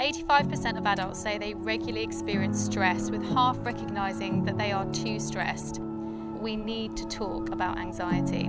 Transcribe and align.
85% 0.00 0.78
of 0.78 0.86
adults 0.86 1.20
say 1.20 1.36
they 1.36 1.52
regularly 1.52 2.02
experience 2.02 2.58
stress, 2.58 3.10
with 3.10 3.22
half 3.22 3.58
recognizing 3.60 4.42
that 4.46 4.56
they 4.56 4.72
are 4.72 4.90
too 4.92 5.20
stressed. 5.20 5.78
We 5.78 6.56
need 6.56 6.96
to 6.96 7.06
talk 7.06 7.50
about 7.50 7.76
anxiety. 7.76 8.48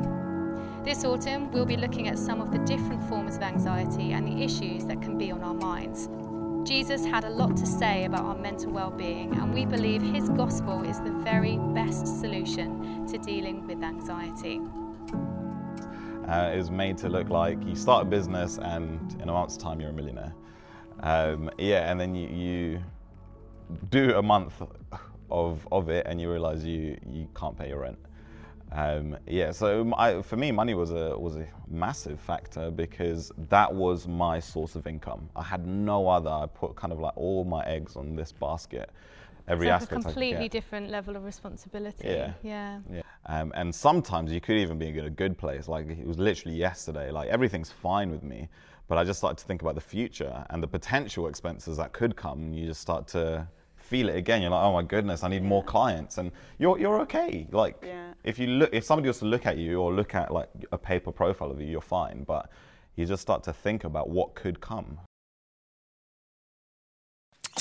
This 0.85 1.03
autumn, 1.03 1.51
we'll 1.51 1.65
be 1.65 1.75
looking 1.75 2.07
at 2.07 2.17
some 2.17 2.39
of 2.39 2.51
the 2.51 2.59
different 2.59 3.03
forms 3.09 3.35
of 3.35 3.41
anxiety 3.41 4.13
and 4.13 4.25
the 4.25 4.41
issues 4.41 4.85
that 4.85 5.01
can 5.01 5.17
be 5.17 5.29
on 5.29 5.43
our 5.43 5.53
minds. 5.53 6.07
Jesus 6.65 7.03
had 7.03 7.25
a 7.25 7.29
lot 7.29 7.57
to 7.57 7.65
say 7.65 8.05
about 8.05 8.21
our 8.21 8.37
mental 8.37 8.71
well 8.71 8.91
being, 8.91 9.33
and 9.33 9.53
we 9.53 9.65
believe 9.65 10.01
his 10.01 10.29
gospel 10.29 10.83
is 10.83 11.01
the 11.01 11.11
very 11.11 11.57
best 11.73 12.07
solution 12.21 13.05
to 13.07 13.17
dealing 13.17 13.67
with 13.67 13.83
anxiety. 13.83 14.61
Uh, 16.29 16.51
it 16.53 16.57
was 16.57 16.71
made 16.71 16.97
to 16.99 17.09
look 17.09 17.27
like 17.27 17.61
you 17.65 17.75
start 17.75 18.03
a 18.03 18.09
business 18.09 18.57
and 18.57 19.17
in 19.21 19.27
a 19.27 19.33
month's 19.33 19.57
time 19.57 19.81
you're 19.81 19.89
a 19.89 19.93
millionaire. 19.93 20.33
Um, 21.01 21.49
yeah, 21.57 21.91
and 21.91 21.99
then 21.99 22.15
you, 22.15 22.27
you 22.27 22.83
do 23.89 24.15
a 24.15 24.21
month 24.21 24.61
of, 25.29 25.67
of 25.71 25.89
it 25.89 26.05
and 26.07 26.21
you 26.21 26.31
realize 26.31 26.63
you, 26.63 26.97
you 27.09 27.27
can't 27.35 27.57
pay 27.57 27.69
your 27.69 27.79
rent. 27.79 27.97
Um, 28.73 29.17
yeah, 29.27 29.51
so 29.51 29.91
I, 29.97 30.21
for 30.21 30.37
me, 30.37 30.51
money 30.51 30.75
was 30.75 30.91
a 30.91 31.17
was 31.17 31.35
a 31.35 31.45
massive 31.67 32.19
factor 32.21 32.71
because 32.71 33.29
that 33.49 33.73
was 33.73 34.07
my 34.07 34.39
source 34.39 34.75
of 34.75 34.87
income. 34.87 35.29
I 35.35 35.43
had 35.43 35.67
no 35.67 36.07
other. 36.07 36.29
I 36.29 36.45
put 36.45 36.75
kind 36.77 36.93
of 36.93 36.99
like 36.99 37.17
all 37.17 37.43
my 37.43 37.65
eggs 37.65 37.97
on 37.97 38.15
this 38.15 38.31
basket. 38.31 38.89
Every 39.49 39.67
it's 39.67 39.73
like 39.73 39.81
aspect. 39.81 39.99
A 39.99 40.03
completely 40.03 40.47
different 40.47 40.89
level 40.89 41.17
of 41.17 41.25
responsibility. 41.25 42.07
Yeah. 42.07 42.33
Yeah. 42.43 42.79
yeah. 42.89 43.01
Um, 43.25 43.51
and 43.55 43.75
sometimes 43.75 44.31
you 44.31 44.39
could 44.39 44.55
even 44.55 44.77
be 44.79 44.87
in 44.87 45.05
a 45.05 45.09
good 45.09 45.37
place. 45.37 45.67
Like 45.67 45.89
it 45.89 46.07
was 46.07 46.17
literally 46.17 46.55
yesterday. 46.57 47.11
Like 47.11 47.27
everything's 47.27 47.71
fine 47.71 48.09
with 48.09 48.23
me, 48.23 48.47
but 48.91 48.97
I 48.97 49.05
just 49.05 49.19
started 49.19 49.37
to 49.37 49.45
think 49.45 49.61
about 49.61 49.75
the 49.75 49.79
future 49.79 50.45
and 50.49 50.61
the 50.61 50.67
potential 50.67 51.27
expenses 51.27 51.77
that 51.77 51.93
could 51.93 52.17
come. 52.17 52.39
And 52.39 52.59
you 52.59 52.65
just 52.65 52.81
start 52.81 53.07
to 53.15 53.47
feel 53.77 54.09
it 54.09 54.17
again. 54.17 54.41
You're 54.41 54.51
like, 54.51 54.65
oh 54.65 54.73
my 54.73 54.83
goodness, 54.83 55.23
I 55.23 55.29
need 55.29 55.43
yeah. 55.43 55.47
more 55.47 55.63
clients, 55.63 56.17
and 56.17 56.29
you're 56.59 56.77
you're 56.77 56.99
okay. 57.03 57.47
Like 57.53 57.81
yeah. 57.87 58.11
if 58.25 58.37
you 58.37 58.47
look, 58.47 58.69
if 58.73 58.83
somebody 58.83 59.07
was 59.07 59.19
to 59.19 59.25
look 59.25 59.45
at 59.45 59.57
you 59.57 59.79
or 59.79 59.93
look 59.93 60.13
at 60.13 60.33
like 60.33 60.49
a 60.73 60.77
paper 60.77 61.13
profile 61.13 61.51
of 61.51 61.61
you, 61.61 61.67
you're 61.67 61.79
fine. 61.79 62.25
But 62.25 62.49
you 62.97 63.05
just 63.05 63.21
start 63.21 63.45
to 63.45 63.53
think 63.53 63.85
about 63.85 64.09
what 64.09 64.35
could 64.35 64.59
come. 64.59 64.99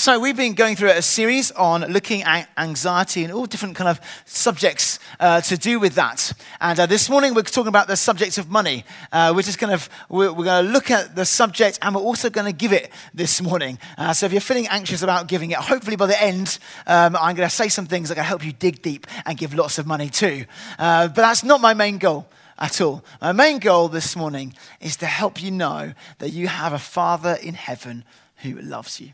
So 0.01 0.19
we've 0.19 0.35
been 0.35 0.55
going 0.55 0.77
through 0.77 0.93
a 0.93 1.03
series 1.03 1.51
on 1.51 1.83
looking 1.83 2.23
at 2.23 2.49
anxiety 2.57 3.23
and 3.23 3.31
all 3.31 3.45
different 3.45 3.77
kind 3.77 3.91
of 3.91 4.01
subjects 4.25 4.99
uh, 5.21 5.43
to 5.43 5.59
do 5.59 5.79
with 5.79 5.97
that. 5.97 6.33
And 6.59 6.81
uh, 6.81 6.87
this 6.87 7.11
morning 7.11 7.35
we're 7.35 7.43
talking 7.43 7.69
about 7.69 7.87
the 7.87 7.99
subject 7.99 8.39
of 8.39 8.49
money. 8.49 8.87
Uh, 9.13 9.35
we're 9.37 9.43
just 9.43 9.59
kind 9.59 9.75
of 9.75 9.91
we're, 10.09 10.33
we're 10.33 10.47
going 10.47 10.65
to 10.65 10.73
look 10.73 10.91
at 10.91 11.17
the 11.17 11.27
subject 11.27 11.81
and 11.83 11.95
we're 11.95 12.01
also 12.01 12.31
going 12.31 12.47
to 12.47 12.53
give 12.57 12.73
it 12.73 12.91
this 13.13 13.43
morning. 13.43 13.79
Uh, 13.99 14.15
so 14.15 14.25
if 14.25 14.33
you're 14.33 14.41
feeling 14.41 14.67
anxious 14.69 15.03
about 15.03 15.29
giving 15.29 15.51
it, 15.51 15.59
hopefully 15.59 15.97
by 15.97 16.07
the 16.07 16.23
end 16.23 16.59
um, 16.87 17.15
I'm 17.15 17.37
going 17.37 17.47
to 17.47 17.55
say 17.55 17.69
some 17.69 17.85
things 17.85 18.09
that 18.09 18.15
can 18.15 18.25
help 18.25 18.43
you 18.43 18.55
dig 18.55 18.81
deep 18.81 19.07
and 19.27 19.37
give 19.37 19.53
lots 19.53 19.79
of 19.79 19.87
money 19.87 20.09
too. 20.09 20.47
Uh, 20.79 21.09
but 21.09 21.17
that's 21.17 21.45
not 21.45 21.61
my 21.61 21.75
main 21.75 21.99
goal 21.99 22.27
at 22.59 22.81
all. 22.81 23.05
My 23.21 23.33
main 23.33 23.59
goal 23.59 23.89
this 23.89 24.17
morning 24.17 24.55
is 24.81 24.97
to 24.97 25.07
help 25.07 25.43
you 25.43 25.51
know 25.51 25.93
that 26.21 26.31
you 26.31 26.49
have 26.49 26.73
a 26.73 26.79
Father 26.79 27.37
in 27.43 27.53
heaven 27.53 28.07
who 28.37 28.55
loves 28.63 28.99
you. 28.99 29.13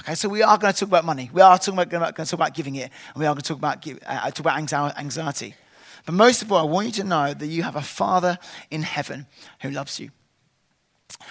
Okay, 0.00 0.14
so 0.14 0.28
we 0.28 0.42
are 0.42 0.56
going 0.58 0.72
to 0.72 0.78
talk 0.78 0.88
about 0.88 1.04
money. 1.04 1.28
We 1.32 1.42
are 1.42 1.58
talking 1.58 1.74
about, 1.74 1.90
going 1.90 2.24
to 2.24 2.30
talk 2.30 2.32
about 2.34 2.54
giving 2.54 2.76
it, 2.76 2.90
and 3.14 3.20
we 3.20 3.26
are 3.26 3.34
going 3.34 3.42
to 3.42 3.48
talk 3.48 3.58
about, 3.58 3.86
uh, 4.06 4.30
talk 4.30 4.38
about 4.38 4.58
anxiety. 4.58 5.54
But 6.06 6.14
most 6.14 6.42
of 6.42 6.52
all, 6.52 6.58
I 6.58 6.70
want 6.70 6.86
you 6.86 6.92
to 7.02 7.04
know 7.04 7.34
that 7.34 7.46
you 7.46 7.64
have 7.64 7.74
a 7.74 7.82
Father 7.82 8.38
in 8.70 8.82
heaven 8.82 9.26
who 9.60 9.70
loves 9.70 9.98
you. 9.98 10.10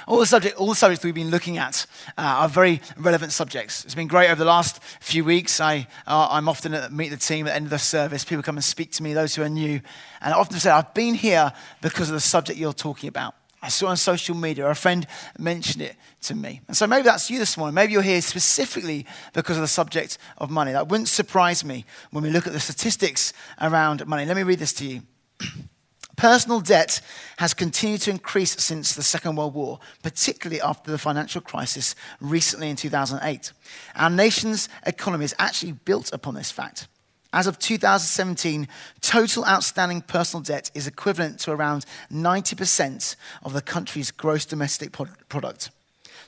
All 0.05 0.19
the, 0.19 0.25
subject, 0.25 0.57
all 0.57 0.67
the 0.67 0.75
subjects 0.75 1.05
we've 1.05 1.15
been 1.15 1.29
looking 1.31 1.57
at 1.57 1.85
uh, 2.17 2.21
are 2.21 2.49
very 2.49 2.81
relevant 2.97 3.31
subjects. 3.31 3.85
It's 3.85 3.95
been 3.95 4.07
great 4.07 4.29
over 4.29 4.39
the 4.39 4.45
last 4.45 4.83
few 4.99 5.23
weeks. 5.23 5.61
I, 5.61 5.88
uh, 6.05 6.27
I'm 6.29 6.49
often 6.49 6.73
at 6.73 6.91
meet 6.91 7.09
the 7.09 7.17
team 7.17 7.47
at 7.47 7.51
the 7.51 7.55
end 7.55 7.66
of 7.66 7.72
the 7.72 7.79
service. 7.79 8.25
People 8.25 8.44
come 8.44 8.57
and 8.57 8.63
speak 8.63 8.91
to 8.94 9.03
me, 9.03 9.13
those 9.13 9.33
who 9.35 9.44
are 9.44 9.50
new. 9.50 9.79
And 10.22 10.33
I 10.33 10.38
often 10.38 10.59
say, 10.59 10.72
I've 10.72 10.94
been 10.94 11.13
here 11.13 11.53
because 11.81 12.09
of 12.09 12.16
the 12.16 12.19
subject 12.19 12.59
you're 12.59 12.73
talking 12.73 13.07
about. 13.07 13.33
I 13.67 13.69
saw 13.69 13.88
on 13.88 13.97
social 13.97 14.33
media, 14.33 14.66
a 14.66 14.73
friend 14.73 15.05
mentioned 15.38 15.81
it 15.81 15.97
to 16.22 16.35
me. 16.35 16.61
And 16.69 16.78
so 16.78 16.88
maybe 16.88 17.03
that's 17.03 17.29
you 17.29 17.38
this 17.38 17.57
morning. 17.57 17.75
Maybe 17.75 17.91
you're 17.91 18.01
here 18.01 18.22
specifically 18.22 19.05
because 19.33 19.57
of 19.57 19.61
the 19.61 19.67
subject 19.67 20.19
of 20.38 20.50
money. 20.50 20.72
That 20.72 20.88
wouldn't 20.88 21.09
surprise 21.09 21.66
me 21.66 21.83
when 22.11 22.23
we 22.23 22.29
look 22.29 22.47
at 22.47 22.53
the 22.53 22.61
statistics 22.61 23.33
around 23.59 24.07
money. 24.07 24.25
Let 24.25 24.38
me 24.38 24.44
read 24.44 24.59
this 24.59 24.72
to 24.75 24.85
you. 24.85 25.01
Personal 26.16 26.61
debt 26.61 27.01
has 27.39 27.53
continued 27.53 28.00
to 28.03 28.11
increase 28.11 28.51
since 28.51 28.94
the 28.95 29.03
Second 29.03 29.35
World 29.35 29.53
War, 29.53 29.79
particularly 30.01 30.61
after 30.61 30.89
the 30.89 30.97
financial 30.97 31.41
crisis 31.41 31.94
recently 32.22 32.69
in 32.69 32.77
2008. 32.77 33.51
Our 33.97 34.09
nation's 34.09 34.69
economy 34.85 35.25
is 35.25 35.35
actually 35.39 35.73
built 35.73 36.13
upon 36.13 36.35
this 36.35 36.51
fact. 36.51 36.88
As 37.33 37.45
of 37.45 37.59
2017, 37.59 38.67
total 39.01 39.45
outstanding 39.45 40.01
personal 40.01 40.41
debt 40.41 40.71
is 40.73 40.88
equivalent 40.88 41.39
to 41.41 41.51
around 41.51 41.85
90% 42.11 43.15
of 43.43 43.53
the 43.53 43.61
country's 43.61 44.11
gross 44.11 44.45
domestic 44.45 44.91
product. 45.29 45.71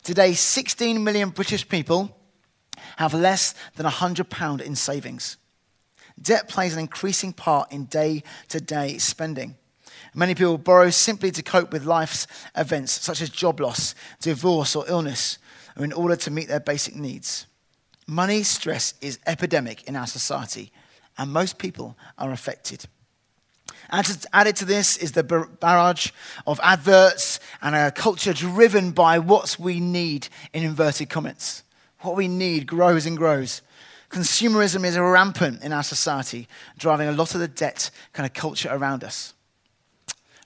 Today, 0.03 0.33
16 0.33 1.03
million 1.03 1.29
British 1.29 1.67
people 1.67 2.15
have 2.97 3.13
less 3.13 3.55
than 3.75 3.85
£100 3.85 4.61
in 4.61 4.75
savings. 4.75 5.37
Debt 6.21 6.49
plays 6.49 6.73
an 6.73 6.79
increasing 6.79 7.31
part 7.33 7.71
in 7.71 7.85
day 7.85 8.23
to 8.49 8.59
day 8.59 8.97
spending. 8.97 9.55
Many 10.13 10.35
people 10.35 10.57
borrow 10.57 10.89
simply 10.89 11.31
to 11.31 11.43
cope 11.43 11.71
with 11.71 11.85
life's 11.85 12.27
events, 12.57 12.91
such 12.91 13.21
as 13.21 13.29
job 13.29 13.59
loss, 13.59 13.95
divorce, 14.21 14.75
or 14.75 14.85
illness, 14.87 15.37
or 15.77 15.85
in 15.85 15.93
order 15.93 16.15
to 16.17 16.31
meet 16.31 16.47
their 16.47 16.59
basic 16.59 16.95
needs. 16.95 17.45
Money 18.07 18.43
stress 18.43 18.95
is 19.01 19.19
epidemic 19.27 19.83
in 19.83 19.95
our 19.95 20.07
society, 20.07 20.71
and 21.19 21.31
most 21.31 21.57
people 21.57 21.97
are 22.17 22.31
affected. 22.31 22.85
Added 23.91 24.55
to 24.55 24.65
this 24.65 24.97
is 24.97 25.11
the 25.11 25.23
barrage 25.23 26.11
of 26.47 26.59
adverts 26.63 27.39
and 27.61 27.75
a 27.75 27.91
culture 27.91 28.33
driven 28.33 28.91
by 28.91 29.19
what 29.19 29.57
we 29.59 29.79
need 29.79 30.29
in 30.53 30.63
inverted 30.63 31.09
commas. 31.09 31.63
What 32.01 32.15
we 32.15 32.27
need 32.27 32.67
grows 32.67 33.05
and 33.05 33.17
grows. 33.17 33.61
Consumerism 34.09 34.85
is 34.85 34.97
rampant 34.97 35.61
in 35.61 35.73
our 35.73 35.83
society, 35.83 36.47
driving 36.77 37.09
a 37.09 37.11
lot 37.11 37.35
of 37.35 37.41
the 37.41 37.47
debt 37.47 37.91
kind 38.13 38.25
of 38.25 38.33
culture 38.33 38.69
around 38.71 39.03
us. 39.03 39.33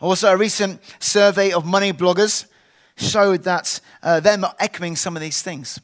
Also, 0.01 0.29
a 0.29 0.37
recent 0.37 0.81
survey 0.99 1.51
of 1.51 1.65
money 1.65 1.93
bloggers 1.93 2.47
showed 2.97 3.43
that 3.43 3.79
uh, 4.01 4.19
them 4.19 4.45
echoing 4.59 4.95
some 4.95 5.15
of 5.15 5.21
these 5.21 5.41
things 5.41 5.79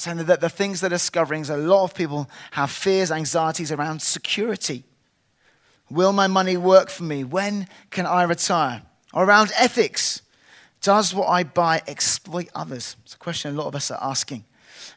saying 0.00 0.18
that 0.18 0.40
the 0.40 0.48
things 0.48 0.80
they're 0.80 0.90
discovering 0.90 1.42
is 1.42 1.50
a 1.50 1.56
lot 1.56 1.84
of 1.84 1.94
people 1.94 2.28
have 2.52 2.70
fears, 2.70 3.10
anxieties 3.10 3.70
around 3.70 4.00
security. 4.02 4.84
Will 5.90 6.12
my 6.12 6.26
money 6.26 6.56
work 6.56 6.88
for 6.88 7.02
me? 7.02 7.24
When 7.24 7.68
can 7.90 8.06
I 8.06 8.22
retire? 8.22 8.82
Or 9.12 9.24
around 9.24 9.52
ethics. 9.58 10.22
Does 10.80 11.14
what 11.14 11.26
I 11.28 11.42
buy 11.42 11.82
exploit 11.86 12.48
others? 12.54 12.96
It's 13.04 13.14
a 13.14 13.18
question 13.18 13.54
a 13.54 13.58
lot 13.58 13.66
of 13.66 13.74
us 13.74 13.90
are 13.90 13.98
asking. 14.00 14.44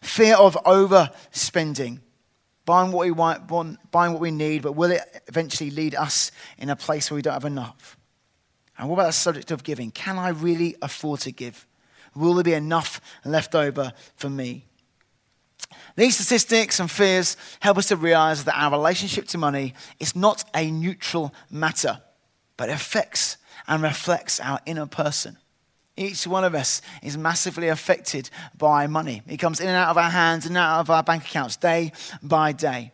Fear 0.01 0.35
of 0.35 0.55
overspending, 0.65 1.99
buying 2.65 2.91
what 2.91 3.05
we 3.05 3.11
want, 3.11 3.47
buying 3.91 4.13
what 4.13 4.21
we 4.21 4.31
need, 4.31 4.61
but 4.61 4.73
will 4.73 4.91
it 4.91 5.23
eventually 5.27 5.71
lead 5.71 5.95
us 5.95 6.31
in 6.57 6.69
a 6.69 6.75
place 6.75 7.09
where 7.09 7.15
we 7.15 7.21
don't 7.21 7.33
have 7.33 7.45
enough? 7.45 7.97
And 8.77 8.87
what 8.87 8.95
about 8.95 9.07
the 9.07 9.13
subject 9.13 9.51
of 9.51 9.63
giving? 9.63 9.91
Can 9.91 10.17
I 10.17 10.29
really 10.29 10.75
afford 10.81 11.21
to 11.21 11.31
give? 11.31 11.67
Will 12.15 12.35
there 12.35 12.43
be 12.43 12.53
enough 12.53 13.01
left 13.25 13.55
over 13.55 13.93
for 14.15 14.29
me? 14.29 14.65
These 15.95 16.15
statistics 16.15 16.79
and 16.79 16.89
fears 16.89 17.37
help 17.59 17.77
us 17.77 17.87
to 17.87 17.95
realize 17.95 18.45
that 18.45 18.57
our 18.57 18.71
relationship 18.71 19.27
to 19.29 19.37
money 19.37 19.73
is 19.99 20.15
not 20.15 20.43
a 20.55 20.71
neutral 20.71 21.33
matter, 21.51 22.01
but 22.57 22.69
affects 22.69 23.37
and 23.67 23.83
reflects 23.83 24.39
our 24.39 24.59
inner 24.65 24.87
person. 24.87 25.37
Each 25.95 26.25
one 26.25 26.43
of 26.43 26.55
us 26.55 26.81
is 27.03 27.17
massively 27.17 27.67
affected 27.67 28.29
by 28.57 28.87
money. 28.87 29.21
It 29.27 29.37
comes 29.37 29.59
in 29.59 29.67
and 29.67 29.77
out 29.77 29.89
of 29.89 29.97
our 29.97 30.09
hands 30.09 30.47
and 30.47 30.57
out 30.57 30.79
of 30.79 30.89
our 30.89 31.03
bank 31.03 31.25
accounts 31.25 31.55
day 31.55 31.91
by 32.23 32.51
day. 32.51 32.91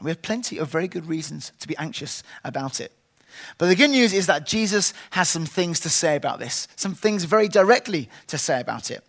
We 0.00 0.10
have 0.10 0.22
plenty 0.22 0.56
of 0.56 0.68
very 0.68 0.88
good 0.88 1.06
reasons 1.06 1.52
to 1.60 1.68
be 1.68 1.76
anxious 1.76 2.22
about 2.42 2.80
it. 2.80 2.92
But 3.58 3.68
the 3.68 3.76
good 3.76 3.90
news 3.90 4.14
is 4.14 4.26
that 4.26 4.46
Jesus 4.46 4.94
has 5.10 5.28
some 5.28 5.44
things 5.44 5.80
to 5.80 5.90
say 5.90 6.16
about 6.16 6.38
this, 6.38 6.68
some 6.76 6.94
things 6.94 7.24
very 7.24 7.48
directly 7.48 8.08
to 8.28 8.38
say 8.38 8.60
about 8.60 8.90
it. 8.90 9.04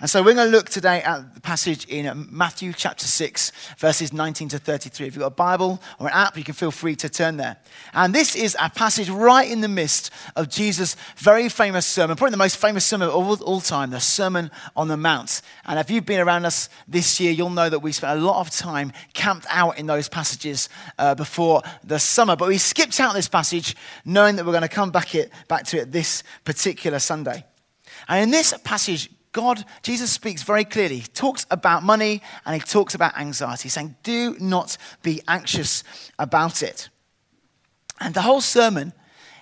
And 0.00 0.10
so 0.10 0.22
we're 0.22 0.34
going 0.34 0.46
to 0.46 0.56
look 0.56 0.68
today 0.68 1.02
at 1.02 1.34
the 1.34 1.40
passage 1.40 1.86
in 1.86 2.28
Matthew 2.30 2.72
chapter 2.72 3.06
6, 3.06 3.52
verses 3.78 4.12
19 4.12 4.48
to 4.48 4.58
33. 4.58 5.06
If 5.06 5.14
you've 5.14 5.20
got 5.20 5.28
a 5.28 5.30
Bible 5.30 5.80
or 5.98 6.08
an 6.08 6.12
app, 6.12 6.36
you 6.36 6.44
can 6.44 6.54
feel 6.54 6.70
free 6.70 6.96
to 6.96 7.08
turn 7.08 7.36
there. 7.36 7.56
And 7.94 8.14
this 8.14 8.36
is 8.36 8.56
a 8.60 8.68
passage 8.68 9.08
right 9.08 9.50
in 9.50 9.60
the 9.62 9.68
midst 9.68 10.10
of 10.36 10.48
Jesus' 10.48 10.96
very 11.16 11.48
famous 11.48 11.86
sermon, 11.86 12.16
probably 12.16 12.32
the 12.32 12.36
most 12.36 12.56
famous 12.56 12.84
sermon 12.84 13.08
of 13.08 13.42
all, 13.42 13.60
time, 13.60 13.90
the 13.90 14.00
Sermon 14.00 14.50
on 14.76 14.88
the 14.88 14.96
Mount. 14.96 15.40
And 15.64 15.78
if 15.78 15.90
you've 15.90 16.06
been 16.06 16.20
around 16.20 16.44
us 16.44 16.68
this 16.86 17.18
year, 17.18 17.32
you'll 17.32 17.50
know 17.50 17.68
that 17.68 17.80
we 17.80 17.92
spent 17.92 18.18
a 18.18 18.22
lot 18.22 18.40
of 18.40 18.50
time 18.50 18.92
camped 19.14 19.46
out 19.48 19.78
in 19.78 19.86
those 19.86 20.08
passages 20.08 20.68
uh, 20.98 21.14
before 21.14 21.62
the 21.82 21.98
summer. 21.98 22.36
But 22.36 22.48
we 22.48 22.58
skipped 22.58 23.00
out 23.00 23.14
this 23.14 23.28
passage 23.28 23.74
knowing 24.04 24.36
that 24.36 24.44
we're 24.44 24.52
going 24.52 24.62
to 24.62 24.68
come 24.68 24.90
back, 24.90 25.14
it, 25.14 25.32
back 25.48 25.64
to 25.66 25.80
it 25.80 25.90
this 25.90 26.22
particular 26.44 26.98
Sunday. 26.98 27.44
And 28.08 28.22
in 28.22 28.30
this 28.30 28.54
passage, 28.64 29.10
God, 29.36 29.66
Jesus 29.82 30.10
speaks 30.10 30.42
very 30.42 30.64
clearly. 30.64 30.96
He 30.96 31.08
talks 31.08 31.44
about 31.50 31.82
money 31.82 32.22
and 32.46 32.54
he 32.54 32.60
talks 32.66 32.94
about 32.94 33.18
anxiety, 33.18 33.68
saying, 33.68 33.94
Do 34.02 34.34
not 34.40 34.78
be 35.02 35.20
anxious 35.28 35.84
about 36.18 36.62
it. 36.62 36.88
And 38.00 38.14
the 38.14 38.22
whole 38.22 38.40
sermon, 38.40 38.94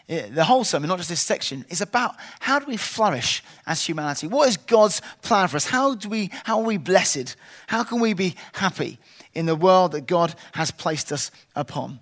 eh, 0.08 0.30
the 0.30 0.42
whole 0.42 0.64
sermon, 0.64 0.88
not 0.88 0.98
just 0.98 1.10
this 1.10 1.22
section, 1.22 1.64
is 1.68 1.80
about 1.80 2.16
how 2.40 2.58
do 2.58 2.66
we 2.66 2.76
flourish 2.76 3.44
as 3.68 3.86
humanity? 3.86 4.26
What 4.26 4.48
is 4.48 4.56
God's 4.56 5.00
plan 5.22 5.46
for 5.46 5.58
us? 5.58 5.66
How, 5.66 5.94
do 5.94 6.08
we, 6.08 6.30
how 6.42 6.58
are 6.58 6.64
we 6.64 6.76
blessed? 6.76 7.36
How 7.68 7.84
can 7.84 8.00
we 8.00 8.14
be 8.14 8.34
happy 8.54 8.98
in 9.32 9.46
the 9.46 9.54
world 9.54 9.92
that 9.92 10.08
God 10.08 10.34
has 10.54 10.72
placed 10.72 11.12
us 11.12 11.30
upon? 11.54 12.00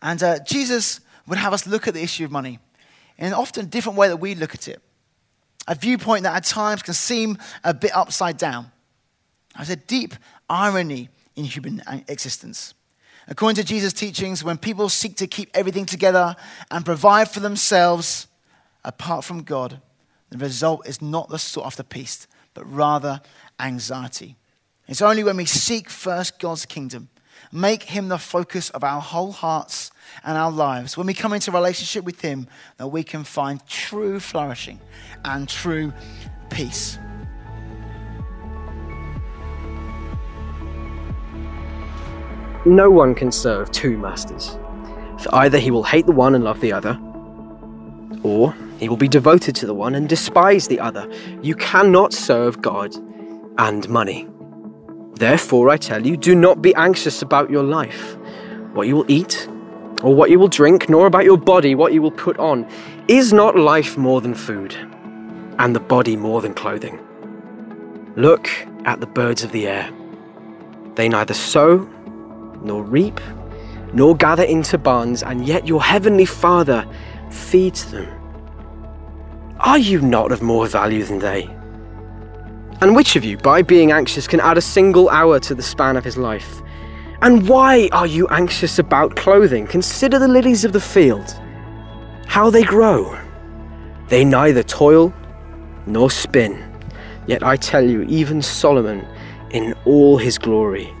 And 0.00 0.22
uh, 0.22 0.38
Jesus 0.44 1.00
would 1.26 1.38
have 1.38 1.52
us 1.52 1.66
look 1.66 1.88
at 1.88 1.94
the 1.94 2.04
issue 2.04 2.24
of 2.24 2.30
money 2.30 2.60
in 3.18 3.26
an 3.26 3.34
often 3.34 3.66
different 3.66 3.98
way 3.98 4.06
that 4.06 4.18
we 4.18 4.36
look 4.36 4.54
at 4.54 4.68
it. 4.68 4.80
A 5.66 5.74
viewpoint 5.74 6.24
that 6.24 6.36
at 6.36 6.44
times 6.44 6.82
can 6.82 6.94
seem 6.94 7.38
a 7.62 7.72
bit 7.72 7.94
upside 7.96 8.36
down. 8.36 8.70
There's 9.56 9.70
a 9.70 9.76
deep 9.76 10.14
irony 10.48 11.08
in 11.36 11.44
human 11.44 11.82
existence. 12.08 12.74
According 13.26 13.56
to 13.56 13.64
Jesus' 13.64 13.92
teachings, 13.92 14.44
when 14.44 14.58
people 14.58 14.88
seek 14.88 15.16
to 15.16 15.26
keep 15.26 15.50
everything 15.54 15.86
together 15.86 16.36
and 16.70 16.84
provide 16.84 17.30
for 17.30 17.40
themselves 17.40 18.26
apart 18.84 19.24
from 19.24 19.42
God, 19.42 19.80
the 20.30 20.38
result 20.38 20.86
is 20.86 21.00
not 21.00 21.30
the 21.30 21.38
sought 21.38 21.66
after 21.66 21.82
peace, 21.82 22.26
but 22.52 22.70
rather 22.70 23.22
anxiety. 23.58 24.36
It's 24.86 25.00
only 25.00 25.24
when 25.24 25.38
we 25.38 25.46
seek 25.46 25.88
first 25.88 26.38
God's 26.38 26.66
kingdom, 26.66 27.08
make 27.54 27.84
Him 27.84 28.08
the 28.08 28.18
focus 28.18 28.68
of 28.70 28.82
our 28.82 29.00
whole 29.00 29.32
hearts 29.32 29.92
and 30.24 30.36
our 30.36 30.50
lives, 30.50 30.96
when 30.96 31.06
we 31.06 31.14
come 31.14 31.32
into 31.32 31.52
relationship 31.52 32.04
with 32.04 32.20
Him, 32.20 32.48
that 32.78 32.88
we 32.88 33.04
can 33.04 33.22
find 33.22 33.64
true 33.66 34.18
flourishing 34.18 34.80
and 35.24 35.48
true 35.48 35.92
peace. 36.50 36.98
No 42.66 42.90
one 42.90 43.14
can 43.14 43.30
serve 43.30 43.70
two 43.70 43.96
masters. 43.98 44.58
For 45.20 45.32
either 45.34 45.58
he 45.58 45.70
will 45.70 45.84
hate 45.84 46.06
the 46.06 46.12
one 46.12 46.34
and 46.34 46.42
love 46.42 46.60
the 46.60 46.72
other, 46.72 46.98
or 48.22 48.54
he 48.78 48.88
will 48.88 48.96
be 48.96 49.06
devoted 49.06 49.54
to 49.56 49.66
the 49.66 49.74
one 49.74 49.94
and 49.94 50.08
despise 50.08 50.66
the 50.66 50.80
other. 50.80 51.08
You 51.40 51.54
cannot 51.54 52.12
serve 52.12 52.60
God 52.60 52.94
and 53.58 53.88
money. 53.88 54.26
Therefore, 55.16 55.70
I 55.70 55.76
tell 55.76 56.04
you, 56.04 56.16
do 56.16 56.34
not 56.34 56.60
be 56.60 56.74
anxious 56.74 57.22
about 57.22 57.50
your 57.50 57.62
life, 57.62 58.16
what 58.72 58.88
you 58.88 58.96
will 58.96 59.10
eat, 59.10 59.48
or 60.02 60.14
what 60.14 60.30
you 60.30 60.38
will 60.38 60.48
drink, 60.48 60.88
nor 60.88 61.06
about 61.06 61.24
your 61.24 61.38
body, 61.38 61.74
what 61.74 61.92
you 61.92 62.02
will 62.02 62.10
put 62.10 62.38
on. 62.38 62.66
Is 63.06 63.32
not 63.32 63.56
life 63.56 63.96
more 63.96 64.20
than 64.20 64.34
food, 64.34 64.74
and 65.58 65.74
the 65.74 65.80
body 65.80 66.16
more 66.16 66.40
than 66.40 66.52
clothing? 66.52 66.98
Look 68.16 68.50
at 68.84 69.00
the 69.00 69.06
birds 69.06 69.44
of 69.44 69.52
the 69.52 69.68
air. 69.68 69.90
They 70.96 71.08
neither 71.08 71.34
sow 71.34 71.88
nor 72.62 72.82
reap, 72.82 73.20
nor 73.92 74.16
gather 74.16 74.42
into 74.42 74.78
barns, 74.78 75.22
and 75.22 75.46
yet 75.46 75.66
your 75.66 75.82
heavenly 75.82 76.24
Father 76.24 76.86
feeds 77.30 77.90
them. 77.92 78.08
Are 79.60 79.78
you 79.78 80.00
not 80.00 80.32
of 80.32 80.42
more 80.42 80.66
value 80.66 81.04
than 81.04 81.20
they? 81.20 81.48
And 82.84 82.94
which 82.94 83.16
of 83.16 83.24
you, 83.24 83.38
by 83.38 83.62
being 83.62 83.92
anxious, 83.92 84.26
can 84.26 84.40
add 84.40 84.58
a 84.58 84.60
single 84.60 85.08
hour 85.08 85.40
to 85.40 85.54
the 85.54 85.62
span 85.62 85.96
of 85.96 86.04
his 86.04 86.18
life? 86.18 86.60
And 87.22 87.48
why 87.48 87.88
are 87.92 88.06
you 88.06 88.28
anxious 88.28 88.78
about 88.78 89.16
clothing? 89.16 89.66
Consider 89.66 90.18
the 90.18 90.28
lilies 90.28 90.66
of 90.66 90.74
the 90.74 90.82
field, 90.82 91.34
how 92.26 92.50
they 92.50 92.62
grow. 92.62 93.18
They 94.08 94.22
neither 94.22 94.62
toil 94.62 95.14
nor 95.86 96.10
spin. 96.10 96.62
Yet 97.26 97.42
I 97.42 97.56
tell 97.56 97.82
you, 97.82 98.02
even 98.02 98.42
Solomon, 98.42 99.08
in 99.48 99.72
all 99.86 100.18
his 100.18 100.36
glory, 100.36 100.92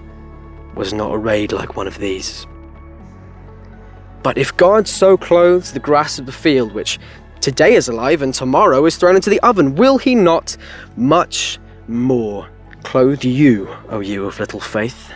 was 0.74 0.94
not 0.94 1.14
arrayed 1.14 1.52
like 1.52 1.76
one 1.76 1.86
of 1.86 1.98
these. 1.98 2.46
But 4.22 4.38
if 4.38 4.56
God 4.56 4.88
so 4.88 5.18
clothes 5.18 5.72
the 5.74 5.80
grass 5.80 6.18
of 6.18 6.24
the 6.24 6.32
field, 6.32 6.72
which 6.72 6.98
today 7.42 7.74
is 7.74 7.88
alive 7.88 8.22
and 8.22 8.32
tomorrow 8.32 8.86
is 8.86 8.96
thrown 8.96 9.16
into 9.16 9.28
the 9.28 9.40
oven, 9.40 9.74
will 9.74 9.98
he 9.98 10.14
not 10.14 10.56
much 10.96 11.58
more 11.88 12.48
clothe 12.82 13.24
you, 13.24 13.68
O 13.88 14.00
you 14.00 14.26
of 14.26 14.38
little 14.38 14.60
faith? 14.60 15.12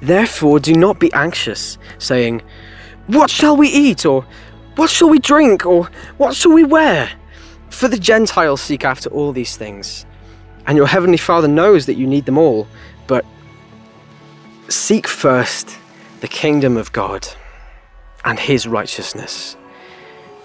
Therefore, 0.00 0.60
do 0.60 0.74
not 0.74 0.98
be 0.98 1.12
anxious, 1.12 1.78
saying, 1.98 2.42
What 3.06 3.30
shall 3.30 3.56
we 3.56 3.68
eat? 3.68 4.06
Or 4.06 4.24
what 4.76 4.88
shall 4.88 5.10
we 5.10 5.18
drink? 5.18 5.66
Or 5.66 5.90
what 6.16 6.34
shall 6.34 6.52
we 6.52 6.64
wear? 6.64 7.10
For 7.68 7.86
the 7.88 7.98
Gentiles 7.98 8.60
seek 8.60 8.84
after 8.84 9.10
all 9.10 9.32
these 9.32 9.56
things, 9.56 10.06
and 10.66 10.76
your 10.76 10.86
heavenly 10.86 11.18
Father 11.18 11.48
knows 11.48 11.86
that 11.86 11.94
you 11.94 12.06
need 12.06 12.26
them 12.26 12.38
all. 12.38 12.66
But 13.06 13.24
seek 14.68 15.06
first 15.06 15.76
the 16.20 16.28
kingdom 16.28 16.76
of 16.76 16.92
God 16.92 17.26
and 18.24 18.38
his 18.38 18.66
righteousness, 18.66 19.56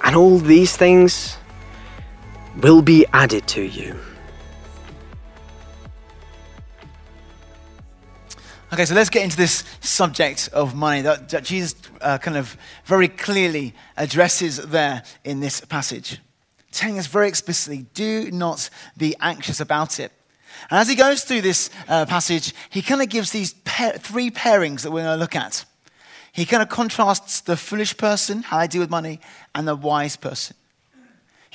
and 0.03 0.15
all 0.15 0.37
these 0.37 0.75
things 0.75 1.37
will 2.57 2.81
be 2.81 3.05
added 3.13 3.47
to 3.47 3.61
you. 3.61 3.95
Okay, 8.73 8.85
so 8.85 8.95
let's 8.95 9.09
get 9.09 9.23
into 9.23 9.37
this 9.37 9.63
subject 9.79 10.49
of 10.51 10.75
money 10.75 11.01
that, 11.01 11.29
that 11.29 11.43
Jesus 11.43 11.75
uh, 12.01 12.17
kind 12.17 12.35
of 12.35 12.57
very 12.83 13.07
clearly 13.07 13.73
addresses 13.95 14.57
there 14.57 15.03
in 15.23 15.39
this 15.39 15.61
passage, 15.61 16.19
telling 16.71 16.99
us 16.99 17.07
very 17.07 17.27
explicitly 17.27 17.85
do 17.93 18.29
not 18.31 18.69
be 18.97 19.15
anxious 19.21 19.61
about 19.61 19.99
it. 19.99 20.11
And 20.69 20.79
as 20.79 20.89
he 20.89 20.95
goes 20.95 21.23
through 21.23 21.41
this 21.41 21.69
uh, 21.87 22.05
passage, 22.05 22.53
he 22.69 22.81
kind 22.81 23.01
of 23.01 23.07
gives 23.07 23.31
these 23.31 23.53
pair, 23.65 23.93
three 23.93 24.31
pairings 24.31 24.81
that 24.81 24.91
we're 24.91 25.03
going 25.03 25.17
to 25.17 25.21
look 25.21 25.35
at. 25.35 25.63
He 26.33 26.45
kind 26.45 26.61
of 26.61 26.67
contrasts 26.67 27.39
the 27.39 27.55
foolish 27.55 27.95
person, 27.95 28.43
how 28.43 28.59
they 28.59 28.67
deal 28.67 28.81
with 28.81 28.89
money, 28.89 29.21
and 29.53 29.67
the 29.67 29.75
wise 29.75 30.17
person. 30.17 30.57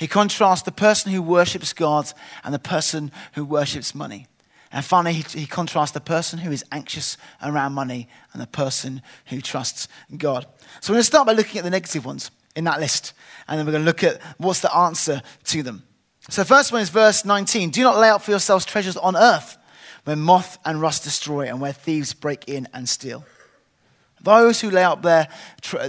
He 0.01 0.07
contrasts 0.07 0.63
the 0.63 0.71
person 0.71 1.11
who 1.11 1.21
worships 1.21 1.73
God 1.73 2.11
and 2.43 2.51
the 2.51 2.57
person 2.57 3.11
who 3.33 3.45
worships 3.45 3.93
money. 3.93 4.25
And 4.71 4.83
finally, 4.83 5.13
he, 5.13 5.41
he 5.41 5.45
contrasts 5.45 5.91
the 5.91 6.01
person 6.01 6.39
who 6.39 6.51
is 6.51 6.65
anxious 6.71 7.17
around 7.43 7.73
money 7.73 8.09
and 8.33 8.41
the 8.41 8.47
person 8.47 9.03
who 9.27 9.41
trusts 9.41 9.87
God. 10.17 10.47
So 10.79 10.91
we're 10.91 10.95
going 10.95 11.01
to 11.01 11.05
start 11.05 11.27
by 11.27 11.33
looking 11.33 11.59
at 11.59 11.65
the 11.65 11.69
negative 11.69 12.03
ones 12.03 12.31
in 12.55 12.63
that 12.63 12.79
list, 12.79 13.13
and 13.47 13.59
then 13.59 13.67
we're 13.67 13.73
going 13.73 13.83
to 13.83 13.85
look 13.85 14.03
at 14.03 14.19
what's 14.39 14.61
the 14.61 14.75
answer 14.75 15.21
to 15.43 15.61
them. 15.61 15.83
So, 16.31 16.41
the 16.41 16.47
first 16.47 16.71
one 16.71 16.81
is 16.81 16.89
verse 16.89 17.23
19 17.23 17.69
Do 17.69 17.83
not 17.83 17.99
lay 17.99 18.09
up 18.09 18.23
for 18.23 18.31
yourselves 18.31 18.65
treasures 18.65 18.97
on 18.97 19.15
earth 19.15 19.55
where 20.05 20.15
moth 20.15 20.57
and 20.65 20.81
rust 20.81 21.03
destroy 21.03 21.47
and 21.47 21.61
where 21.61 21.73
thieves 21.73 22.15
break 22.15 22.49
in 22.49 22.67
and 22.73 22.89
steal. 22.89 23.23
Those 24.23 24.61
who 24.61 24.71
lay 24.71 24.83
up 24.83 25.01
their, 25.03 25.27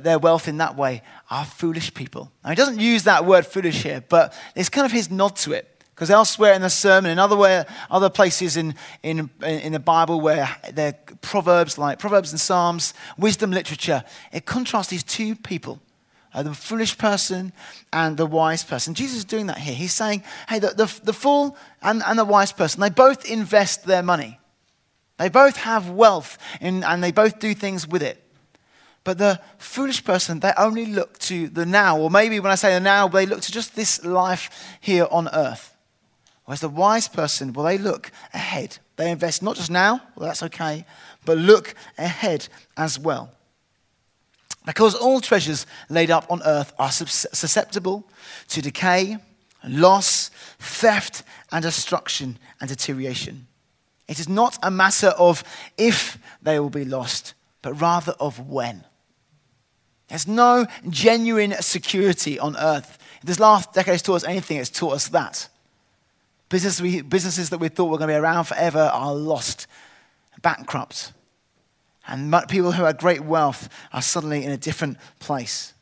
their 0.01 0.19
wealth 0.19 0.49
in 0.49 0.59
that 0.59 0.77
way 0.77 1.03
are 1.33 1.47
foolish 1.47 1.95
people. 1.95 2.31
Now, 2.45 2.51
he 2.51 2.57
doesn't 2.57 2.79
use 2.79 3.05
that 3.05 3.25
word 3.25 3.47
foolish 3.47 3.83
here, 3.83 4.05
but 4.07 4.35
it's 4.55 4.69
kind 4.69 4.85
of 4.85 4.93
his 4.93 5.11
nod 5.11 5.35
to 5.37 5.53
it. 5.53 5.67
Because 5.95 6.11
elsewhere 6.11 6.53
in 6.53 6.63
the 6.63 6.71
sermon, 6.71 7.11
in 7.11 7.19
other, 7.19 7.37
way, 7.37 7.65
other 7.91 8.11
places 8.11 8.57
in, 8.57 8.75
in, 9.03 9.31
in 9.43 9.73
the 9.73 9.81
Bible 9.81 10.21
where 10.21 10.49
there 10.73 10.89
are 10.89 11.15
proverbs 11.23 11.79
like 11.79 11.99
Proverbs 11.99 12.33
and 12.33 12.41
Psalms, 12.41 12.93
wisdom 13.17 13.51
literature, 13.51 14.05
it 14.31 14.45
contrasts 14.45 14.91
these 14.91 15.03
two 15.03 15.35
people 15.35 15.81
uh, 16.35 16.43
the 16.43 16.55
foolish 16.55 16.97
person 16.97 17.53
and 17.93 18.17
the 18.17 18.27
wise 18.27 18.65
person. 18.65 18.95
Jesus 18.95 19.19
is 19.19 19.25
doing 19.25 19.47
that 19.47 19.59
here. 19.59 19.75
He's 19.75 19.93
saying, 19.93 20.23
hey, 20.49 20.59
the, 20.59 20.69
the, 20.69 21.01
the 21.05 21.13
fool 21.13 21.57
and, 21.83 22.03
and 22.07 22.19
the 22.19 22.25
wise 22.25 22.53
person, 22.53 22.81
they 22.81 22.91
both 22.91 23.31
invest 23.31 23.85
their 23.85 24.03
money. 24.03 24.39
They 25.19 25.29
both 25.29 25.57
have 25.57 25.91
wealth 25.91 26.39
in, 26.61 26.85
and 26.85 27.05
they 27.05 27.13
both 27.13 27.39
do 27.39 27.55
things 27.55 27.87
with 27.87 28.03
it. 28.03 28.23
But 29.05 29.19
the 29.19 29.41
foolish 29.59 30.05
person, 30.05 30.41
they 30.41 30.53
only 30.57 30.87
look 30.87 31.19
to 31.21 31.49
the 31.49 31.67
now, 31.67 31.99
or 31.99 32.11
maybe 32.11 32.39
when 32.39 32.53
I 32.53 32.57
say 32.57 32.75
the 32.75 32.81
now, 32.81 33.09
they 33.09 33.27
look 33.27 33.41
to 33.43 33.53
just 33.53 33.75
this 33.75 34.05
life 34.05 34.77
here 34.81 35.09
on 35.11 35.29
earth. 35.33 35.77
Whereas 36.45 36.61
the 36.61 36.69
wise 36.69 37.09
person, 37.09 37.53
well, 37.53 37.67
they 37.67 37.79
look 37.79 38.11
ahead. 38.33 38.79
They 38.97 39.11
invest 39.11 39.43
not 39.43 39.57
just 39.57 39.71
now, 39.71 40.03
well, 40.17 40.29
that's 40.29 40.43
okay, 40.45 40.85
but 41.25 41.39
look 41.39 41.75
ahead 41.99 42.49
as 42.77 42.99
well. 42.99 43.33
Because 44.65 44.95
all 44.95 45.21
treasures 45.21 45.67
laid 45.89 46.11
up 46.11 46.31
on 46.31 46.43
earth 46.45 46.73
are 46.79 46.91
susceptible 46.91 48.09
to 48.49 48.63
decay, 48.63 49.19
loss, 49.67 50.31
theft, 50.59 51.25
and 51.51 51.63
destruction 51.63 52.39
and 52.61 52.69
deterioration. 52.69 53.49
It 54.07 54.21
is 54.21 54.29
not 54.29 54.59
a 54.63 54.71
matter 54.71 55.09
of 55.09 55.43
if 55.77 56.19
they 56.43 56.61
will 56.61 56.71
be 56.71 56.85
lost, 56.85 57.35
but 57.63 57.81
rather 57.81 58.13
of 58.21 58.49
when. 58.49 58.85
There's 60.13 60.29
no 60.29 60.67
genuine 60.91 61.55
security 61.63 62.39
on 62.39 62.55
earth. 62.59 62.99
If 63.23 63.27
this 63.27 63.41
last 63.41 63.73
decade 63.73 63.93
has 63.93 64.03
taught 64.03 64.17
us 64.17 64.25
anything, 64.25 64.59
it's 64.59 64.69
taught 64.69 64.93
us 64.93 65.09
that. 65.09 65.49
Business 66.51 66.83
we, 66.83 67.01
businesses 67.01 67.49
that 67.49 67.57
we 67.57 67.71
thought 67.71 67.87
were 67.87 67.97
going 67.97 68.09
to 68.09 68.13
be 68.13 68.19
around 68.19 68.45
forever 68.45 68.91
are 68.93 69.15
lost, 69.15 69.67
bankrupt. 70.43 71.15
And 72.07 72.31
people 72.47 72.73
who 72.73 72.85
had 72.85 72.99
great 72.99 73.23
wealth 73.23 73.71
are 73.91 74.03
suddenly 74.03 74.45
in 74.45 74.51
a 74.51 74.59
different 74.59 74.99
place. 75.19 75.73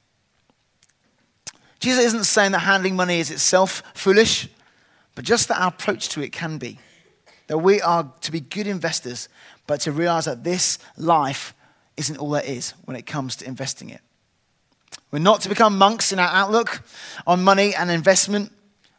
Jesus 1.81 2.05
isn't 2.05 2.23
saying 2.23 2.53
that 2.53 2.61
handling 2.61 2.95
money 2.95 3.19
is 3.19 3.33
itself 3.33 3.83
foolish, 3.95 4.49
but 5.17 5.25
just 5.25 5.49
that 5.49 5.61
our 5.61 5.71
approach 5.71 6.09
to 6.11 6.23
it 6.23 6.31
can 6.31 6.57
be. 6.57 6.79
That 7.49 7.59
we 7.59 7.81
are 7.81 8.13
to 8.21 8.31
be 8.31 8.39
good 8.39 8.69
investors, 8.69 9.29
but 9.67 9.81
to 9.81 9.91
realize 9.91 10.27
that 10.27 10.45
this 10.45 10.79
life 10.97 11.53
isn't 11.97 12.19
all 12.19 12.31
there 12.31 12.45
is 12.45 12.75
when 12.85 12.97
it 12.97 13.07
comes 13.07 13.35
to 13.35 13.45
investing 13.45 13.91
it. 13.91 14.03
We're 15.11 15.19
not 15.19 15.41
to 15.43 15.49
become 15.49 15.77
monks 15.77 16.13
in 16.13 16.19
our 16.19 16.29
outlook 16.29 16.83
on 17.27 17.43
money 17.43 17.75
and 17.75 17.91
investment, 17.91 18.53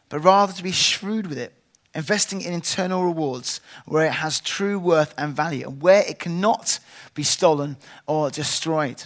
but 0.10 0.20
rather 0.20 0.52
to 0.54 0.64
be 0.64 0.72
shrewd 0.72 1.28
with 1.28 1.38
it, 1.38 1.54
investing 1.96 2.42
in 2.42 2.54
internal 2.54 3.04
rewards 3.04 3.62
where 3.86 4.06
it 4.06 4.14
has 4.14 4.42
true 4.42 4.78
worth 4.78 5.14
and 5.18 5.34
value 5.34 5.68
and 5.68 5.82
where 5.82 6.04
it 6.08 6.20
cannot 6.20 6.80
be 7.14 7.24
stolen 7.24 7.78
or 8.08 8.30
destroyed. 8.30 9.04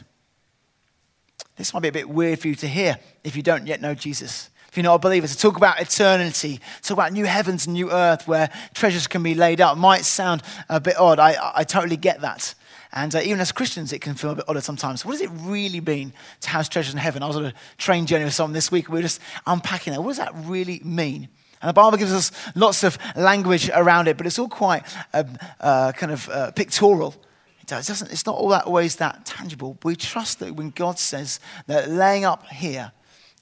This 1.58 1.74
might 1.74 1.82
be 1.82 1.88
a 1.88 1.94
bit 1.94 2.10
weird 2.10 2.40
for 2.40 2.48
you 2.48 2.56
to 2.56 2.68
hear 2.68 2.98
if 3.24 3.36
you 3.36 3.44
don't 3.44 3.68
yet 3.68 3.82
know 3.82 3.94
Jesus. 3.94 4.50
If 4.68 4.78
you're 4.78 4.84
not 4.84 4.96
a 4.96 5.00
believer, 5.00 5.26
to 5.26 5.38
talk 5.38 5.56
about 5.56 5.80
eternity, 5.80 6.60
talk 6.82 6.98
about 6.98 7.14
new 7.14 7.26
heavens 7.26 7.66
and 7.66 7.74
new 7.76 7.92
earth 7.92 8.28
where 8.28 8.50
treasures 8.74 9.08
can 9.08 9.24
be 9.24 9.34
laid 9.34 9.62
out 9.62 9.78
might 9.78 10.04
sound 10.04 10.44
a 10.68 10.82
bit 10.82 11.00
odd. 11.00 11.18
I, 11.18 11.38
I 11.56 11.64
totally 11.64 11.96
get 11.96 12.20
that. 12.22 12.54
And 12.96 13.14
uh, 13.14 13.20
even 13.20 13.42
as 13.42 13.52
Christians, 13.52 13.92
it 13.92 14.00
can 14.00 14.16
feel 14.16 14.32
a 14.32 14.36
bit 14.36 14.46
odd 14.48 14.64
sometimes. 14.64 15.06
What 15.06 15.12
does 15.12 15.22
it 15.22 15.30
really 15.42 15.82
mean 15.82 16.14
to 16.42 16.50
house 16.50 16.70
treasures 16.70 16.94
in 16.94 17.00
heaven? 17.00 17.22
I 17.22 17.28
was 17.28 17.36
on 17.36 17.46
a 17.46 17.54
train 17.78 18.06
journey 18.06 18.24
with 18.24 18.34
someone 18.34 18.54
this 18.54 18.72
week. 18.72 18.88
We 18.88 19.00
were 19.00 19.02
just 19.02 19.20
unpacking 19.46 19.94
that. 19.94 20.02
What 20.02 20.12
does 20.12 20.18
that 20.18 20.34
really 20.46 20.82
mean? 20.84 21.28
And 21.62 21.70
the 21.70 21.74
Bible 21.74 21.98
gives 21.98 22.14
us 22.14 22.32
lots 22.56 22.84
of 22.84 22.98
language 23.16 23.70
around 23.74 24.08
it, 24.08 24.18
but 24.18 24.26
it's 24.26 24.40
all 24.40 24.48
quite 24.48 24.84
um, 25.14 25.38
uh, 25.60 25.92
kind 25.92 26.12
of 26.12 26.30
uh, 26.30 26.52
pictorial. 26.52 27.16
It 27.62 27.68
doesn't, 27.68 28.12
it's 28.12 28.26
not 28.26 28.36
all 28.36 28.50
that 28.50 28.66
always 28.66 28.96
that 28.98 29.26
tangible. 29.26 29.78
We 29.84 29.96
trust 29.96 30.40
that 30.40 30.56
when 30.56 30.70
God 30.70 30.98
says 30.98 31.40
that 31.68 31.90
laying 31.90 32.24
up 32.24 32.46
here 32.48 32.92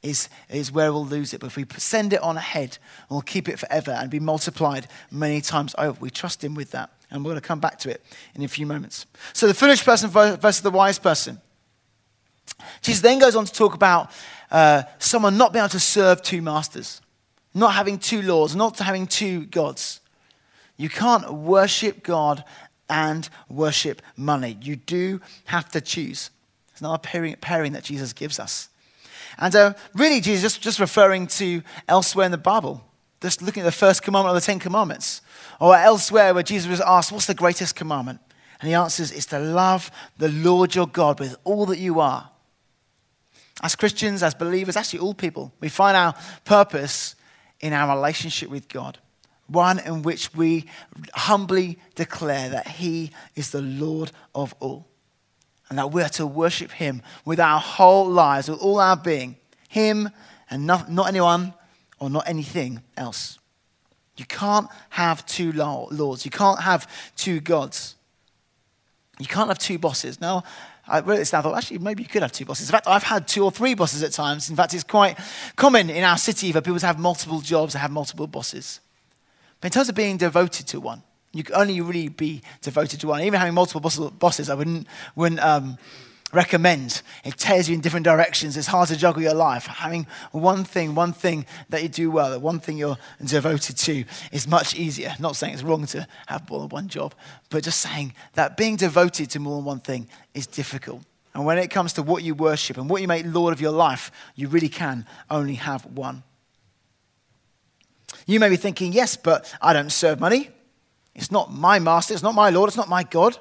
is, 0.01 0.29
is 0.49 0.71
where 0.71 0.91
we'll 0.91 1.05
lose 1.05 1.33
it. 1.33 1.41
But 1.41 1.47
if 1.47 1.57
we 1.57 1.65
send 1.77 2.13
it 2.13 2.21
on 2.21 2.37
ahead, 2.37 2.77
we'll 3.09 3.21
keep 3.21 3.49
it 3.49 3.59
forever 3.59 3.91
and 3.91 4.09
be 4.09 4.19
multiplied 4.19 4.87
many 5.11 5.41
times 5.41 5.75
over. 5.77 5.99
We 5.99 6.09
trust 6.09 6.43
Him 6.43 6.55
with 6.55 6.71
that. 6.71 6.91
And 7.13 7.23
we're 7.23 7.31
going 7.31 7.41
to 7.41 7.47
come 7.47 7.59
back 7.59 7.79
to 7.79 7.91
it 7.91 8.01
in 8.35 8.43
a 8.43 8.47
few 8.47 8.65
moments. 8.65 9.05
So 9.31 9.47
the 9.47 9.53
foolish 9.53 9.85
person 9.85 10.09
versus 10.09 10.61
the 10.61 10.71
wise 10.71 10.99
person. 10.99 11.39
Jesus 12.81 13.01
then 13.01 13.19
goes 13.19 13.35
on 13.35 13.45
to 13.45 13.53
talk 13.53 13.75
about 13.75 14.11
uh, 14.51 14.83
someone 14.99 15.37
not 15.37 15.53
being 15.53 15.63
able 15.63 15.69
to 15.69 15.79
serve 15.79 16.21
two 16.21 16.41
masters, 16.41 17.01
not 17.53 17.73
having 17.73 17.99
two 17.99 18.21
lords, 18.21 18.55
not 18.55 18.77
having 18.79 19.07
two 19.07 19.45
gods. 19.45 20.01
You 20.75 20.89
can't 20.89 21.31
worship 21.31 22.03
God 22.03 22.43
and 22.89 23.29
worship 23.47 24.01
money. 24.17 24.57
You 24.61 24.75
do 24.75 25.21
have 25.45 25.69
to 25.69 25.81
choose. 25.81 26.31
It's 26.71 26.81
not 26.81 26.95
a 26.95 26.99
pairing, 26.99 27.35
pairing 27.39 27.73
that 27.73 27.83
Jesus 27.83 28.11
gives 28.11 28.39
us. 28.39 28.69
And 29.37 29.55
uh, 29.55 29.73
really, 29.93 30.19
Jesus 30.19 30.41
just, 30.41 30.61
just 30.61 30.79
referring 30.79 31.27
to 31.27 31.61
elsewhere 31.87 32.25
in 32.25 32.31
the 32.31 32.37
Bible, 32.37 32.83
just 33.21 33.41
looking 33.41 33.61
at 33.61 33.65
the 33.65 33.71
first 33.71 34.03
commandment 34.03 34.35
of 34.35 34.41
the 34.41 34.45
Ten 34.45 34.59
Commandments, 34.59 35.21
or 35.63 35.77
elsewhere 35.77 36.33
where 36.33 36.43
Jesus 36.43 36.69
was 36.69 36.81
asked, 36.81 37.13
What's 37.13 37.25
the 37.25 37.33
greatest 37.33 37.77
commandment? 37.77 38.19
And 38.59 38.67
he 38.67 38.75
answers, 38.75 39.13
It's 39.13 39.27
to 39.27 39.39
love 39.39 39.89
the 40.17 40.27
Lord 40.27 40.75
your 40.75 40.87
God 40.87 41.21
with 41.21 41.37
all 41.45 41.65
that 41.67 41.79
you 41.79 42.01
are. 42.01 42.29
As 43.61 43.73
Christians, 43.73 44.23
as 44.23 44.33
believers, 44.33 44.75
actually 44.75 44.99
all 44.99 45.13
people, 45.13 45.53
we 45.61 45.69
find 45.69 45.95
our 45.95 46.15
purpose 46.43 47.15
in 47.61 47.71
our 47.71 47.95
relationship 47.95 48.49
with 48.49 48.67
God, 48.67 48.97
one 49.47 49.79
in 49.79 50.01
which 50.01 50.35
we 50.35 50.65
humbly 51.13 51.79
declare 51.95 52.49
that 52.49 52.67
He 52.67 53.11
is 53.37 53.51
the 53.51 53.61
Lord 53.61 54.11
of 54.35 54.53
all 54.59 54.85
and 55.69 55.77
that 55.77 55.91
we're 55.91 56.09
to 56.09 56.27
worship 56.27 56.71
Him 56.71 57.01
with 57.23 57.39
our 57.39 57.61
whole 57.61 58.09
lives, 58.09 58.49
with 58.49 58.59
all 58.59 58.81
our 58.81 58.97
being. 58.97 59.37
Him 59.69 60.09
and 60.49 60.67
not, 60.67 60.91
not 60.91 61.07
anyone 61.07 61.53
or 61.99 62.09
not 62.09 62.27
anything 62.27 62.81
else. 62.97 63.39
You 64.15 64.25
can't 64.25 64.67
have 64.89 65.25
two 65.25 65.51
lords. 65.51 66.25
You 66.25 66.31
can't 66.31 66.61
have 66.61 66.87
two 67.15 67.39
gods. 67.39 67.95
You 69.19 69.27
can't 69.27 69.47
have 69.47 69.59
two 69.59 69.79
bosses. 69.79 70.21
Now, 70.21 70.43
I 70.87 70.99
wrote 70.99 71.17
this 71.17 71.31
down. 71.31 71.39
I 71.39 71.43
thought, 71.43 71.57
actually, 71.57 71.79
maybe 71.79 72.03
you 72.03 72.09
could 72.09 72.21
have 72.21 72.31
two 72.31 72.45
bosses. 72.45 72.67
In 72.67 72.71
fact, 72.71 72.87
I've 72.87 73.03
had 73.03 73.27
two 73.27 73.43
or 73.43 73.51
three 73.51 73.73
bosses 73.73 74.03
at 74.03 74.11
times. 74.11 74.49
In 74.49 74.55
fact, 74.55 74.73
it's 74.73 74.83
quite 74.83 75.17
common 75.55 75.89
in 75.89 76.03
our 76.03 76.17
city 76.17 76.51
for 76.51 76.61
people 76.61 76.79
to 76.79 76.85
have 76.85 76.99
multiple 76.99 77.41
jobs 77.41 77.73
and 77.73 77.81
have 77.81 77.91
multiple 77.91 78.27
bosses. 78.27 78.79
But 79.61 79.67
in 79.67 79.71
terms 79.71 79.89
of 79.89 79.95
being 79.95 80.17
devoted 80.17 80.67
to 80.67 80.79
one, 80.79 81.03
you 81.31 81.43
can 81.43 81.55
only 81.55 81.79
really 81.81 82.09
be 82.09 82.41
devoted 82.61 82.99
to 82.99 83.07
one. 83.07 83.21
Even 83.21 83.39
having 83.39 83.55
multiple 83.55 84.11
bosses, 84.11 84.49
I 84.49 84.55
wouldn't, 84.55 84.87
wouldn't 85.15 85.41
um, 85.41 85.77
recommend. 86.33 87.01
It 87.23 87.37
tears 87.37 87.69
you 87.69 87.75
in 87.75 87.81
different 87.81 88.03
directions. 88.03 88.57
It's 88.57 88.67
hard 88.67 88.89
to 88.89 88.97
juggle 88.97 89.21
your 89.21 89.33
life. 89.33 89.67
Having 89.67 90.07
one 90.31 90.63
thing, 90.63 90.95
one 90.95 91.13
thing 91.13 91.45
that 91.69 91.83
you 91.83 91.89
do 91.89 92.11
well, 92.11 92.31
that 92.31 92.41
one 92.41 92.59
thing 92.59 92.77
you're 92.77 92.97
devoted 93.23 93.77
to 93.77 94.03
is 94.31 94.47
much 94.47 94.75
easier. 94.75 95.15
Not 95.19 95.35
saying 95.35 95.53
it's 95.53 95.63
wrong 95.63 95.85
to 95.87 96.07
have 96.27 96.49
more 96.49 96.61
than 96.61 96.69
one 96.69 96.87
job, 96.87 97.13
but 97.49 97.63
just 97.63 97.81
saying 97.81 98.13
that 98.33 98.57
being 98.57 98.75
devoted 98.75 99.29
to 99.31 99.39
more 99.39 99.57
than 99.57 99.65
one 99.65 99.79
thing 99.79 100.09
is 100.33 100.47
difficult. 100.47 101.01
And 101.33 101.45
when 101.45 101.57
it 101.57 101.69
comes 101.69 101.93
to 101.93 102.03
what 102.03 102.23
you 102.23 102.35
worship 102.35 102.77
and 102.77 102.89
what 102.89 103.01
you 103.01 103.07
make 103.07 103.25
Lord 103.25 103.53
of 103.53 103.61
your 103.61 103.71
life, 103.71 104.11
you 104.35 104.47
really 104.47 104.69
can 104.69 105.05
only 105.29 105.55
have 105.55 105.85
one. 105.85 106.23
You 108.27 108.39
may 108.39 108.49
be 108.49 108.55
thinking, 108.55 108.93
yes, 108.93 109.15
but 109.17 109.53
I 109.61 109.73
don't 109.73 109.91
serve 109.91 110.19
money. 110.19 110.49
It's 111.15 111.31
not 111.31 111.51
my 111.51 111.79
master, 111.79 112.13
it's 112.13 112.23
not 112.23 112.35
my 112.35 112.49
Lord, 112.49 112.69
it's 112.69 112.77
not 112.77 112.89
my 112.89 113.03
God. 113.03 113.37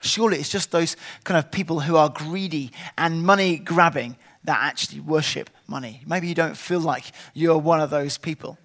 Surely 0.00 0.38
it's 0.38 0.48
just 0.48 0.70
those 0.70 0.96
kind 1.24 1.38
of 1.38 1.50
people 1.50 1.80
who 1.80 1.96
are 1.96 2.08
greedy 2.08 2.72
and 2.96 3.22
money 3.22 3.58
grabbing 3.58 4.16
that 4.44 4.58
actually 4.60 5.00
worship 5.00 5.50
money. 5.66 6.02
Maybe 6.06 6.26
you 6.28 6.34
don't 6.34 6.56
feel 6.56 6.80
like 6.80 7.04
you're 7.34 7.58
one 7.58 7.80
of 7.80 7.90
those 7.90 8.16
people. 8.16 8.58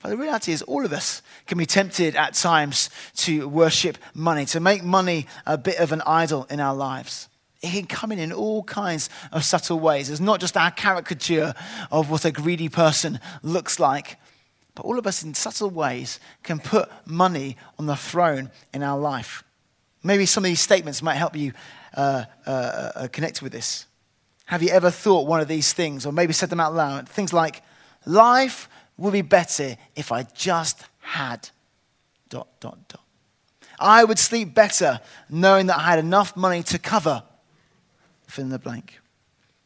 But 0.00 0.10
the 0.10 0.16
reality 0.16 0.52
is, 0.52 0.62
all 0.62 0.84
of 0.84 0.92
us 0.92 1.22
can 1.46 1.58
be 1.58 1.66
tempted 1.66 2.14
at 2.14 2.34
times 2.34 2.88
to 3.16 3.48
worship 3.48 3.98
money, 4.14 4.44
to 4.46 4.60
make 4.60 4.84
money 4.84 5.26
a 5.44 5.58
bit 5.58 5.78
of 5.78 5.90
an 5.92 6.02
idol 6.06 6.46
in 6.50 6.60
our 6.60 6.74
lives. 6.74 7.28
It 7.62 7.72
can 7.72 7.86
come 7.86 8.12
in 8.12 8.20
in 8.20 8.32
all 8.32 8.62
kinds 8.62 9.10
of 9.32 9.44
subtle 9.44 9.80
ways. 9.80 10.10
It's 10.10 10.20
not 10.20 10.40
just 10.40 10.56
our 10.56 10.70
caricature 10.70 11.54
of 11.90 12.10
what 12.10 12.24
a 12.24 12.30
greedy 12.30 12.68
person 12.68 13.18
looks 13.42 13.80
like, 13.80 14.16
but 14.76 14.84
all 14.84 15.00
of 15.00 15.06
us, 15.08 15.24
in 15.24 15.34
subtle 15.34 15.70
ways, 15.70 16.20
can 16.44 16.60
put 16.60 16.88
money 17.04 17.56
on 17.76 17.86
the 17.86 17.96
throne 17.96 18.52
in 18.72 18.84
our 18.84 18.98
life. 18.98 19.42
Maybe 20.08 20.24
some 20.24 20.42
of 20.42 20.48
these 20.48 20.60
statements 20.60 21.02
might 21.02 21.16
help 21.16 21.36
you 21.36 21.52
uh, 21.94 22.24
uh, 22.46 22.50
uh, 22.50 23.08
connect 23.08 23.42
with 23.42 23.52
this. 23.52 23.84
Have 24.46 24.62
you 24.62 24.70
ever 24.70 24.90
thought 24.90 25.26
one 25.26 25.40
of 25.40 25.48
these 25.48 25.74
things, 25.74 26.06
or 26.06 26.14
maybe 26.14 26.32
said 26.32 26.48
them 26.48 26.60
out 26.60 26.74
loud? 26.74 27.06
Things 27.06 27.34
like, 27.34 27.60
life 28.06 28.70
would 28.96 29.12
be 29.12 29.20
better 29.20 29.76
if 29.96 30.10
I 30.10 30.22
just 30.22 30.82
had 31.00 31.50
dot, 32.30 32.48
dot, 32.58 32.88
dot. 32.88 33.02
I 33.78 34.02
would 34.02 34.18
sleep 34.18 34.54
better 34.54 34.98
knowing 35.28 35.66
that 35.66 35.76
I 35.76 35.82
had 35.82 35.98
enough 35.98 36.34
money 36.34 36.62
to 36.62 36.78
cover 36.78 37.22
fill 38.28 38.44
in 38.44 38.50
the 38.50 38.58
blank. 38.58 39.00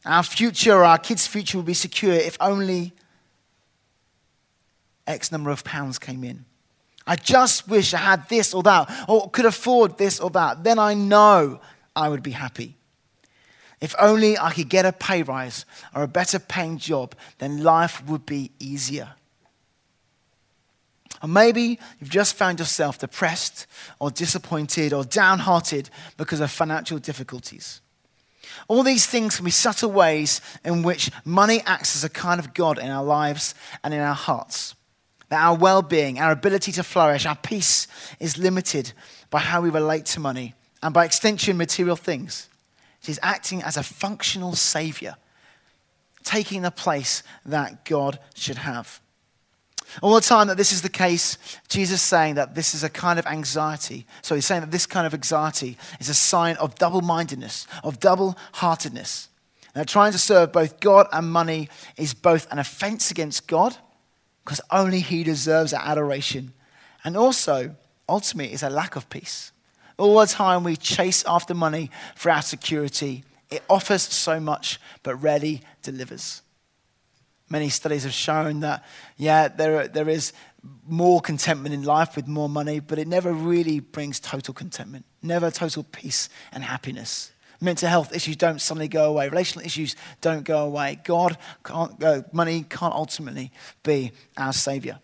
Our 0.05 0.23
future, 0.23 0.83
our 0.83 0.97
kids' 0.97 1.25
future 1.25 1.57
would 1.57 1.65
be 1.65 1.73
secure 1.73 2.15
if 2.15 2.35
only 2.41 2.91
X 5.07 5.31
number 5.31 5.51
of 5.51 5.63
pounds 5.63 5.97
came 5.99 6.25
in. 6.25 6.43
I 7.05 7.15
just 7.15 7.67
wish 7.67 7.93
I 7.93 7.97
had 7.97 8.29
this 8.29 8.53
or 8.53 8.63
that, 8.63 9.05
or 9.07 9.29
could 9.29 9.45
afford 9.45 9.97
this 9.97 10.19
or 10.19 10.29
that. 10.31 10.63
Then 10.63 10.79
I 10.79 10.93
know 10.93 11.59
I 11.95 12.09
would 12.09 12.23
be 12.23 12.31
happy. 12.31 12.77
If 13.81 13.93
only 13.99 14.37
I 14.37 14.51
could 14.53 14.69
get 14.69 14.85
a 14.85 14.93
pay 14.93 15.23
rise 15.23 15.65
or 15.93 16.03
a 16.03 16.07
better 16.07 16.39
paying 16.39 16.77
job, 16.77 17.15
then 17.39 17.63
life 17.63 18.05
would 18.07 18.25
be 18.25 18.51
easier. 18.57 19.15
Or 21.21 21.27
maybe 21.27 21.79
you've 21.99 22.09
just 22.09 22.35
found 22.35 22.59
yourself 22.59 22.99
depressed 22.99 23.67
or 23.99 24.09
disappointed 24.09 24.93
or 24.93 25.03
downhearted 25.03 25.89
because 26.15 26.39
of 26.39 26.51
financial 26.51 26.97
difficulties. 26.97 27.81
All 28.69 28.83
these 28.83 29.05
things 29.05 29.35
can 29.35 29.45
be 29.45 29.51
subtle 29.51 29.91
ways 29.91 30.39
in 30.63 30.83
which 30.83 31.11
money 31.25 31.61
acts 31.65 31.95
as 31.95 32.03
a 32.05 32.09
kind 32.09 32.39
of 32.39 32.53
God 32.53 32.77
in 32.77 32.89
our 32.89 33.03
lives 33.03 33.55
and 33.83 33.93
in 33.93 33.99
our 33.99 34.15
hearts 34.15 34.75
that 35.33 35.43
our 35.43 35.57
well 35.57 35.81
being, 35.81 36.19
our 36.19 36.31
ability 36.31 36.71
to 36.73 36.83
flourish, 36.83 37.25
our 37.25 37.35
peace 37.35 37.87
is 38.19 38.37
limited 38.37 38.93
by 39.31 39.39
how 39.39 39.61
we 39.61 39.71
relate 39.71 40.05
to 40.05 40.19
money 40.19 40.53
and 40.83 40.93
by 40.93 41.05
extension, 41.05 41.57
material 41.57 41.95
things. 41.95 42.47
She's 43.01 43.17
acting 43.23 43.63
as 43.63 43.75
a 43.75 43.81
functional 43.81 44.53
savior, 44.53 45.15
taking 46.23 46.61
the 46.61 46.69
place 46.69 47.23
that 47.47 47.83
God 47.83 48.19
should 48.35 48.57
have. 48.57 49.01
All 50.03 50.13
the 50.13 50.21
time 50.21 50.49
that 50.49 50.57
this 50.57 50.71
is 50.71 50.83
the 50.83 50.89
case, 50.89 51.39
Jesus 51.67 51.95
is 51.95 52.07
saying 52.07 52.35
that 52.35 52.53
this 52.53 52.75
is 52.75 52.83
a 52.83 52.89
kind 52.89 53.17
of 53.17 53.25
anxiety. 53.25 54.05
So 54.21 54.35
he's 54.35 54.45
saying 54.45 54.61
that 54.61 54.71
this 54.71 54.85
kind 54.85 55.07
of 55.07 55.15
anxiety 55.15 55.79
is 55.99 56.09
a 56.09 56.13
sign 56.13 56.57
of 56.57 56.75
double 56.75 57.01
mindedness, 57.01 57.65
of 57.83 57.99
double 57.99 58.37
heartedness. 58.53 59.29
Now, 59.75 59.83
trying 59.83 60.11
to 60.11 60.19
serve 60.19 60.51
both 60.51 60.79
God 60.79 61.07
and 61.11 61.27
money 61.27 61.69
is 61.97 62.13
both 62.13 62.47
an 62.51 62.59
offense 62.59 63.09
against 63.09 63.47
God 63.47 63.75
because 64.43 64.61
only 64.71 64.99
He 64.99 65.23
deserves 65.23 65.73
our 65.73 65.81
adoration. 65.81 66.53
And 67.03 67.17
also, 67.17 67.75
ultimately, 68.07 68.53
is 68.53 68.63
a 68.63 68.69
lack 68.69 68.95
of 68.95 69.09
peace. 69.09 69.51
All 69.97 70.19
the 70.19 70.25
time 70.25 70.63
we 70.63 70.75
chase 70.75 71.23
after 71.27 71.53
money 71.53 71.91
for 72.15 72.31
our 72.31 72.41
security, 72.41 73.23
it 73.49 73.63
offers 73.69 74.01
so 74.01 74.39
much 74.39 74.79
but 75.03 75.15
rarely 75.15 75.61
delivers. 75.81 76.41
Many 77.49 77.69
studies 77.69 78.03
have 78.03 78.13
shown 78.13 78.61
that, 78.61 78.83
yeah, 79.17 79.47
there, 79.47 79.87
there 79.87 80.09
is 80.09 80.33
more 80.87 81.21
contentment 81.21 81.75
in 81.75 81.83
life 81.83 82.15
with 82.15 82.27
more 82.27 82.49
money, 82.49 82.79
but 82.79 82.97
it 82.97 83.07
never 83.07 83.33
really 83.33 83.79
brings 83.79 84.19
total 84.19 84.53
contentment, 84.53 85.05
never 85.21 85.51
total 85.51 85.83
peace 85.83 86.29
and 86.51 86.63
happiness. 86.63 87.32
Mental 87.63 87.87
health 87.87 88.13
issues 88.13 88.35
don't 88.35 88.59
suddenly 88.59 88.89
go 88.89 89.09
away. 89.09 89.29
Relational 89.29 89.65
issues 89.65 89.95
don't 90.19 90.43
go 90.43 90.65
away. 90.65 90.99
God 91.05 91.37
can't, 91.63 92.03
uh, 92.03 92.23
money 92.33 92.65
can't 92.69 92.93
ultimately 92.93 93.51
be 93.83 94.11
our 94.37 94.51
savior. 94.51 94.99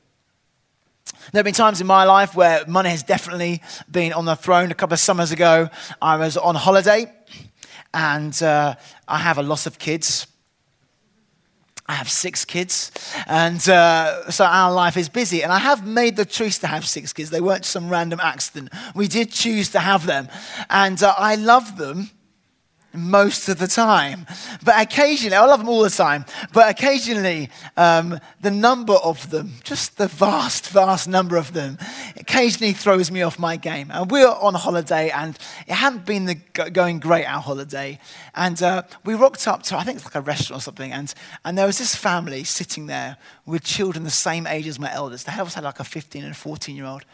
There 1.31 1.39
have 1.39 1.45
been 1.45 1.53
times 1.53 1.79
in 1.79 1.87
my 1.87 2.03
life 2.03 2.35
where 2.35 2.65
money 2.67 2.89
has 2.89 3.01
definitely 3.01 3.61
been 3.89 4.11
on 4.11 4.25
the 4.25 4.35
throne. 4.35 4.71
A 4.71 4.75
couple 4.75 4.93
of 4.93 4.99
summers 4.99 5.31
ago, 5.31 5.69
I 6.01 6.17
was 6.17 6.35
on 6.35 6.55
holiday 6.55 7.11
and 7.93 8.41
uh, 8.43 8.75
I 9.07 9.17
have 9.19 9.37
a 9.37 9.43
lot 9.43 9.65
of 9.65 9.79
kids. 9.79 10.27
I 11.87 11.93
have 11.93 12.09
six 12.09 12.45
kids, 12.45 12.91
and 13.25 13.67
uh, 13.67 14.29
so 14.29 14.45
our 14.45 14.71
life 14.71 14.95
is 14.95 15.09
busy. 15.09 15.41
And 15.41 15.51
I 15.51 15.57
have 15.57 15.87
made 15.87 16.17
the 16.17 16.25
choice 16.25 16.59
to 16.59 16.67
have 16.67 16.85
six 16.85 17.13
kids. 17.13 17.31
They 17.31 17.41
weren't 17.41 17.65
some 17.65 17.89
random 17.89 18.19
accident. 18.21 18.71
We 18.93 19.07
did 19.07 19.31
choose 19.31 19.69
to 19.69 19.79
have 19.79 20.05
them, 20.05 20.29
and 20.69 21.01
uh, 21.01 21.15
I 21.17 21.33
love 21.33 21.77
them 21.77 22.11
most 22.93 23.49
of 23.49 23.59
the 23.59 23.67
time. 23.67 24.25
But 24.63 24.81
occasionally, 24.81 25.35
I 25.35 25.45
love 25.45 25.59
them 25.59 25.69
all 25.69 25.81
the 25.81 25.89
time, 25.89 26.25
but 26.53 26.69
occasionally, 26.69 27.49
um, 27.77 28.19
the 28.41 28.51
number 28.51 28.93
of 28.93 29.29
them, 29.29 29.53
just 29.63 29.97
the 29.97 30.07
vast, 30.07 30.69
vast 30.69 31.07
number 31.07 31.37
of 31.37 31.53
them, 31.53 31.77
occasionally 32.17 32.73
throws 32.73 33.11
me 33.11 33.21
off 33.21 33.39
my 33.39 33.57
game. 33.57 33.91
And 33.91 34.09
we 34.09 34.23
are 34.23 34.35
on 34.41 34.53
holiday, 34.55 35.09
and 35.09 35.37
it 35.67 35.73
hadn't 35.73 36.05
been 36.05 36.25
the, 36.25 36.35
going 36.71 36.99
great, 36.99 37.25
our 37.25 37.41
holiday. 37.41 37.99
And 38.35 38.61
uh, 38.61 38.83
we 39.05 39.13
rocked 39.13 39.47
up 39.47 39.63
to, 39.63 39.77
I 39.77 39.83
think 39.83 39.97
it's 39.97 40.05
like 40.05 40.15
a 40.15 40.21
restaurant 40.21 40.61
or 40.61 40.63
something, 40.63 40.91
and, 40.91 41.13
and 41.45 41.57
there 41.57 41.65
was 41.65 41.77
this 41.77 41.95
family 41.95 42.43
sitting 42.43 42.87
there 42.87 43.17
with 43.45 43.63
children 43.63 44.03
the 44.03 44.09
same 44.09 44.47
age 44.47 44.67
as 44.67 44.79
my 44.79 44.91
eldest. 44.93 45.25
They 45.25 45.33
also 45.33 45.55
had 45.55 45.63
like 45.63 45.79
a 45.79 45.83
15 45.83 46.23
and 46.23 46.35
14 46.35 46.75
year 46.75 46.85
old, 46.85 47.05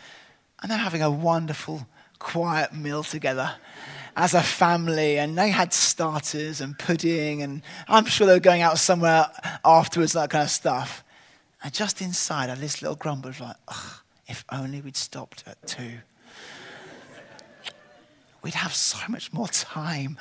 and 0.61 0.71
they're 0.71 0.77
having 0.77 1.01
a 1.01 1.11
wonderful, 1.11 1.87
quiet 2.19 2.73
meal 2.73 3.03
together 3.03 3.55
as 4.15 4.33
a 4.33 4.41
family, 4.41 5.19
and 5.19 5.37
they 5.37 5.49
had 5.49 5.73
starters 5.73 6.61
and 6.61 6.77
pudding, 6.79 7.41
and 7.41 7.61
I'm 7.87 8.05
sure 8.05 8.25
they 8.25 8.33
were 8.33 8.39
going 8.39 8.61
out 8.61 8.77
somewhere 8.79 9.27
afterwards, 9.63 10.13
that 10.13 10.29
kind 10.29 10.43
of 10.43 10.49
stuff. 10.49 11.03
And 11.63 11.73
just 11.73 12.01
inside, 12.01 12.45
I 12.45 12.49
had 12.49 12.59
this 12.59 12.81
little 12.81 12.95
grumble 12.95 13.29
of 13.29 13.39
like, 13.41 13.57
if 14.27 14.45
only 14.51 14.81
we'd 14.81 14.95
stopped 14.95 15.43
at 15.47 15.65
two. 15.67 15.97
We'd 18.41 18.53
have 18.53 18.75
so 18.75 18.99
much 19.09 19.33
more 19.33 19.47
time 19.47 20.17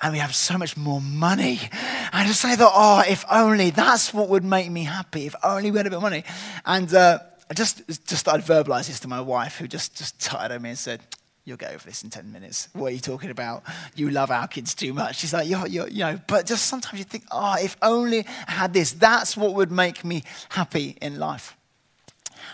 and 0.00 0.12
we 0.12 0.18
have 0.18 0.34
so 0.34 0.56
much 0.56 0.76
more 0.76 1.02
money. 1.02 1.60
And 1.70 2.10
I 2.12 2.26
just 2.26 2.40
say 2.40 2.56
that, 2.56 2.70
oh, 2.72 3.02
if 3.06 3.26
only 3.30 3.68
that's 3.70 4.14
what 4.14 4.30
would 4.30 4.44
make 4.44 4.70
me 4.70 4.84
happy, 4.84 5.26
if 5.26 5.34
only 5.44 5.70
we 5.70 5.76
had 5.76 5.86
a 5.86 5.90
bit 5.90 5.96
of 5.96 6.02
money. 6.02 6.24
And 6.64 6.92
uh, 6.94 7.18
I 7.50 7.54
just, 7.54 7.86
just 7.86 8.16
started 8.16 8.46
verbalizing 8.46 8.88
this 8.88 9.00
to 9.00 9.08
my 9.08 9.20
wife, 9.20 9.58
who 9.58 9.68
just, 9.68 9.94
just 9.96 10.18
tired 10.18 10.52
of 10.52 10.62
me 10.62 10.70
and 10.70 10.78
said, 10.78 11.00
you'll 11.48 11.56
get 11.56 11.72
over 11.72 11.84
this 11.84 12.04
in 12.04 12.10
10 12.10 12.30
minutes. 12.30 12.68
What 12.74 12.88
are 12.88 12.94
you 12.94 13.00
talking 13.00 13.30
about? 13.30 13.62
You 13.96 14.10
love 14.10 14.30
our 14.30 14.46
kids 14.46 14.74
too 14.74 14.92
much. 14.92 15.18
She's 15.18 15.32
like, 15.32 15.48
you're, 15.48 15.66
you're, 15.66 15.88
you 15.88 16.00
know, 16.00 16.20
but 16.26 16.46
just 16.46 16.66
sometimes 16.66 16.98
you 16.98 17.04
think, 17.04 17.24
oh, 17.30 17.56
if 17.60 17.76
only 17.82 18.26
I 18.46 18.52
had 18.52 18.72
this, 18.72 18.92
that's 18.92 19.36
what 19.36 19.54
would 19.54 19.72
make 19.72 20.04
me 20.04 20.22
happy 20.50 20.98
in 21.00 21.18
life. 21.18 21.56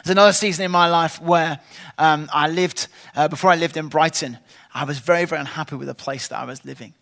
There's 0.05 0.13
another 0.13 0.33
season 0.33 0.65
in 0.65 0.71
my 0.71 0.89
life 0.89 1.21
where 1.21 1.61
um, 1.99 2.29
I 2.33 2.49
lived, 2.49 2.89
uh, 3.17 3.29
before 3.29 3.51
I 3.51 3.57
lived 3.57 3.77
in 3.77 3.89
Brighton, 3.89 4.39
I 4.73 4.85
was 4.85 4.99
very, 4.99 5.25
very 5.25 5.41
unhappy 5.41 5.77
with 5.77 5.89
the 5.89 5.95
place 5.95 6.29
that 6.29 6.39
I 6.39 6.45
was 6.45 6.65
living. 6.65 6.95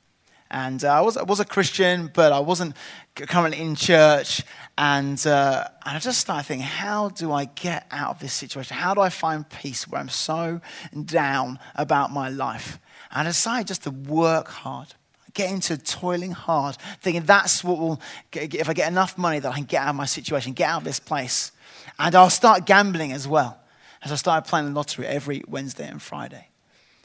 And 0.52 0.84
uh, 0.84 0.92
I, 0.92 1.00
was, 1.00 1.16
I 1.16 1.22
was 1.22 1.40
a 1.40 1.46
Christian, 1.46 2.10
but 2.12 2.30
I 2.30 2.38
wasn't 2.38 2.76
currently 3.16 3.58
in 3.58 3.74
church. 3.74 4.42
And, 4.76 5.26
uh, 5.26 5.64
and 5.86 5.96
I 5.96 5.98
just 5.98 6.20
started 6.20 6.46
thinking, 6.46 6.66
how 6.66 7.08
do 7.08 7.32
I 7.32 7.46
get 7.46 7.86
out 7.90 8.10
of 8.10 8.18
this 8.20 8.34
situation? 8.34 8.76
How 8.76 8.92
do 8.92 9.00
I 9.00 9.08
find 9.08 9.48
peace 9.48 9.88
where 9.88 9.98
I'm 9.98 10.10
so 10.10 10.60
down 11.06 11.58
about 11.74 12.10
my 12.10 12.28
life? 12.28 12.78
And 13.10 13.26
I 13.26 13.30
decided 13.30 13.66
just 13.66 13.84
to 13.84 13.90
work 13.90 14.48
hard, 14.48 14.94
get 15.32 15.50
into 15.50 15.78
toiling 15.78 16.32
hard, 16.32 16.76
thinking 17.00 17.22
that's 17.22 17.64
what 17.64 17.78
will, 17.78 18.00
if 18.32 18.68
I 18.68 18.74
get 18.74 18.88
enough 18.88 19.16
money 19.16 19.38
that 19.38 19.50
I 19.50 19.54
can 19.54 19.64
get 19.64 19.82
out 19.82 19.88
of 19.88 19.96
my 19.96 20.04
situation, 20.04 20.52
get 20.52 20.68
out 20.68 20.82
of 20.82 20.84
this 20.84 21.00
place. 21.00 21.50
And 21.98 22.14
I'll 22.14 22.28
start 22.28 22.66
gambling 22.66 23.12
as 23.12 23.26
well. 23.26 23.58
As 24.04 24.12
I 24.12 24.16
started 24.16 24.48
playing 24.50 24.66
the 24.66 24.72
lottery 24.72 25.06
every 25.06 25.44
Wednesday 25.48 25.88
and 25.88 26.02
Friday. 26.02 26.48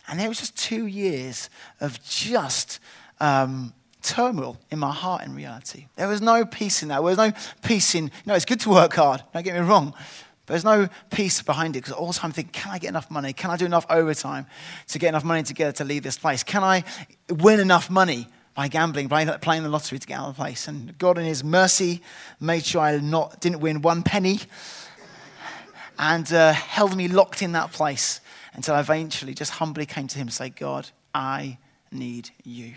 And 0.07 0.19
it 0.19 0.27
was 0.27 0.39
just 0.39 0.57
two 0.57 0.87
years 0.87 1.49
of 1.79 2.03
just 2.03 2.79
um, 3.19 3.73
turmoil 4.01 4.57
in 4.71 4.79
my 4.79 4.91
heart 4.91 5.23
in 5.23 5.35
reality. 5.35 5.87
There 5.95 6.07
was 6.07 6.21
no 6.21 6.45
peace 6.45 6.81
in 6.81 6.89
that. 6.89 6.95
There 6.95 7.03
was 7.03 7.17
no 7.17 7.31
peace 7.61 7.95
in, 7.95 8.05
you 8.05 8.11
know, 8.25 8.35
it's 8.35 8.45
good 8.45 8.59
to 8.61 8.69
work 8.69 8.93
hard, 8.93 9.23
don't 9.33 9.43
get 9.43 9.55
me 9.55 9.61
wrong. 9.61 9.93
But 10.45 10.53
there's 10.53 10.63
no 10.63 10.87
peace 11.09 11.41
behind 11.41 11.75
it 11.75 11.79
because 11.79 11.91
all 11.91 12.07
the 12.07 12.13
time 12.13 12.29
I'm 12.29 12.31
thinking, 12.31 12.53
can 12.53 12.71
I 12.71 12.79
get 12.79 12.87
enough 12.87 13.11
money? 13.11 13.33
Can 13.33 13.51
I 13.51 13.57
do 13.57 13.65
enough 13.65 13.85
overtime 13.89 14.47
to 14.87 14.97
get 14.97 15.09
enough 15.09 15.25
money 15.25 15.43
together 15.43 15.73
to 15.73 15.83
leave 15.83 16.03
this 16.03 16.17
place? 16.17 16.41
Can 16.41 16.63
I 16.63 16.85
win 17.29 17.59
enough 17.59 17.89
money 17.89 18.27
by 18.55 18.69
gambling, 18.69 19.09
by 19.09 19.25
playing 19.25 19.63
the 19.63 19.69
lottery 19.69 19.99
to 19.99 20.07
get 20.07 20.17
out 20.17 20.29
of 20.29 20.37
the 20.37 20.41
place? 20.41 20.69
And 20.69 20.97
God, 20.97 21.17
in 21.17 21.25
His 21.25 21.43
mercy, 21.43 22.01
made 22.39 22.65
sure 22.65 22.81
I 22.81 22.97
not, 22.97 23.41
didn't 23.41 23.59
win 23.59 23.81
one 23.81 24.03
penny 24.03 24.39
and 25.99 26.31
uh, 26.31 26.53
held 26.53 26.95
me 26.95 27.09
locked 27.09 27.41
in 27.41 27.51
that 27.51 27.73
place 27.73 28.21
until 28.53 28.75
I 28.75 28.79
eventually 28.79 29.33
just 29.33 29.51
humbly 29.51 29.85
came 29.85 30.07
to 30.07 30.17
Him 30.17 30.27
and 30.27 30.33
say, 30.33 30.49
God, 30.49 30.89
I 31.13 31.57
need 31.91 32.29
you. 32.45 32.75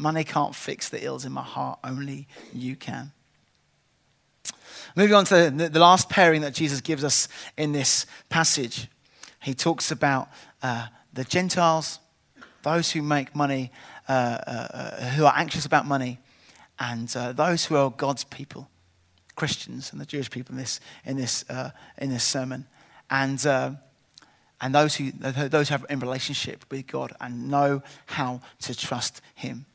Money 0.00 0.24
can't 0.24 0.54
fix 0.54 0.88
the 0.88 1.04
ills 1.04 1.26
in 1.26 1.32
my 1.32 1.42
heart, 1.42 1.78
only 1.84 2.26
you 2.54 2.74
can. 2.74 3.12
Moving 4.96 5.14
on 5.14 5.26
to 5.26 5.50
the, 5.50 5.78
last 5.78 6.08
pairing 6.08 6.40
that 6.40 6.54
Jesus 6.54 6.80
gives 6.80 7.04
us 7.04 7.28
in 7.58 7.72
this 7.72 8.06
passage, 8.30 8.88
he 9.42 9.52
talks 9.52 9.90
about 9.90 10.30
uh, 10.62 10.86
the 11.12 11.24
Gentiles, 11.24 11.98
those 12.62 12.90
who 12.90 13.02
make 13.02 13.36
money, 13.36 13.70
uh, 14.08 14.12
uh, 14.12 14.50
uh 14.50 15.10
who 15.10 15.26
are 15.26 15.34
anxious 15.36 15.66
about 15.66 15.84
money, 15.84 16.18
and 16.78 17.14
uh, 17.14 17.32
those 17.32 17.66
who 17.66 17.76
are 17.76 17.90
God's 17.90 18.24
people, 18.24 18.70
Christians 19.36 19.92
and 19.92 20.00
the 20.00 20.06
Jewish 20.06 20.30
people 20.30 20.54
in 20.54 20.58
this, 20.58 20.80
in 21.04 21.18
this, 21.18 21.44
uh, 21.50 21.72
in 21.98 22.08
this 22.08 22.24
sermon. 22.24 22.66
And, 23.10 23.38
and 24.62 24.74
those 24.74 24.96
who, 24.96 25.12
those 25.12 25.68
who 25.68 25.72
have 25.74 25.84
a 25.90 25.96
relationship 25.98 26.64
with 26.70 26.86
God 26.86 27.12
and 27.20 27.50
know 27.50 27.82
how 28.06 28.40
to 28.60 28.74
trust 28.74 29.20
Him. 29.34 29.66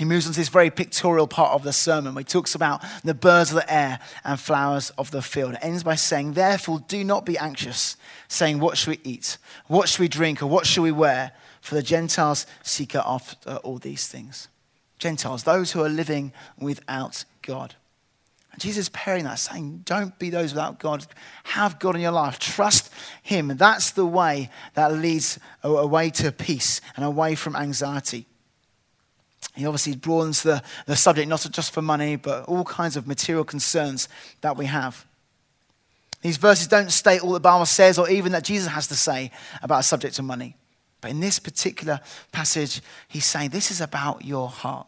He 0.00 0.06
moves 0.06 0.26
on 0.26 0.32
to 0.32 0.40
this 0.40 0.48
very 0.48 0.70
pictorial 0.70 1.26
part 1.26 1.52
of 1.52 1.62
the 1.62 1.74
sermon 1.74 2.14
where 2.14 2.22
he 2.22 2.24
talks 2.24 2.54
about 2.54 2.82
the 3.04 3.12
birds 3.12 3.50
of 3.50 3.56
the 3.56 3.70
air 3.70 3.98
and 4.24 4.40
flowers 4.40 4.88
of 4.96 5.10
the 5.10 5.20
field. 5.20 5.52
It 5.52 5.58
ends 5.60 5.82
by 5.82 5.96
saying, 5.96 6.32
Therefore, 6.32 6.82
do 6.88 7.04
not 7.04 7.26
be 7.26 7.36
anxious, 7.36 7.98
saying, 8.26 8.60
What 8.60 8.78
should 8.78 8.92
we 8.92 9.00
eat? 9.04 9.36
What 9.66 9.90
should 9.90 10.00
we 10.00 10.08
drink? 10.08 10.42
Or 10.42 10.46
what 10.46 10.64
should 10.64 10.80
we 10.80 10.90
wear? 10.90 11.32
For 11.60 11.74
the 11.74 11.82
Gentiles 11.82 12.46
seek 12.62 12.94
after 12.94 13.56
all 13.56 13.76
these 13.76 14.08
things. 14.08 14.48
Gentiles, 14.98 15.42
those 15.42 15.72
who 15.72 15.84
are 15.84 15.90
living 15.90 16.32
without 16.58 17.26
God. 17.42 17.74
And 18.52 18.60
Jesus 18.62 18.86
is 18.86 18.88
pairing 18.88 19.24
that, 19.24 19.38
saying, 19.38 19.82
Don't 19.84 20.18
be 20.18 20.30
those 20.30 20.52
without 20.54 20.78
God. 20.78 21.06
Have 21.44 21.78
God 21.78 21.94
in 21.94 22.00
your 22.00 22.12
life. 22.12 22.38
Trust 22.38 22.90
Him. 23.22 23.48
That's 23.48 23.90
the 23.90 24.06
way 24.06 24.48
that 24.72 24.94
leads 24.94 25.38
away 25.62 26.08
to 26.08 26.32
peace 26.32 26.80
and 26.96 27.04
away 27.04 27.34
from 27.34 27.54
anxiety. 27.54 28.24
He 29.60 29.66
obviously 29.66 29.94
broadens 29.94 30.42
the, 30.42 30.62
the 30.86 30.96
subject 30.96 31.28
not 31.28 31.46
just 31.50 31.72
for 31.72 31.82
money, 31.82 32.16
but 32.16 32.44
all 32.46 32.64
kinds 32.64 32.96
of 32.96 33.06
material 33.06 33.44
concerns 33.44 34.08
that 34.40 34.56
we 34.56 34.66
have. 34.66 35.06
These 36.22 36.36
verses 36.36 36.66
don't 36.66 36.90
state 36.90 37.22
all 37.22 37.32
that 37.32 37.40
Bible 37.40 37.66
says 37.66 37.98
or 37.98 38.08
even 38.10 38.32
that 38.32 38.44
Jesus 38.44 38.68
has 38.68 38.88
to 38.88 38.94
say 38.96 39.30
about 39.62 39.80
a 39.80 39.82
subject 39.82 40.18
of 40.18 40.24
money. 40.24 40.56
But 41.00 41.10
in 41.10 41.20
this 41.20 41.38
particular 41.38 42.00
passage, 42.32 42.82
he's 43.08 43.24
saying 43.24 43.50
this 43.50 43.70
is 43.70 43.80
about 43.80 44.24
your 44.24 44.48
heart. 44.48 44.86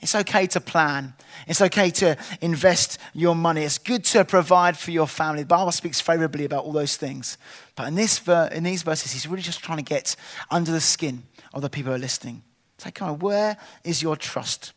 It's 0.00 0.14
okay 0.16 0.46
to 0.48 0.60
plan. 0.60 1.14
It's 1.46 1.60
okay 1.60 1.90
to 1.90 2.16
invest 2.40 2.98
your 3.14 3.36
money. 3.36 3.62
It's 3.62 3.78
good 3.78 4.02
to 4.06 4.24
provide 4.24 4.76
for 4.76 4.90
your 4.90 5.06
family. 5.06 5.42
The 5.42 5.46
Bible 5.46 5.70
speaks 5.70 6.00
favorably 6.00 6.44
about 6.44 6.64
all 6.64 6.72
those 6.72 6.96
things. 6.96 7.38
But 7.76 7.86
in, 7.88 7.94
this 7.94 8.18
ver- 8.18 8.50
in 8.52 8.64
these 8.64 8.82
verses, 8.82 9.12
he's 9.12 9.28
really 9.28 9.42
just 9.42 9.62
trying 9.62 9.78
to 9.78 9.84
get 9.84 10.16
under 10.50 10.72
the 10.72 10.80
skin 10.80 11.22
of 11.54 11.62
the 11.62 11.70
people 11.70 11.92
who 11.92 11.96
are 11.96 12.00
listening. 12.00 12.42
Say, 12.82 12.90
come 12.90 13.10
on, 13.10 13.18
where 13.20 13.56
is 13.84 14.02
your 14.02 14.16
trust? 14.16 14.72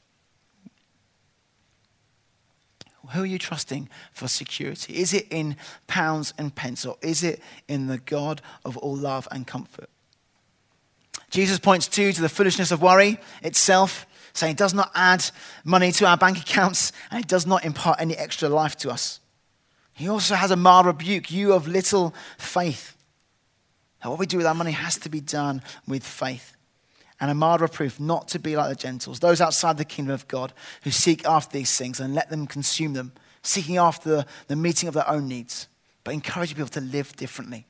Who 3.13 3.23
are 3.23 3.25
you 3.25 3.39
trusting 3.39 3.89
for 4.13 4.27
security? 4.27 4.97
Is 4.97 5.11
it 5.11 5.25
in 5.31 5.55
pounds 5.87 6.31
and 6.37 6.53
pence, 6.53 6.85
or 6.85 6.97
is 7.01 7.23
it 7.23 7.41
in 7.67 7.87
the 7.87 7.97
God 7.97 8.43
of 8.63 8.77
all 8.77 8.95
love 8.95 9.27
and 9.31 9.47
comfort? 9.47 9.89
Jesus 11.31 11.57
points 11.57 11.87
too 11.87 12.13
to 12.13 12.21
the 12.21 12.29
foolishness 12.29 12.71
of 12.71 12.79
worry 12.79 13.19
itself, 13.41 14.05
saying 14.33 14.51
it 14.51 14.57
does 14.57 14.75
not 14.75 14.91
add 14.93 15.25
money 15.63 15.91
to 15.93 16.05
our 16.05 16.17
bank 16.17 16.37
accounts 16.37 16.91
and 17.09 17.19
it 17.19 17.27
does 17.27 17.47
not 17.47 17.65
impart 17.65 17.99
any 17.99 18.15
extra 18.15 18.49
life 18.49 18.75
to 18.77 18.91
us. 18.91 19.19
He 19.93 20.07
also 20.07 20.35
has 20.35 20.51
a 20.51 20.55
mild 20.55 20.85
rebuke, 20.85 21.31
you 21.31 21.53
of 21.53 21.67
little 21.67 22.13
faith. 22.37 22.95
Now, 24.03 24.11
what 24.11 24.19
we 24.19 24.27
do 24.27 24.37
with 24.37 24.45
our 24.45 24.53
money 24.53 24.71
has 24.71 24.97
to 24.97 25.09
be 25.09 25.21
done 25.21 25.63
with 25.87 26.03
faith 26.03 26.54
and 27.19 27.31
a 27.31 27.33
mild 27.33 27.61
reproof 27.61 27.99
not 27.99 28.27
to 28.29 28.39
be 28.39 28.55
like 28.55 28.69
the 28.69 28.75
Gentiles, 28.75 29.19
those 29.19 29.41
outside 29.41 29.77
the 29.77 29.85
kingdom 29.85 30.13
of 30.13 30.27
God 30.27 30.53
who 30.83 30.91
seek 30.91 31.25
after 31.25 31.57
these 31.57 31.77
things 31.77 31.99
and 31.99 32.13
let 32.13 32.29
them 32.29 32.47
consume 32.47 32.93
them, 32.93 33.13
seeking 33.41 33.77
after 33.77 34.09
the, 34.09 34.25
the 34.47 34.55
meeting 34.55 34.87
of 34.89 34.95
their 34.95 35.09
own 35.09 35.27
needs, 35.27 35.67
but 36.03 36.13
encouraging 36.13 36.57
people 36.57 36.69
to 36.69 36.81
live 36.81 37.15
differently. 37.15 37.65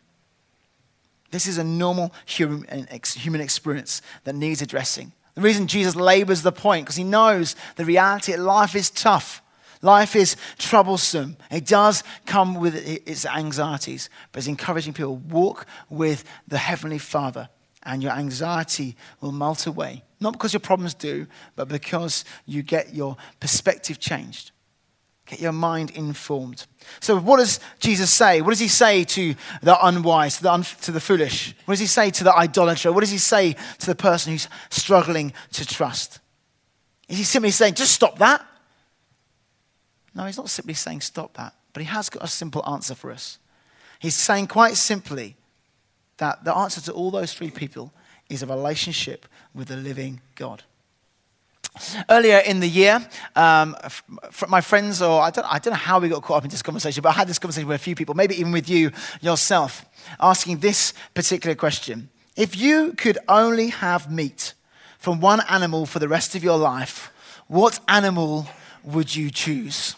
This 1.32 1.48
is 1.48 1.58
a 1.58 1.64
normal 1.64 2.14
human, 2.26 2.88
human 3.16 3.42
experience 3.42 4.02
that 4.24 4.36
needs 4.36 4.62
addressing. 4.62 5.12
The 5.36 5.42
reason 5.42 5.68
Jesus 5.68 5.96
labors 5.96 6.44
the 6.44 6.52
point, 6.52 6.86
because 6.86 6.96
he 6.96 7.04
knows 7.04 7.56
the 7.76 7.86
reality 7.86 8.32
that 8.32 8.40
life 8.40 8.74
is 8.74 8.90
tough. 8.90 9.42
Life 9.82 10.16
is 10.16 10.38
troublesome. 10.58 11.36
It 11.52 11.66
does 11.66 12.04
come 12.26 12.56
with 12.56 12.76
its 12.76 13.26
anxieties, 13.26 14.10
but 14.32 14.40
it's 14.40 14.48
encouraging 14.48 14.94
people 14.94 15.18
walk 15.18 15.68
with 15.90 16.24
the 16.48 16.58
Heavenly 16.58 16.98
Father, 16.98 17.50
and 17.86 18.02
your 18.02 18.12
anxiety 18.14 18.96
will 19.22 19.32
melt 19.32 19.68
away. 19.68 20.04
Not 20.20 20.34
because 20.34 20.54
your 20.54 20.60
problems 20.60 20.94
do, 20.94 21.28
but 21.56 21.68
because 21.68 22.26
you 22.46 22.64
get 22.64 22.96
your 22.96 23.18
perspective 23.40 24.00
changed. 24.00 24.52
Get 25.28 25.40
your 25.40 25.52
mind 25.52 25.92
informed. 25.92 26.68
So, 27.00 27.18
what 27.18 27.38
does 27.38 27.60
Jesus 27.80 28.12
say? 28.12 28.42
What 28.42 28.52
does 28.52 28.60
he 28.60 28.68
say 28.68 29.04
to 29.06 29.34
the 29.64 29.86
unwise, 29.86 30.38
to 30.38 30.44
the, 30.44 30.52
un- 30.52 30.64
to 30.82 30.92
the 30.92 31.00
foolish? 31.00 31.56
What 31.66 31.74
does 31.74 31.80
he 31.80 31.88
say 31.88 32.12
to 32.12 32.24
the 32.24 32.36
idolater? 32.36 32.92
What 32.92 33.00
does 33.00 33.12
he 33.12 33.18
say 33.18 33.56
to 33.80 33.86
the 33.86 33.96
person 33.96 34.34
who's 34.34 34.48
struggling 34.70 35.34
to 35.54 35.66
trust? 35.66 36.20
Is 37.08 37.18
he 37.18 37.24
simply 37.24 37.52
saying, 37.52 37.74
just 37.74 37.94
stop 37.94 38.20
that? 38.20 38.46
No, 40.14 40.26
he's 40.26 40.38
not 40.38 40.50
simply 40.50 40.76
saying, 40.76 41.02
stop 41.02 41.36
that. 41.38 41.56
But 41.74 41.82
he 41.82 41.88
has 41.88 42.10
got 42.10 42.24
a 42.24 42.28
simple 42.28 42.64
answer 42.68 42.96
for 42.96 43.12
us. 43.12 43.40
He's 44.00 44.16
saying 44.16 44.48
quite 44.48 44.76
simply 44.76 45.36
that 46.18 46.44
the 46.44 46.56
answer 46.56 46.82
to 46.82 46.92
all 46.94 47.12
those 47.12 47.34
three 47.34 47.52
people 47.52 47.92
is 48.30 48.44
a 48.44 48.48
relationship 48.48 49.26
with 49.54 49.68
the 49.68 49.76
living 49.76 50.22
God. 50.36 50.64
Earlier 52.10 52.38
in 52.40 52.62
the 52.62 52.68
year, 52.68 53.06
um, 53.36 53.76
my 54.48 54.62
friends, 54.62 55.02
or 55.02 55.22
I 55.22 55.30
don't, 55.30 55.46
I 55.46 55.60
don't 55.60 55.74
know 55.74 55.78
how 55.78 56.00
we 56.00 56.08
got 56.08 56.24
caught 56.24 56.38
up 56.38 56.44
in 56.46 56.50
this 56.50 56.62
conversation, 56.62 57.02
but 57.02 57.10
I 57.10 57.14
had 57.14 57.28
this 57.28 57.38
conversation 57.38 57.68
with 57.68 57.82
a 57.82 57.84
few 57.84 57.96
people, 57.96 58.16
maybe 58.16 58.40
even 58.40 58.54
with 58.54 58.70
you 58.70 58.92
yourself, 59.20 59.86
asking 60.20 60.60
this 60.60 60.94
particular 61.14 61.54
question. 61.56 62.10
If 62.38 62.56
you 62.56 62.94
could 62.94 63.18
only 63.28 63.70
have 63.70 64.10
meat 64.10 64.54
from 65.00 65.20
one 65.20 65.42
animal 65.50 65.86
for 65.86 66.00
the 66.00 66.08
rest 66.08 66.34
of 66.36 66.44
your 66.44 66.58
life, 66.58 67.12
what 67.48 67.80
animal 67.90 68.48
would 68.84 69.14
you 69.14 69.30
choose? 69.30 69.96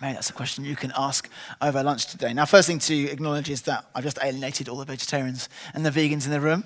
Maybe 0.00 0.14
that's 0.14 0.30
a 0.30 0.32
question 0.32 0.64
you 0.64 0.76
can 0.76 0.92
ask 0.96 1.28
over 1.60 1.82
lunch 1.82 2.06
today. 2.06 2.32
Now, 2.32 2.44
first 2.44 2.68
thing 2.68 2.78
to 2.80 3.10
acknowledge 3.10 3.50
is 3.50 3.62
that 3.62 3.84
I've 3.94 4.04
just 4.04 4.18
alienated 4.22 4.68
all 4.68 4.76
the 4.76 4.84
vegetarians 4.84 5.48
and 5.74 5.84
the 5.84 5.90
vegans 5.90 6.24
in 6.24 6.30
the 6.30 6.40
room 6.40 6.64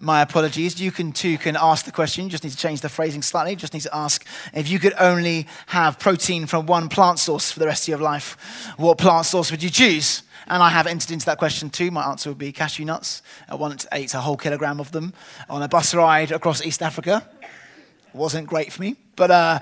my 0.00 0.22
apologies. 0.22 0.80
You 0.80 0.90
can 0.90 1.12
too 1.12 1.38
can 1.38 1.56
ask 1.56 1.84
the 1.84 1.92
question. 1.92 2.24
You 2.24 2.30
just 2.30 2.44
need 2.44 2.50
to 2.50 2.56
change 2.56 2.80
the 2.80 2.88
phrasing 2.88 3.22
slightly. 3.22 3.52
You 3.52 3.56
just 3.56 3.74
need 3.74 3.82
to 3.82 3.96
ask 3.96 4.26
if 4.52 4.68
you 4.68 4.78
could 4.78 4.94
only 4.98 5.46
have 5.66 5.98
protein 5.98 6.46
from 6.46 6.66
one 6.66 6.88
plant 6.88 7.18
source 7.18 7.50
for 7.50 7.60
the 7.60 7.66
rest 7.66 7.84
of 7.84 7.88
your 7.88 7.98
life, 7.98 8.74
what 8.76 8.98
plant 8.98 9.26
source 9.26 9.50
would 9.50 9.62
you 9.62 9.70
choose? 9.70 10.22
And 10.46 10.62
I 10.62 10.68
have 10.68 10.86
entered 10.86 11.10
into 11.10 11.26
that 11.26 11.38
question 11.38 11.70
too. 11.70 11.90
My 11.90 12.04
answer 12.04 12.28
would 12.28 12.38
be 12.38 12.52
cashew 12.52 12.84
nuts. 12.84 13.22
I 13.48 13.54
once 13.54 13.86
ate 13.92 14.12
a 14.14 14.20
whole 14.20 14.36
kilogram 14.36 14.78
of 14.78 14.92
them 14.92 15.14
on 15.48 15.62
a 15.62 15.68
bus 15.68 15.94
ride 15.94 16.32
across 16.32 16.64
East 16.64 16.82
Africa. 16.82 17.26
It 17.40 18.16
wasn't 18.16 18.46
great 18.46 18.72
for 18.72 18.82
me, 18.82 18.96
but 19.16 19.30
uh, 19.30 19.60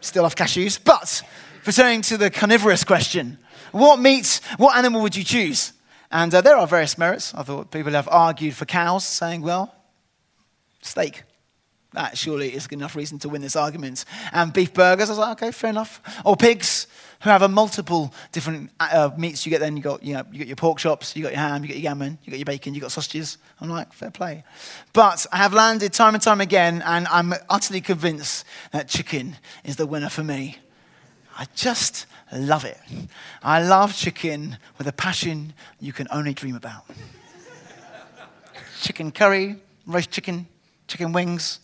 still 0.00 0.24
love 0.24 0.34
cashews. 0.34 0.78
But 0.82 1.22
returning 1.68 2.00
to 2.00 2.16
the 2.16 2.30
carnivorous 2.30 2.82
question, 2.82 3.36
what 3.72 4.00
meat, 4.00 4.40
what 4.56 4.74
animal 4.78 5.02
would 5.02 5.14
you 5.14 5.22
choose? 5.22 5.74
And 6.10 6.34
uh, 6.34 6.40
there 6.40 6.56
are 6.56 6.66
various 6.66 6.96
merits. 6.96 7.34
I 7.34 7.42
thought 7.42 7.70
people 7.70 7.92
have 7.92 8.08
argued 8.08 8.54
for 8.54 8.64
cows, 8.64 9.06
saying, 9.06 9.42
well, 9.42 9.74
steak. 10.80 11.24
That 11.92 12.16
surely 12.16 12.54
is 12.54 12.66
enough 12.68 12.96
reason 12.96 13.18
to 13.18 13.28
win 13.28 13.42
this 13.42 13.54
argument. 13.54 14.06
And 14.32 14.50
beef 14.50 14.72
burgers, 14.72 15.10
I 15.10 15.12
was 15.12 15.18
like, 15.18 15.42
okay, 15.42 15.50
fair 15.50 15.68
enough. 15.68 16.00
Or 16.24 16.36
pigs, 16.36 16.86
who 17.20 17.28
have 17.28 17.42
a 17.42 17.48
multiple 17.48 18.14
different 18.32 18.70
uh, 18.80 19.10
meats. 19.18 19.44
You 19.44 19.50
get 19.50 19.60
then 19.60 19.76
you 19.76 19.82
got 19.82 20.02
you 20.02 20.14
know 20.14 20.22
you 20.30 20.38
got 20.38 20.46
your 20.46 20.56
pork 20.56 20.78
chops, 20.78 21.16
you 21.16 21.22
got 21.22 21.32
your 21.32 21.40
ham, 21.40 21.62
you 21.62 21.68
got 21.68 21.76
your 21.76 21.82
gammon, 21.82 22.16
you 22.22 22.30
got 22.30 22.38
your 22.38 22.46
bacon, 22.46 22.74
you 22.74 22.80
got 22.80 22.92
sausages. 22.92 23.38
I'm 23.60 23.68
like, 23.68 23.92
fair 23.92 24.10
play. 24.10 24.44
But 24.92 25.26
I 25.32 25.38
have 25.38 25.52
landed 25.52 25.92
time 25.92 26.14
and 26.14 26.22
time 26.22 26.40
again, 26.40 26.82
and 26.86 27.08
I'm 27.08 27.34
utterly 27.50 27.80
convinced 27.80 28.44
that 28.72 28.88
chicken 28.88 29.36
is 29.64 29.76
the 29.76 29.86
winner 29.86 30.08
for 30.08 30.22
me. 30.22 30.58
I 31.38 31.46
just 31.54 32.06
love 32.32 32.64
it. 32.64 32.78
I 33.44 33.62
love 33.62 33.94
chicken 33.94 34.58
with 34.76 34.88
a 34.88 34.92
passion 34.92 35.54
you 35.78 35.92
can 35.92 36.08
only 36.10 36.34
dream 36.34 36.56
about. 36.56 36.84
chicken 38.80 39.12
curry, 39.12 39.56
roast 39.86 40.10
chicken, 40.10 40.48
chicken 40.88 41.12
wings. 41.12 41.60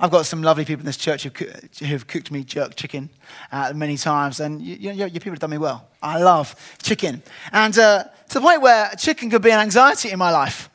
I've 0.00 0.10
got 0.10 0.26
some 0.26 0.42
lovely 0.42 0.64
people 0.64 0.80
in 0.80 0.86
this 0.86 0.96
church 0.96 1.22
who've, 1.22 2.06
cooked 2.08 2.32
me 2.32 2.42
jerk 2.42 2.74
chicken 2.74 3.10
uh, 3.52 3.72
many 3.76 3.96
times, 3.96 4.40
and 4.40 4.60
you, 4.60 4.74
you, 4.74 4.92
your 4.92 5.08
people 5.08 5.30
have 5.30 5.38
done 5.38 5.50
me 5.50 5.58
well. 5.58 5.88
I 6.02 6.20
love 6.20 6.56
chicken. 6.82 7.22
And 7.52 7.78
uh, 7.78 8.02
to 8.30 8.34
the 8.34 8.40
point 8.40 8.60
where 8.60 8.90
chicken 8.98 9.30
could 9.30 9.42
be 9.42 9.52
an 9.52 9.60
anxiety 9.60 10.10
in 10.10 10.18
my 10.18 10.32
life. 10.32 10.68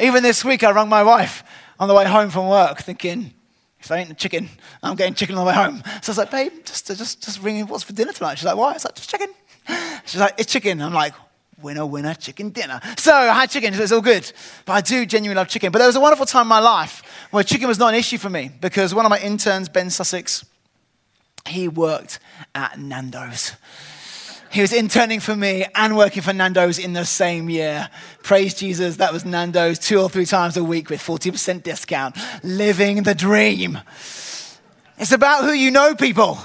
Even 0.00 0.22
this 0.22 0.44
week, 0.44 0.62
I 0.62 0.70
rang 0.70 0.88
my 0.88 1.02
wife 1.02 1.42
on 1.80 1.88
the 1.88 1.94
way 1.94 2.04
home 2.04 2.30
from 2.30 2.48
work 2.48 2.82
thinking, 2.82 3.34
if 3.80 3.90
I 3.90 3.98
ain't 3.98 4.18
chicken, 4.18 4.48
I'm 4.82 4.94
getting 4.96 5.14
chicken 5.14 5.36
on 5.36 5.44
the 5.44 5.48
way 5.48 5.54
home. 5.54 5.82
So 6.02 6.10
I 6.10 6.12
was 6.12 6.18
like, 6.18 6.30
babe, 6.30 6.52
just, 6.64 6.86
just, 6.86 7.22
just 7.22 7.42
ringing, 7.42 7.66
what's 7.66 7.82
for 7.82 7.92
dinner 7.92 8.12
tonight? 8.12 8.36
She's 8.36 8.44
like, 8.44 8.56
why? 8.56 8.70
I 8.70 8.72
was 8.74 8.84
like, 8.84 8.94
just 8.94 9.10
chicken. 9.10 9.28
She's 10.04 10.20
like, 10.20 10.34
it's 10.38 10.52
chicken. 10.52 10.82
I'm 10.82 10.92
like, 10.92 11.14
winner, 11.62 11.86
winner, 11.86 12.14
chicken 12.14 12.50
dinner. 12.50 12.80
So 12.96 13.14
I 13.14 13.32
had 13.32 13.50
chicken, 13.50 13.72
so 13.74 13.82
it's 13.82 13.92
all 13.92 14.00
good. 14.00 14.30
But 14.64 14.72
I 14.74 14.80
do 14.80 15.06
genuinely 15.06 15.40
love 15.40 15.48
chicken. 15.48 15.72
But 15.72 15.78
there 15.78 15.86
was 15.86 15.96
a 15.96 16.00
wonderful 16.00 16.26
time 16.26 16.42
in 16.42 16.48
my 16.48 16.60
life 16.60 17.02
where 17.30 17.42
chicken 17.42 17.68
was 17.68 17.78
not 17.78 17.94
an 17.94 17.98
issue 17.98 18.18
for 18.18 18.30
me 18.30 18.50
because 18.60 18.94
one 18.94 19.06
of 19.06 19.10
my 19.10 19.20
interns, 19.20 19.68
Ben 19.68 19.90
Sussex, 19.90 20.44
he 21.46 21.68
worked 21.68 22.18
at 22.54 22.78
Nando's. 22.78 23.52
He 24.50 24.60
was 24.60 24.72
interning 24.72 25.20
for 25.20 25.36
me 25.36 25.64
and 25.76 25.96
working 25.96 26.22
for 26.22 26.32
Nando's 26.32 26.80
in 26.80 26.92
the 26.92 27.04
same 27.04 27.48
year. 27.48 27.88
Praise 28.24 28.52
Jesus, 28.52 28.96
that 28.96 29.12
was 29.12 29.24
Nando's 29.24 29.78
two 29.78 30.00
or 30.00 30.08
three 30.08 30.26
times 30.26 30.56
a 30.56 30.64
week 30.64 30.90
with 30.90 31.00
40% 31.00 31.62
discount. 31.62 32.16
Living 32.42 33.04
the 33.04 33.14
dream. 33.14 33.78
It's 34.98 35.12
about 35.12 35.44
who 35.44 35.52
you 35.52 35.70
know, 35.70 35.94
people. 35.94 36.36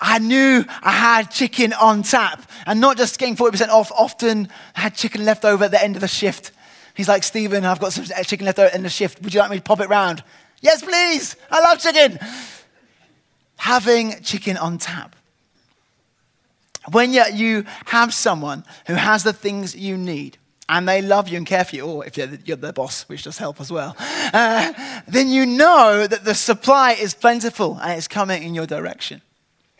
I 0.00 0.18
knew 0.18 0.64
I 0.82 0.90
had 0.90 1.30
chicken 1.30 1.72
on 1.72 2.02
tap 2.02 2.50
and 2.66 2.80
not 2.80 2.96
just 2.96 3.16
getting 3.16 3.36
40% 3.36 3.68
off, 3.68 3.92
often 3.92 4.48
I 4.74 4.80
had 4.80 4.96
chicken 4.96 5.24
left 5.24 5.44
over 5.44 5.66
at 5.66 5.70
the 5.70 5.80
end 5.80 5.94
of 5.94 6.00
the 6.00 6.08
shift. 6.08 6.50
He's 6.94 7.06
like, 7.06 7.22
Stephen, 7.22 7.64
I've 7.64 7.78
got 7.78 7.92
some 7.92 8.04
chicken 8.24 8.44
left 8.44 8.58
over 8.58 8.66
at 8.66 8.72
the 8.72 8.78
end 8.78 8.86
of 8.86 8.90
the 8.90 8.96
shift. 8.96 9.22
Would 9.22 9.32
you 9.32 9.38
like 9.38 9.52
me 9.52 9.58
to 9.58 9.62
pop 9.62 9.78
it 9.78 9.88
round? 9.88 10.24
Yes, 10.60 10.82
please. 10.82 11.36
I 11.48 11.60
love 11.60 11.78
chicken. 11.78 12.18
Having 13.56 14.20
chicken 14.24 14.56
on 14.56 14.78
tap 14.78 15.14
when 16.90 17.12
you 17.12 17.64
have 17.86 18.12
someone 18.12 18.64
who 18.86 18.94
has 18.94 19.22
the 19.22 19.32
things 19.32 19.76
you 19.76 19.96
need, 19.96 20.38
and 20.68 20.88
they 20.88 21.02
love 21.02 21.28
you 21.28 21.36
and 21.36 21.46
care 21.46 21.64
for 21.64 21.76
you, 21.76 21.82
or 21.82 22.06
if 22.06 22.16
you're 22.16 22.56
their 22.56 22.72
boss, 22.72 23.02
which 23.08 23.24
does 23.24 23.38
help 23.38 23.60
as 23.60 23.70
well, 23.70 23.94
uh, 23.98 24.72
then 25.06 25.28
you 25.28 25.44
know 25.44 26.06
that 26.06 26.24
the 26.24 26.34
supply 26.34 26.92
is 26.92 27.14
plentiful 27.14 27.78
and 27.82 27.92
it's 27.92 28.08
coming 28.08 28.42
in 28.42 28.54
your 28.54 28.66
direction. 28.66 29.20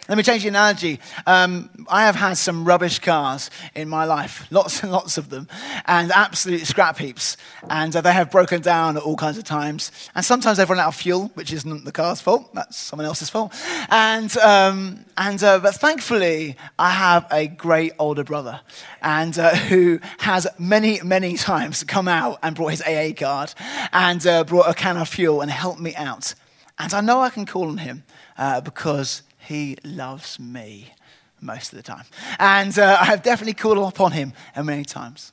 Let 0.09 0.19
me 0.19 0.25
change 0.25 0.43
the 0.43 0.49
analogy. 0.49 0.99
Um, 1.29 1.71
I 1.89 2.07
have 2.07 2.17
had 2.17 2.37
some 2.37 2.65
rubbish 2.65 2.99
cars 2.99 3.51
in 3.73 3.89
my 3.89 4.05
life, 4.05 4.49
lots 4.51 4.83
and 4.83 4.91
lots 4.91 5.17
of 5.17 5.31
them, 5.31 5.47
and 5.87 6.11
absolute 6.11 6.67
scrap 6.67 6.99
heaps. 6.99 7.37
And 7.71 7.95
uh, 7.95 8.01
they 8.01 8.13
have 8.13 8.29
broken 8.29 8.61
down 8.61 8.97
at 8.97 9.05
all 9.05 9.15
kinds 9.15 9.39
of 9.39 9.45
times. 9.45 9.93
And 10.17 10.25
sometimes 10.25 10.59
they've 10.59 10.69
run 10.69 10.81
out 10.81 10.89
of 10.89 10.97
fuel, 10.97 11.31
which 11.35 11.53
isn't 11.53 11.85
the 11.85 11.93
car's 11.93 12.21
fault, 12.21 12.53
that's 12.53 12.77
someone 12.77 13.07
else's 13.07 13.31
fault. 13.31 13.55
And, 13.91 14.37
um, 14.39 15.05
and, 15.17 15.41
uh, 15.41 15.61
but 15.61 15.77
thankfully, 15.77 16.57
I 16.81 16.91
have 16.91 17.29
a 17.31 17.47
great 17.47 17.93
older 18.01 18.25
brother 18.25 18.61
and, 19.03 19.39
uh, 19.39 19.55
who 19.69 20.01
has 20.19 20.49
many, 20.59 21.01
many 21.05 21.37
times 21.37 21.85
come 21.85 22.09
out 22.09 22.41
and 22.43 22.57
brought 22.57 22.73
his 22.73 22.83
AA 22.83 23.13
card 23.17 23.55
and 23.93 24.27
uh, 24.27 24.43
brought 24.43 24.69
a 24.69 24.75
can 24.75 24.97
of 24.97 25.09
fuel 25.09 25.43
and 25.43 25.51
helped 25.51 25.81
me 25.81 25.95
out. 25.95 26.35
And 26.77 26.93
I 26.93 27.01
know 27.01 27.21
I 27.21 27.31
can 27.31 27.47
call 27.47 27.69
on 27.69 27.79
him 27.79 28.03
uh, 28.37 28.61
because 28.61 29.23
he 29.43 29.77
loves 29.85 30.39
me 30.39 30.93
most 31.41 31.73
of 31.73 31.77
the 31.77 31.83
time. 31.83 32.05
And 32.39 32.79
uh, 32.79 32.99
I 33.01 33.05
have 33.07 33.23
definitely 33.23 33.55
called 33.55 33.79
upon 33.79 34.13
him 34.13 34.33
many 34.57 34.85
times. 34.85 35.33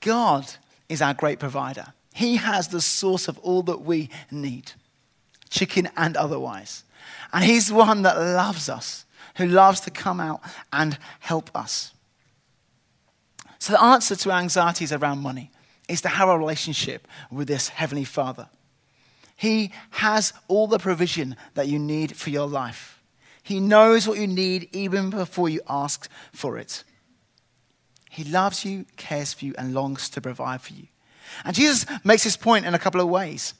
God 0.00 0.46
is 0.88 1.02
our 1.02 1.14
great 1.14 1.38
provider. 1.38 1.86
He 2.14 2.36
has 2.36 2.68
the 2.68 2.80
source 2.80 3.26
of 3.26 3.38
all 3.38 3.62
that 3.64 3.80
we 3.80 4.08
need, 4.30 4.72
chicken 5.50 5.88
and 5.96 6.16
otherwise. 6.16 6.84
And 7.32 7.42
He's 7.42 7.68
the 7.68 7.74
one 7.74 8.02
that 8.02 8.16
loves 8.16 8.68
us, 8.68 9.04
who 9.36 9.46
loves 9.46 9.80
to 9.80 9.90
come 9.90 10.20
out 10.20 10.40
and 10.72 10.96
help 11.20 11.50
us. 11.54 11.92
So, 13.58 13.72
the 13.72 13.82
answer 13.82 14.14
to 14.14 14.30
our 14.30 14.40
anxieties 14.40 14.92
around 14.92 15.18
money 15.18 15.50
is 15.88 16.02
to 16.02 16.08
have 16.08 16.28
a 16.28 16.38
relationship 16.38 17.08
with 17.30 17.48
this 17.48 17.68
Heavenly 17.68 18.04
Father. 18.04 18.48
He 19.36 19.72
has 19.90 20.32
all 20.48 20.66
the 20.66 20.78
provision 20.78 21.36
that 21.54 21.68
you 21.68 21.78
need 21.78 22.16
for 22.16 22.30
your 22.30 22.46
life. 22.46 23.02
He 23.42 23.60
knows 23.60 24.08
what 24.08 24.18
you 24.18 24.26
need 24.26 24.68
even 24.72 25.10
before 25.10 25.48
you 25.48 25.60
ask 25.68 26.08
for 26.32 26.56
it. 26.56 26.84
He 28.10 28.24
loves 28.24 28.64
you, 28.64 28.86
cares 28.96 29.34
for 29.34 29.44
you, 29.44 29.54
and 29.58 29.74
longs 29.74 30.08
to 30.10 30.20
provide 30.20 30.62
for 30.62 30.72
you. 30.72 30.86
And 31.44 31.54
Jesus 31.54 31.84
makes 32.04 32.24
this 32.24 32.36
point 32.36 32.64
in 32.64 32.74
a 32.74 32.78
couple 32.78 33.00
of 33.00 33.08
ways. 33.08 33.54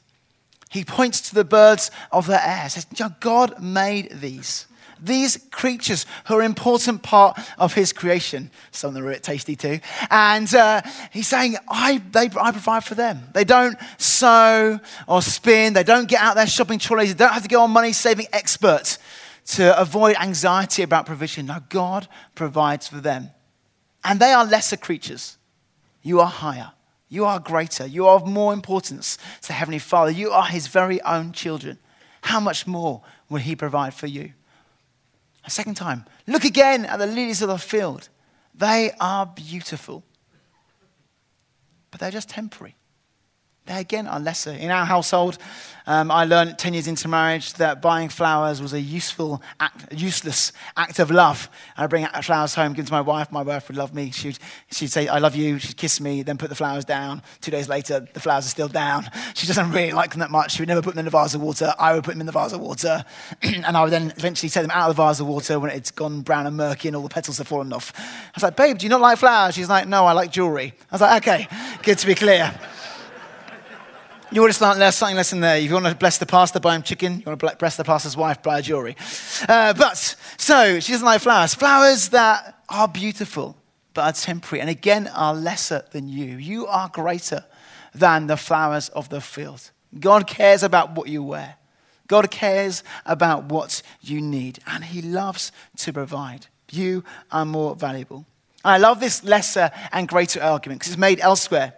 He 0.71 0.85
points 0.85 1.21
to 1.29 1.35
the 1.35 1.45
birds 1.45 1.91
of 2.11 2.27
the 2.27 2.49
air. 2.49 2.69
Says, 2.69 2.87
God 3.21 3.63
made 3.63 4.11
these. 4.21 4.67
These 5.03 5.49
creatures 5.51 6.07
who 6.27 6.37
are 6.37 6.41
an 6.41 6.47
important 6.47 7.03
part 7.03 7.39
of 7.59 7.75
his 7.75 7.93
creation. 7.93 8.51
Some 8.71 8.89
of 8.89 8.95
them 8.95 9.05
are 9.05 9.11
a 9.11 9.13
bit 9.15 9.23
tasty 9.23 9.57
too. 9.57 9.81
And 10.11 10.53
uh, 10.55 10.83
he's 11.11 11.29
saying, 11.29 11.57
I, 11.69 12.03
they, 12.11 12.31
I 12.41 12.53
provide 12.53 12.85
for 12.85 12.95
them. 12.95 13.23
They 13.33 13.45
don't 13.45 13.77
sew 13.99 14.81
or 15.07 15.23
spin. 15.23 15.73
They 15.73 15.85
don't 15.85 16.09
get 16.09 16.21
out 16.21 16.37
their 16.37 16.47
shopping 16.47 16.79
trolleys. 16.79 17.15
They 17.15 17.25
don't 17.25 17.33
have 17.33 17.43
to 17.43 17.49
go 17.49 17.63
on 17.63 17.71
money 17.71 17.93
saving 17.93 18.27
experts 18.33 18.99
to 19.47 19.79
avoid 19.79 20.17
anxiety 20.17 20.83
about 20.83 21.07
provision. 21.07 21.47
No, 21.47 21.59
God 21.69 22.09
provides 22.35 22.89
for 22.89 23.01
them. 23.01 23.31
And 24.03 24.21
they 24.21 24.33
are 24.33 24.45
lesser 24.45 24.77
creatures. 24.77 25.37
You 26.03 26.21
are 26.21 26.27
higher. 26.27 26.73
You 27.09 27.25
are 27.25 27.39
greater. 27.39 27.87
You 27.87 28.07
are 28.07 28.17
of 28.17 28.27
more 28.27 28.53
importance 28.53 29.19
to 29.43 29.53
Heavenly 29.53 29.79
Father. 29.79 30.11
You 30.11 30.31
are 30.31 30.45
His 30.45 30.67
very 30.67 31.01
own 31.03 31.33
children. 31.33 31.79
How 32.23 32.41
much 32.41 32.67
more 32.67 33.03
will 33.29 33.39
He 33.39 33.55
provide 33.55 33.95
for 33.95 34.07
you? 34.07 34.33
A 35.47 35.51
second 35.51 35.75
time, 35.75 36.05
look 36.27 36.45
again 36.45 36.85
at 36.87 36.99
the 36.99 37.07
lilies 37.07 37.43
of 37.43 37.49
the 37.49 37.59
field. 37.59 38.09
They 38.55 38.93
are 39.01 39.27
beautiful, 39.27 40.05
but 41.91 42.01
they're 42.01 42.11
just 42.11 42.31
temporary. 42.31 42.77
They 43.67 43.81
again 43.81 44.07
are 44.07 44.21
lesser. 44.21 44.51
In 44.51 44.71
our 44.71 44.85
household, 44.85 45.39
um, 45.87 46.11
I 46.11 46.27
learned 46.27 46.59
10 46.59 46.75
years 46.75 46.87
into 46.87 47.09
marriage 47.09 47.55
that 47.55 47.81
buying 47.81 48.11
flowers 48.11 48.61
was 48.61 48.75
a 48.75 48.81
useful 48.81 49.43
act, 49.59 49.91
useless 49.91 50.53
act 50.77 50.99
of 50.99 51.11
love. 51.11 51.49
I'd 51.75 51.89
bring 51.89 52.07
flowers 52.07 52.55
home, 52.55 52.75
give 52.75 52.85
them 52.85 52.89
to 52.89 52.93
my 52.93 53.01
wife. 53.01 53.33
My 53.33 53.41
wife 53.41 53.69
would 53.69 53.79
love 53.79 53.95
me. 53.95 54.11
She'd, 54.11 54.39
she'd 54.71 54.93
say, 54.93 55.09
I 55.09 55.19
love 55.19 55.35
you. 55.35 55.59
She'd 55.59 55.79
kiss 55.79 55.99
me, 55.99 56.23
then 56.23 56.37
put 56.37 56.51
the 56.51 56.55
flowers 56.55 56.85
down. 56.85 57.23
Two 57.41 57.51
days 57.51 57.67
later, 57.67 58.07
the 58.13 58.21
flowers 58.21 58.45
are 58.45 58.51
still 58.51 58.69
down. 58.69 59.09
She 59.33 59.47
doesn't 59.47 59.73
really 59.73 59.93
like 59.93 60.11
them 60.11 60.21
that 60.21 60.31
much. 60.31 60.53
She 60.53 60.61
would 60.61 60.69
never 60.69 60.83
put 60.83 60.95
them 60.95 61.01
in 61.01 61.05
the 61.07 61.11
vase 61.11 61.35
of 61.35 61.41
water. 61.41 61.73
I 61.79 61.95
would 61.95 62.05
put 62.05 62.13
them 62.13 62.21
in 62.21 62.27
the 62.27 62.33
vase 62.33 62.53
of 62.53 62.61
water. 62.61 63.03
and 63.43 63.77
I 63.77 63.83
would 63.83 63.93
then 63.93 64.13
eventually 64.17 64.51
take 64.51 64.63
them 64.63 64.73
out 64.73 64.91
of 64.91 64.97
the 64.97 65.03
vase 65.03 65.21
of 65.21 65.27
water 65.27 65.59
when 65.59 65.71
it's 65.71 65.91
gone 65.91 66.21
brown 66.21 66.47
and 66.47 66.57
murky 66.57 66.89
and 66.89 66.97
all 66.97 67.03
the 67.03 67.09
petals 67.09 67.39
have 67.39 67.49
fallen 67.49 67.73
off. 67.73 67.95
I 67.99 68.31
was 68.35 68.43
like, 68.43 68.57
babe, 68.57 68.77
do 68.77 68.85
you 68.85 68.91
not 68.91 69.01
like 69.01 69.19
flowers? 69.19 69.55
She's 69.55 69.71
like, 69.71 69.89
no, 69.89 70.05
I 70.05 70.13
like 70.13 70.31
jewelry. 70.31 70.75
I 70.91 70.95
was 70.95 71.01
like, 71.01 71.23
okay, 71.23 71.49
good 71.83 71.97
to 71.97 72.07
be 72.07 72.15
clear. 72.15 72.55
You 74.33 74.41
want 74.41 74.51
to 74.51 74.57
start 74.57 74.79
there's 74.79 74.95
something 74.95 75.17
less 75.17 75.33
in 75.33 75.41
there. 75.41 75.59
If 75.59 75.65
you 75.65 75.75
want 75.75 75.87
to 75.87 75.95
bless 75.95 76.19
the 76.19 76.27
pastor, 76.27 76.59
buy 76.59 76.75
him 76.75 76.83
chicken. 76.83 77.19
You 77.19 77.25
want 77.27 77.39
to 77.41 77.57
bless 77.57 77.77
the 77.77 77.85
pastor's 77.85 78.17
wife, 78.17 78.43
buy 78.43 78.57
her 78.57 78.63
jewelry. 78.63 78.97
Uh, 79.49 79.75
but, 79.75 80.17
so, 80.39 80.81
she 80.81 80.93
doesn't 80.93 81.05
like 81.05 81.21
flowers. 81.21 81.55
Flowers 81.55 82.09
that 82.09 82.63
are 82.69 82.89
beautiful, 82.89 83.57
but 83.93 84.03
are 84.03 84.13
temporary, 84.13 84.61
and 84.61 84.71
again 84.71 85.09
are 85.09 85.35
lesser 85.35 85.85
than 85.91 86.09
you. 86.09 86.37
You 86.37 86.67
are 86.67 86.89
greater 86.89 87.45
than 87.95 88.27
the 88.27 88.37
flowers 88.37 88.89
of 88.91 89.09
the 89.11 89.21
field. 89.21 89.71
God 90.01 90.27
cares 90.27 90.63
about 90.63 90.93
what 90.93 91.09
you 91.09 91.23
wear. 91.23 91.57
God 92.09 92.31
cares 92.31 92.83
about 93.07 93.45
what 93.45 93.83
you 94.01 94.21
need, 94.21 94.59
and 94.67 94.85
He 94.85 95.03
loves 95.03 95.53
to 95.77 95.93
provide. 95.93 96.47
You 96.71 97.05
are 97.31 97.45
more 97.45 97.77
valuable. 97.77 98.27
I 98.65 98.79
love 98.79 98.99
this 98.99 99.23
lesser 99.23 99.71
and 99.93 100.09
greater 100.09 100.43
argument 100.43 100.81
because 100.81 100.93
it's 100.93 100.99
made 100.99 101.21
elsewhere. 101.21 101.75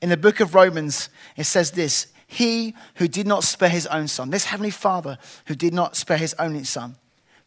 In 0.00 0.08
the 0.08 0.16
book 0.16 0.40
of 0.40 0.54
Romans, 0.54 1.10
it 1.36 1.44
says 1.44 1.72
this 1.72 2.08
He 2.26 2.74
who 2.96 3.08
did 3.08 3.26
not 3.26 3.44
spare 3.44 3.68
his 3.68 3.86
own 3.86 4.08
son, 4.08 4.30
this 4.30 4.44
heavenly 4.44 4.70
Father 4.70 5.18
who 5.46 5.54
did 5.54 5.74
not 5.74 5.96
spare 5.96 6.16
his 6.16 6.34
only 6.38 6.64
son, 6.64 6.96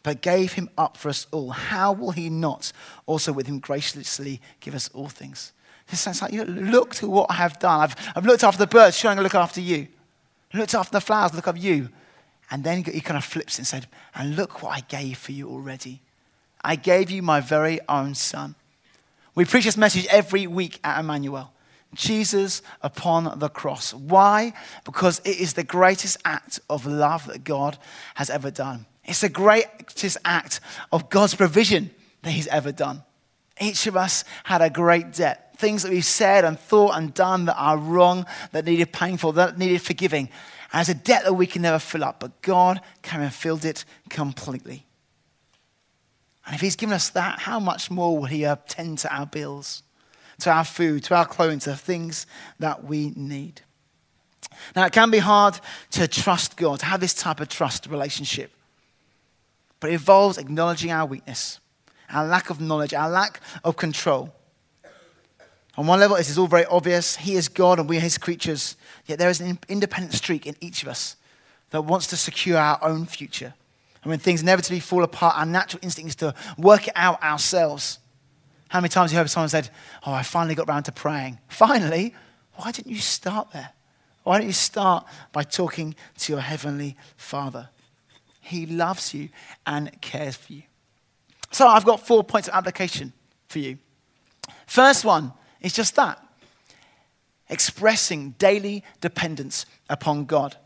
but 0.04 0.22
gave 0.22 0.54
him 0.54 0.70
up 0.78 0.98
for 0.98 1.10
us 1.10 1.28
all, 1.32 1.52
how 1.52 1.94
will 1.94 2.12
he 2.12 2.30
not 2.30 2.72
also 3.06 3.32
with 3.32 3.48
him 3.48 3.60
graciously 3.60 4.42
give 4.60 4.76
us 4.76 4.89
all 4.94 5.08
things? 5.08 5.54
This 5.89 6.02
sounds 6.02 6.22
like, 6.22 6.34
you 6.34 6.44
look 6.46 6.94
to 6.96 7.10
what 7.10 7.30
I 7.30 7.36
have 7.36 7.60
done. 7.60 7.82
I've, 7.82 7.96
I've 8.16 8.26
looked 8.26 8.44
after 8.44 8.60
the 8.60 8.68
birds, 8.68 8.98
showing 8.98 9.20
I 9.20 9.22
look 9.22 9.36
after 9.36 9.62
you. 9.62 9.88
Looked 10.54 10.76
after 10.76 10.92
the 10.92 11.02
flowers, 11.02 11.34
look 11.34 11.48
after 11.48 11.60
you. 11.60 11.89
And 12.52 12.63
then 12.63 12.84
he 12.84 13.02
kind 13.02 13.18
of 13.18 13.24
flips 13.24 13.58
and 13.58 13.66
said, 13.66 13.88
and 14.16 14.36
look 14.36 14.62
what 14.62 14.78
I 14.78 14.82
gave 14.82 15.18
for 15.18 15.32
you 15.32 15.50
already. 15.50 16.02
I 16.63 16.76
gave 16.76 17.10
you 17.10 17.22
my 17.22 17.39
very 17.39 17.80
own 17.89 18.16
son. 18.16 18.56
We 19.36 19.46
preach 19.46 19.66
this 19.66 19.78
message 19.78 20.06
every 20.10 20.48
week 20.48 20.80
at 20.84 21.00
Emmanuel. 21.00 21.52
Jesus 21.93 22.62
upon 22.82 23.39
the 23.39 23.49
cross. 23.49 23.93
Why? 23.93 24.53
Because 24.84 25.19
it 25.19 25.39
is 25.39 25.53
the 25.53 25.63
greatest 25.63 26.17
act 26.25 26.60
of 26.69 26.86
love 26.86 27.27
that 27.27 27.43
God 27.43 27.77
has 28.15 28.29
ever 28.29 28.51
done. 28.51 28.86
It's 29.06 29.21
the 29.21 29.29
greatest 29.29 30.17
act 30.23 30.60
of 30.91 31.10
God's 31.10 31.36
provision 31.36 31.91
that 32.21 32.32
He's 32.32 32.47
ever 32.47 32.71
done. 32.71 33.03
Each 33.60 33.86
of 33.88 33.95
us 33.95 34.23
had 34.43 34.62
a 34.62 34.69
great 34.69 35.13
debt. 35.13 35.56
Things 35.58 35.84
that 35.84 35.91
we've 35.91 36.03
said 36.03 36.45
and 36.45 36.60
thought 36.60 36.97
and 36.97 37.13
done 37.13 37.45
that 37.45 37.58
are 37.58 37.77
wrong, 37.77 38.25
that 38.51 38.65
needed 38.65 38.91
painful, 38.91 39.34
that 39.34 39.58
needed 39.58 39.82
forgiving. 39.82 40.29
And 40.71 40.82
it's 40.82 40.89
a 40.89 40.95
debt 40.95 41.23
that 41.25 41.34
we 41.34 41.45
can 41.45 41.62
never 41.62 41.79
fill 41.79 42.03
up, 42.03 42.19
but 42.19 42.41
God 42.41 42.82
came 43.03 43.21
and 43.21 43.34
filled 43.34 43.63
it 43.63 43.86
completely. 44.10 44.86
And 46.45 46.56
if 46.56 46.62
He's 46.62 46.75
given 46.75 46.93
us 46.93 47.10
that, 47.10 47.39
how 47.39 47.60
much 47.60 47.91
more 47.91 48.17
will 48.17 48.25
He 48.25 48.43
attend 48.43 48.99
to 48.99 49.15
our 49.15 49.25
bills? 49.25 49.84
To 50.39 50.52
our 50.52 50.63
food, 50.63 51.04
to 51.06 51.15
our 51.15 51.26
clothing, 51.26 51.60
to 51.60 51.72
the 51.72 51.76
things 51.76 52.26
that 52.60 52.84
we 52.84 53.12
need. 53.15 53.62
Now, 54.76 54.86
it 54.86 54.93
can 54.93 55.10
be 55.12 55.19
hard 55.19 55.60
to 55.91 56.08
trust 56.08 56.58
God, 56.58 56.80
to 56.80 56.86
have 56.86 57.00
this 57.00 57.13
type 57.13 57.39
of 57.39 57.50
trust 57.50 57.88
relationship. 57.88 58.52
But 59.80 59.89
it 59.89 59.93
involves 59.93 60.38
acknowledging 60.38 60.91
our 60.91 61.06
weakness, 61.06 61.60
our 62.10 62.26
lack 62.26 62.50
of 62.50 62.62
knowledge, 62.62 62.93
our 62.93 63.10
lack 63.10 63.41
of 63.63 63.76
control. 63.76 64.34
On 65.76 65.88
one 65.88 66.00
level, 66.00 66.17
this 66.17 66.30
is 66.30 66.38
all 66.38 66.48
very 66.48 66.65
obvious. 66.65 67.15
He 67.15 67.36
is 67.36 67.50
God 67.50 67.80
and 67.80 67.89
we 67.89 67.98
are 67.98 68.02
his 68.02 68.17
creatures. 68.17 68.76
Yet 69.06 69.17
there 69.17 69.30
is 69.30 69.41
an 69.41 69.58
independent 69.67 70.13
streak 70.13 70.46
in 70.46 70.56
each 70.62 70.84
of 70.84 70.89
us 70.89 71.15
that 71.72 71.82
wants 71.82 72.08
to 72.08 72.17
secure 72.17 72.58
our 72.58 72.78
own 72.84 73.06
future. 73.06 73.54
And 74.04 74.10
when 74.10 74.19
things 74.19 74.41
inevitably 74.41 74.82
fall 74.82 75.04
apart, 75.04 75.38
our 75.38 75.46
natural 75.46 75.80
instinct 75.82 76.10
is 76.10 76.15
to 76.17 76.36
work 76.58 76.88
it 76.88 76.93
out 76.96 77.22
ourselves. 77.24 78.00
How 78.73 78.79
many 78.79 78.89
times 78.89 79.12
have 79.12 79.17
you 79.17 79.19
heard 79.19 79.29
someone 79.29 79.49
said, 79.49 79.69
Oh, 80.03 80.12
I 80.12 80.23
finally 80.23 80.55
got 80.55 80.67
around 80.67 80.86
to 80.86 80.91
praying? 80.91 81.38
Finally? 81.47 82.15
Why 82.55 82.71
didn't 82.71 82.91
you 82.91 82.97
start 82.97 83.51
there? 83.51 83.69
Why 84.23 84.39
don't 84.39 84.47
you 84.47 84.53
start 84.53 85.05
by 85.31 85.43
talking 85.43 85.93
to 86.17 86.33
your 86.33 86.41
heavenly 86.41 86.97
Father? 87.15 87.69
He 88.41 88.65
loves 88.65 89.13
you 89.13 89.29
and 89.67 90.01
cares 90.01 90.38
for 90.38 90.53
you. 90.53 90.63
So 91.51 91.67
I've 91.67 91.86
got 91.86 92.07
four 92.07 92.23
points 92.23 92.47
of 92.47 92.55
application 92.55 93.13
for 93.47 93.59
you. 93.59 93.77
First 94.65 95.05
one 95.05 95.33
is 95.62 95.73
just 95.73 95.95
that 95.97 96.19
expressing 97.49 98.31
daily 98.39 98.83
dependence 99.01 99.67
upon 99.88 100.25
God. 100.25 100.57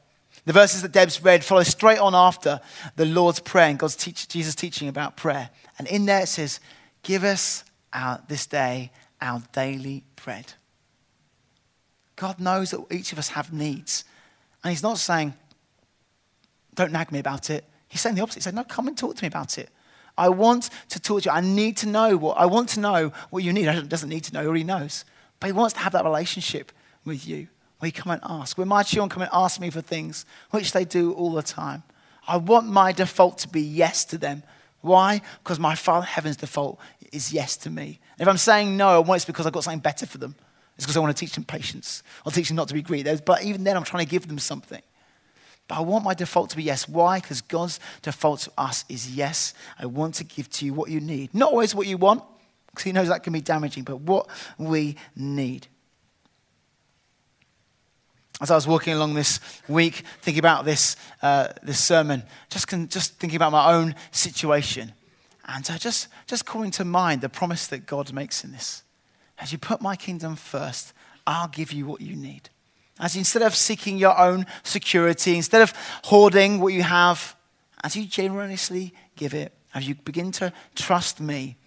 The 0.46 0.54
verses 0.54 0.82
that 0.82 0.94
Deb's 0.94 1.22
read 1.22 1.44
follow 1.44 1.64
straight 1.64 2.00
on 2.00 2.16
after 2.16 2.62
the 2.96 3.06
Lord's 3.06 3.42
Prayer 3.42 3.68
and 3.68 3.78
God's 3.78 3.98
teach, 3.98 4.30
Jesus' 4.30 4.56
teaching 4.56 4.88
about 4.88 5.18
prayer. 5.18 5.50
And 5.78 5.90
in 5.90 6.06
there 6.06 6.22
it 6.22 6.28
says, 6.28 6.62
Give 7.04 7.26
us 7.26 7.66
our, 7.94 8.22
this 8.28 8.46
day 8.46 8.92
our 9.22 9.42
daily 9.54 10.04
bread. 10.24 10.54
God 12.16 12.40
knows 12.40 12.72
that 12.72 12.84
each 12.92 13.12
of 13.12 13.20
us 13.20 13.30
have 13.30 13.54
needs. 13.54 14.04
And 14.64 14.72
He's 14.72 14.84
not 14.84 14.98
saying, 14.98 15.34
don't 16.76 16.92
nag 16.92 17.12
me 17.12 17.20
about 17.20 17.50
it. 17.50 17.66
He's 17.88 18.02
saying 18.02 18.16
the 18.16 18.22
opposite. 18.22 18.40
He 18.40 18.44
said, 18.44 18.56
no, 18.56 18.64
come 18.64 18.88
and 18.88 18.98
talk 18.98 19.16
to 19.16 19.24
me 19.24 19.28
about 19.28 19.58
it. 19.58 19.70
I 20.18 20.30
want 20.30 20.70
to 20.90 21.00
talk 21.00 21.24
to 21.24 21.30
you. 21.30 21.36
I 21.36 21.42
need 21.42 21.78
to 21.78 21.88
know 21.88 22.18
what 22.18 22.38
I 22.38 22.46
want 22.46 22.70
to 22.70 22.80
know 22.80 23.12
what 23.30 23.44
you 23.44 23.54
need. 23.54 23.70
He 23.70 23.82
doesn't 23.84 24.10
need 24.10 24.24
to 24.26 24.34
know, 24.34 24.42
he 24.42 24.48
already 24.48 24.64
knows. 24.64 25.06
But 25.40 25.48
he 25.48 25.54
wants 25.54 25.74
to 25.76 25.80
have 25.82 25.94
that 25.94 26.04
relationship 26.04 26.72
with 27.06 27.28
you 27.28 27.48
where 27.80 27.88
you 27.88 27.94
come 27.94 28.12
and 28.12 28.22
ask. 28.24 28.58
When 28.58 28.68
my 28.68 28.82
children 28.82 29.10
come 29.10 29.22
and 29.22 29.32
ask 29.32 29.62
me 29.62 29.70
for 29.70 29.82
things, 29.82 30.26
which 30.50 30.72
they 30.72 30.86
do 30.86 31.14
all 31.14 31.32
the 31.34 31.44
time, 31.44 31.84
I 32.28 32.38
want 32.38 32.68
my 32.68 32.92
default 32.92 33.38
to 33.40 33.48
be 33.48 33.62
yes 33.62 34.04
to 34.06 34.18
them. 34.18 34.42
Why? 34.88 35.22
Because 35.44 35.60
my 35.60 35.76
Father 35.76 36.06
Heaven's 36.06 36.38
default 36.38 36.80
is 37.12 37.32
yes 37.32 37.58
to 37.58 37.70
me. 37.70 38.00
If 38.20 38.28
I'm 38.28 38.38
saying 38.38 38.76
no, 38.76 39.04
it's 39.14 39.26
because 39.26 39.46
I've 39.46 39.54
got 39.54 39.64
something 39.64 39.80
better 39.80 40.06
for 40.06 40.18
them. 40.18 40.36
It's 40.76 40.86
because 40.86 40.98
I 40.98 41.00
want 41.00 41.16
to 41.16 41.20
teach 41.20 41.34
them 41.34 41.44
patience. 41.44 42.04
I'll 42.26 42.32
teach 42.32 42.48
them 42.48 42.58
not 42.58 42.68
to 42.70 42.74
be 42.74 42.82
greedy. 42.82 43.16
But 43.24 43.44
even 43.44 43.64
then, 43.64 43.76
I'm 43.76 43.84
trying 43.84 44.06
to 44.06 44.10
give 44.10 44.28
them 44.28 44.40
something. 44.40 44.82
But 45.68 45.76
I 45.76 45.82
want 45.82 46.06
my 46.06 46.14
default 46.14 46.50
to 46.52 46.56
be 46.56 46.64
yes. 46.64 46.88
Why? 46.88 47.20
Because 47.20 47.42
God's 47.42 47.80
default 48.02 48.42
to 48.42 48.52
us 48.58 48.86
is 48.88 49.14
yes. 49.16 49.54
I 49.78 49.86
want 49.86 50.16
to 50.16 50.24
give 50.24 50.50
to 50.52 50.66
you 50.66 50.74
what 50.74 50.90
you 50.90 51.02
need. 51.02 51.34
Not 51.34 51.52
always 51.52 51.76
what 51.76 51.88
you 51.88 51.98
want, 51.98 52.24
because 52.68 52.84
He 52.84 52.92
knows 52.92 53.10
that 53.10 53.24
can 53.24 53.34
be 53.34 53.42
damaging, 53.42 53.84
but 53.84 54.02
what 54.02 54.28
we 54.58 54.96
need. 55.16 55.68
As 58.40 58.52
I 58.52 58.56
was 58.56 58.68
walking 58.68 58.94
along 58.94 59.16
this 59.16 59.40
week, 59.68 60.04
thinking 60.22 60.40
about 60.40 60.64
this, 60.64 60.96
uh, 61.24 61.48
this 61.64 61.84
sermon, 61.84 62.22
just, 62.50 62.68
con- 62.68 62.88
just 62.88 63.16
thinking 63.16 63.36
about 63.36 63.52
my 63.52 63.74
own 63.74 63.96
situation, 64.12 64.94
and 65.46 65.68
uh, 65.70 65.78
just, 65.78 66.08
just 66.28 66.46
calling 66.46 66.72
to 66.72 66.86
mind 66.86 67.22
the 67.22 67.30
promise 67.30 67.68
that 67.68 67.88
God 67.88 68.14
makes 68.14 68.44
in 68.44 68.52
this. 68.52 68.84
As 69.40 69.52
you 69.52 69.58
put 69.58 69.82
my 69.82 69.96
kingdom 69.96 70.36
first, 70.36 70.94
I'll 71.26 71.48
give 71.48 71.72
you 71.72 71.88
what 71.88 72.02
you 72.02 72.16
need. 72.16 72.50
As 73.00 73.16
instead 73.16 73.42
of 73.42 73.56
seeking 73.56 73.98
your 73.98 74.18
own 74.18 74.46
security, 74.64 75.36
instead 75.36 75.62
of 75.62 75.74
hoarding 76.06 76.60
what 76.60 76.74
you 76.74 76.84
have, 76.84 77.36
as 77.84 77.96
you 77.96 78.06
generously 78.06 78.94
give 79.16 79.34
it, 79.34 79.54
as 79.74 79.88
you 79.88 79.96
begin 79.96 80.32
to 80.34 80.54
trust 80.76 81.20
me, 81.20 81.58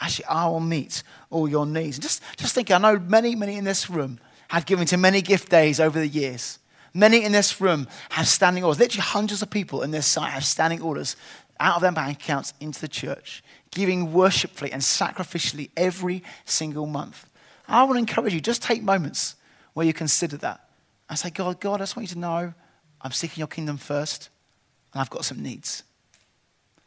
actually, 0.00 0.26
I 0.26 0.46
will 0.48 0.60
meet 0.60 1.02
all 1.30 1.48
your 1.48 1.66
needs. 1.66 1.96
And 1.96 2.02
just, 2.02 2.22
just 2.36 2.54
think, 2.54 2.70
I 2.70 2.78
know 2.78 2.98
many, 2.98 3.34
many 3.34 3.56
in 3.56 3.64
this 3.64 3.90
room 3.90 4.20
have 4.48 4.66
given 4.66 4.86
to 4.86 4.96
many 4.96 5.22
gift 5.22 5.48
days 5.50 5.80
over 5.80 5.98
the 5.98 6.08
years. 6.08 6.58
Many 6.94 7.24
in 7.24 7.32
this 7.32 7.60
room 7.60 7.88
have 8.10 8.26
standing 8.26 8.64
orders. 8.64 8.80
Literally, 8.80 9.02
hundreds 9.02 9.42
of 9.42 9.50
people 9.50 9.82
in 9.82 9.90
this 9.90 10.06
site 10.06 10.32
have 10.32 10.44
standing 10.44 10.80
orders 10.80 11.16
out 11.60 11.76
of 11.76 11.82
their 11.82 11.92
bank 11.92 12.18
accounts 12.18 12.54
into 12.60 12.80
the 12.80 12.88
church, 12.88 13.42
giving 13.70 14.12
worshipfully 14.12 14.72
and 14.72 14.82
sacrificially 14.82 15.70
every 15.76 16.22
single 16.44 16.86
month. 16.86 17.28
I 17.68 17.82
want 17.84 17.94
to 17.94 17.98
encourage 17.98 18.32
you, 18.32 18.40
just 18.40 18.62
take 18.62 18.82
moments 18.82 19.34
where 19.74 19.86
you 19.86 19.92
consider 19.92 20.36
that. 20.38 20.68
I 21.08 21.14
say, 21.14 21.30
God, 21.30 21.60
God, 21.60 21.80
I 21.80 21.82
just 21.82 21.96
want 21.96 22.08
you 22.08 22.14
to 22.14 22.20
know 22.20 22.54
I'm 23.00 23.12
seeking 23.12 23.40
your 23.40 23.48
kingdom 23.48 23.76
first, 23.76 24.30
and 24.92 25.00
I've 25.00 25.10
got 25.10 25.24
some 25.24 25.42
needs. 25.42 25.82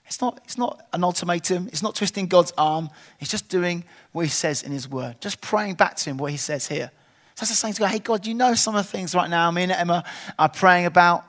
It's 0.06 0.22
not, 0.22 0.42
it's 0.44 0.58
not 0.58 0.88
an 0.92 1.04
ultimatum. 1.04 1.68
It's 1.68 1.84
not 1.84 1.94
twisting 1.94 2.26
God's 2.26 2.52
arm. 2.58 2.90
It's 3.20 3.30
just 3.30 3.48
doing 3.48 3.84
what 4.12 4.26
he 4.26 4.30
says 4.30 4.64
in 4.64 4.72
his 4.72 4.90
word. 4.90 5.22
Just 5.22 5.40
praying 5.40 5.76
back 5.76 5.98
to 5.98 6.10
him 6.10 6.18
what 6.18 6.32
he 6.32 6.38
says 6.38 6.68
here. 6.68 6.90
That's 7.40 7.52
just 7.52 7.62
saying 7.62 7.76
to 7.76 7.80
God, 7.80 7.92
hey, 7.92 8.00
God, 8.00 8.28
you 8.28 8.34
know 8.34 8.54
some 8.54 8.76
of 8.76 8.86
the 8.86 8.92
things 8.92 9.16
right 9.16 9.30
now 9.30 9.50
me 9.50 9.64
and 9.64 9.72
Emma 9.72 10.04
are 10.38 10.50
praying 10.50 10.86
about. 10.86 11.24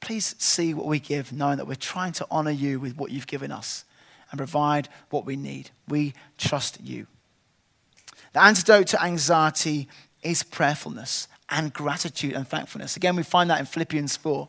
Please 0.00 0.34
see 0.38 0.74
what 0.74 0.86
we 0.86 0.98
give, 0.98 1.32
knowing 1.32 1.58
that 1.58 1.66
we're 1.66 1.74
trying 1.74 2.12
to 2.12 2.26
honor 2.30 2.50
you 2.50 2.80
with 2.80 2.96
what 2.96 3.10
you've 3.10 3.26
given 3.26 3.52
us 3.52 3.84
and 4.30 4.38
provide 4.38 4.88
what 5.10 5.24
we 5.24 5.36
need. 5.36 5.70
We 5.88 6.14
trust 6.36 6.80
you. 6.80 7.06
The 8.32 8.42
antidote 8.42 8.88
to 8.88 9.02
anxiety 9.02 9.88
is 10.22 10.42
prayerfulness 10.42 11.28
and 11.48 11.72
gratitude 11.72 12.34
and 12.34 12.46
thankfulness. 12.46 12.96
Again, 12.96 13.16
we 13.16 13.22
find 13.22 13.50
that 13.50 13.60
in 13.60 13.66
Philippians 13.66 14.16
4. 14.16 14.48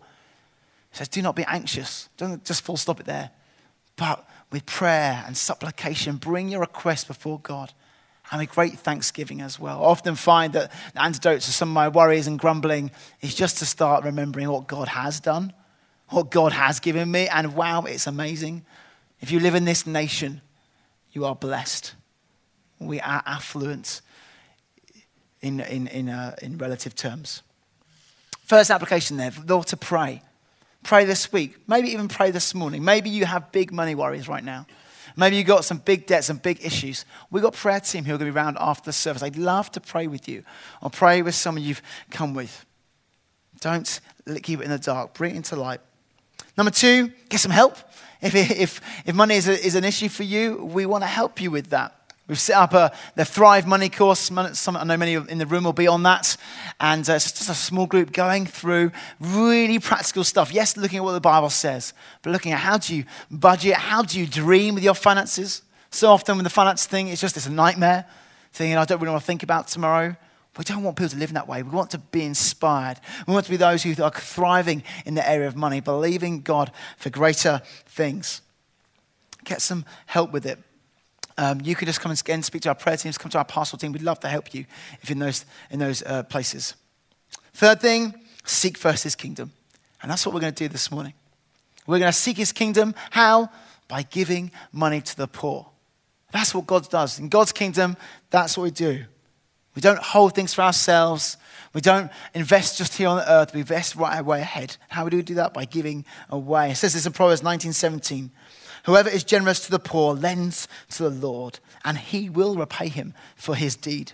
It 0.91 0.97
says, 0.97 1.07
Do 1.07 1.21
not 1.21 1.35
be 1.35 1.45
anxious. 1.45 2.09
Don't 2.17 2.43
just 2.43 2.63
full 2.63 2.77
stop 2.77 2.99
it 2.99 3.05
there. 3.05 3.29
But 3.95 4.27
with 4.51 4.65
prayer 4.65 5.23
and 5.25 5.37
supplication, 5.37 6.17
bring 6.17 6.49
your 6.49 6.61
request 6.61 7.07
before 7.07 7.39
God. 7.39 7.73
And 8.31 8.41
a 8.41 8.45
great 8.45 8.77
thanksgiving 8.77 9.41
as 9.41 9.59
well. 9.59 9.81
I 9.81 9.85
often 9.85 10.15
find 10.15 10.53
that 10.53 10.71
the 10.93 11.01
antidote 11.01 11.41
to 11.41 11.51
some 11.51 11.69
of 11.69 11.73
my 11.73 11.87
worries 11.87 12.27
and 12.27 12.37
grumbling 12.37 12.91
is 13.21 13.33
just 13.33 13.57
to 13.57 13.65
start 13.65 14.03
remembering 14.03 14.49
what 14.49 14.67
God 14.67 14.87
has 14.87 15.19
done, 15.19 15.51
what 16.09 16.29
God 16.29 16.51
has 16.51 16.79
given 16.79 17.09
me, 17.09 17.27
and 17.27 17.55
wow, 17.55 17.83
it's 17.83 18.05
amazing. 18.05 18.65
If 19.19 19.31
you 19.31 19.39
live 19.39 19.55
in 19.55 19.65
this 19.65 19.87
nation, 19.87 20.41
you 21.11 21.25
are 21.25 21.35
blessed. 21.35 21.95
We 22.79 22.99
are 23.01 23.23
affluent 23.25 24.01
in, 25.41 25.59
in, 25.61 25.87
in, 25.87 26.09
uh, 26.09 26.35
in 26.41 26.57
relative 26.57 26.95
terms. 26.95 27.41
First 28.43 28.71
application 28.71 29.17
there, 29.17 29.31
Lord, 29.47 29.67
to 29.67 29.77
pray. 29.77 30.21
Pray 30.83 31.05
this 31.05 31.31
week. 31.31 31.57
Maybe 31.67 31.89
even 31.89 32.07
pray 32.07 32.31
this 32.31 32.53
morning. 32.53 32.83
Maybe 32.83 33.09
you 33.09 33.25
have 33.25 33.51
big 33.51 33.71
money 33.71 33.95
worries 33.95 34.27
right 34.27 34.43
now. 34.43 34.65
Maybe 35.15 35.37
you've 35.37 35.47
got 35.47 35.65
some 35.65 35.77
big 35.77 36.05
debts 36.05 36.29
and 36.29 36.41
big 36.41 36.63
issues. 36.65 37.05
We've 37.31 37.43
got 37.43 37.53
prayer 37.53 37.79
team 37.79 38.05
who 38.05 38.13
are 38.13 38.17
going 38.17 38.29
to 38.29 38.33
be 38.33 38.37
around 38.37 38.57
after 38.59 38.85
the 38.85 38.93
service. 38.93 39.23
I'd 39.23 39.37
love 39.37 39.71
to 39.71 39.81
pray 39.81 40.07
with 40.07 40.27
you 40.27 40.43
or 40.81 40.89
pray 40.89 41.21
with 41.21 41.35
someone 41.35 41.63
you've 41.63 41.81
come 42.11 42.33
with. 42.33 42.65
Don't 43.61 43.99
keep 44.41 44.59
it 44.61 44.63
in 44.63 44.69
the 44.69 44.77
dark, 44.77 45.13
bring 45.13 45.33
it 45.33 45.37
into 45.37 45.55
light. 45.55 45.81
Number 46.57 46.71
two, 46.71 47.11
get 47.29 47.39
some 47.39 47.51
help. 47.51 47.77
If, 48.21 48.35
if, 48.35 48.81
if 49.05 49.15
money 49.15 49.35
is, 49.35 49.47
a, 49.47 49.65
is 49.65 49.75
an 49.75 49.83
issue 49.83 50.09
for 50.09 50.23
you, 50.23 50.57
we 50.57 50.85
want 50.85 51.03
to 51.03 51.07
help 51.07 51.41
you 51.41 51.51
with 51.51 51.69
that. 51.69 51.98
We've 52.29 52.39
set 52.39 52.57
up 52.57 52.73
a, 52.75 52.91
the 53.15 53.25
Thrive 53.25 53.65
Money 53.65 53.89
course. 53.89 54.19
Some, 54.53 54.77
I 54.77 54.83
know 54.83 54.97
many 54.97 55.15
in 55.15 55.39
the 55.39 55.47
room 55.47 55.63
will 55.63 55.73
be 55.73 55.87
on 55.87 56.03
that. 56.03 56.37
And 56.79 57.09
uh, 57.09 57.13
it's 57.13 57.31
just 57.31 57.49
a 57.49 57.55
small 57.55 57.87
group 57.87 58.11
going 58.13 58.45
through 58.45 58.91
really 59.19 59.79
practical 59.79 60.23
stuff. 60.23 60.53
Yes, 60.53 60.77
looking 60.77 60.99
at 60.99 61.03
what 61.03 61.13
the 61.13 61.21
Bible 61.21 61.49
says, 61.49 61.91
but 62.21 62.29
looking 62.29 62.51
at 62.51 62.59
how 62.59 62.77
do 62.77 62.95
you 62.95 63.05
budget, 63.31 63.73
how 63.73 64.03
do 64.03 64.19
you 64.19 64.27
dream 64.27 64.75
with 64.75 64.83
your 64.83 64.93
finances. 64.93 65.63
So 65.89 66.11
often 66.11 66.37
with 66.37 66.43
the 66.43 66.51
finance 66.51 66.85
thing, 66.85 67.07
it's 67.07 67.19
just 67.19 67.35
it's 67.35 67.47
a 67.47 67.51
nightmare. 67.51 68.05
Thinking, 68.53 68.77
I 68.77 68.85
don't 68.85 69.01
really 69.01 69.11
want 69.11 69.23
to 69.23 69.27
think 69.27 69.41
about 69.41 69.67
tomorrow. 69.67 70.15
We 70.55 70.63
don't 70.63 70.83
want 70.83 70.97
people 70.97 71.09
to 71.09 71.17
live 71.17 71.31
in 71.31 71.35
that 71.35 71.47
way. 71.47 71.63
We 71.63 71.71
want 71.71 71.89
to 71.91 71.97
be 71.97 72.23
inspired. 72.23 72.99
We 73.25 73.33
want 73.33 73.45
to 73.45 73.51
be 73.51 73.57
those 73.57 73.81
who 73.81 74.03
are 74.03 74.11
thriving 74.11 74.83
in 75.03 75.15
the 75.15 75.27
area 75.27 75.47
of 75.47 75.55
money, 75.55 75.79
believing 75.79 76.41
God 76.41 76.71
for 76.97 77.09
greater 77.09 77.63
things. 77.87 78.41
Get 79.45 79.61
some 79.61 79.83
help 80.05 80.31
with 80.31 80.45
it 80.45 80.59
um, 81.39 81.61
you 81.63 81.73
can 81.73 81.85
just 81.85 82.01
come 82.01 82.11
and 82.11 82.19
again 82.19 82.43
speak 82.43 82.63
to 82.63 82.69
our 82.69 82.75
prayer 82.75 82.97
teams, 82.97 83.17
come 83.17 83.31
to 83.31 83.37
our 83.37 83.45
pastoral 83.45 83.79
team. 83.79 83.93
We'd 83.93 84.01
love 84.01 84.19
to 84.19 84.27
help 84.27 84.53
you 84.53 84.65
if 85.01 85.09
in 85.09 85.19
those, 85.19 85.45
in 85.71 85.79
those 85.79 86.03
uh, 86.03 86.23
places. 86.23 86.75
Third 87.53 87.79
thing, 87.79 88.13
seek 88.43 88.77
first 88.77 89.05
his 89.05 89.15
kingdom. 89.15 89.53
And 90.01 90.11
that's 90.11 90.25
what 90.25 90.35
we're 90.35 90.41
going 90.41 90.53
to 90.53 90.63
do 90.65 90.67
this 90.67 90.91
morning. 90.91 91.13
We're 91.87 91.99
going 91.99 92.11
to 92.11 92.17
seek 92.17 92.35
his 92.35 92.51
kingdom. 92.51 92.93
How? 93.11 93.49
By 93.87 94.03
giving 94.03 94.51
money 94.73 94.99
to 94.99 95.15
the 95.15 95.27
poor. 95.27 95.67
That's 96.31 96.53
what 96.53 96.67
God 96.67 96.89
does. 96.89 97.19
In 97.19 97.29
God's 97.29 97.53
kingdom, 97.53 97.95
that's 98.29 98.57
what 98.57 98.65
we 98.65 98.71
do. 98.71 99.05
We 99.75 99.81
don't 99.81 99.99
hold 99.99 100.35
things 100.35 100.53
for 100.53 100.61
ourselves. 100.61 101.37
We 101.73 101.79
don't 101.79 102.11
invest 102.33 102.77
just 102.77 102.97
here 102.97 103.07
on 103.07 103.17
the 103.17 103.31
earth. 103.31 103.53
We 103.53 103.61
invest 103.61 103.95
right 103.95 104.19
away 104.19 104.41
ahead. 104.41 104.75
How 104.89 105.07
do 105.07 105.15
we 105.15 105.23
do 105.23 105.35
that? 105.35 105.53
By 105.53 105.63
giving 105.63 106.03
away. 106.29 106.71
It 106.71 106.75
says 106.75 106.93
this 106.93 107.05
in 107.05 107.13
Proverbs 107.13 107.41
19:17. 107.43 108.29
Whoever 108.85 109.09
is 109.09 109.23
generous 109.23 109.59
to 109.61 109.71
the 109.71 109.79
poor 109.79 110.13
lends 110.13 110.67
to 110.91 111.03
the 111.03 111.09
Lord, 111.09 111.59
and 111.83 111.97
he 111.97 112.29
will 112.29 112.55
repay 112.55 112.89
him 112.89 113.13
for 113.35 113.55
his 113.55 113.75
deed. 113.75 114.13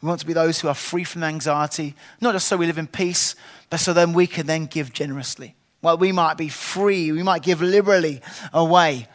We 0.00 0.08
want 0.08 0.20
to 0.20 0.26
be 0.26 0.32
those 0.32 0.60
who 0.60 0.68
are 0.68 0.74
free 0.74 1.04
from 1.04 1.22
anxiety, 1.22 1.94
not 2.20 2.32
just 2.32 2.48
so 2.48 2.56
we 2.56 2.66
live 2.66 2.78
in 2.78 2.86
peace, 2.86 3.36
but 3.68 3.80
so 3.80 3.92
then 3.92 4.12
we 4.12 4.26
can 4.26 4.46
then 4.46 4.66
give 4.66 4.92
generously. 4.92 5.56
Well, 5.82 5.98
we 5.98 6.12
might 6.12 6.36
be 6.36 6.48
free, 6.48 7.12
we 7.12 7.22
might 7.22 7.42
give 7.42 7.60
liberally 7.60 8.22
away, 8.52 9.08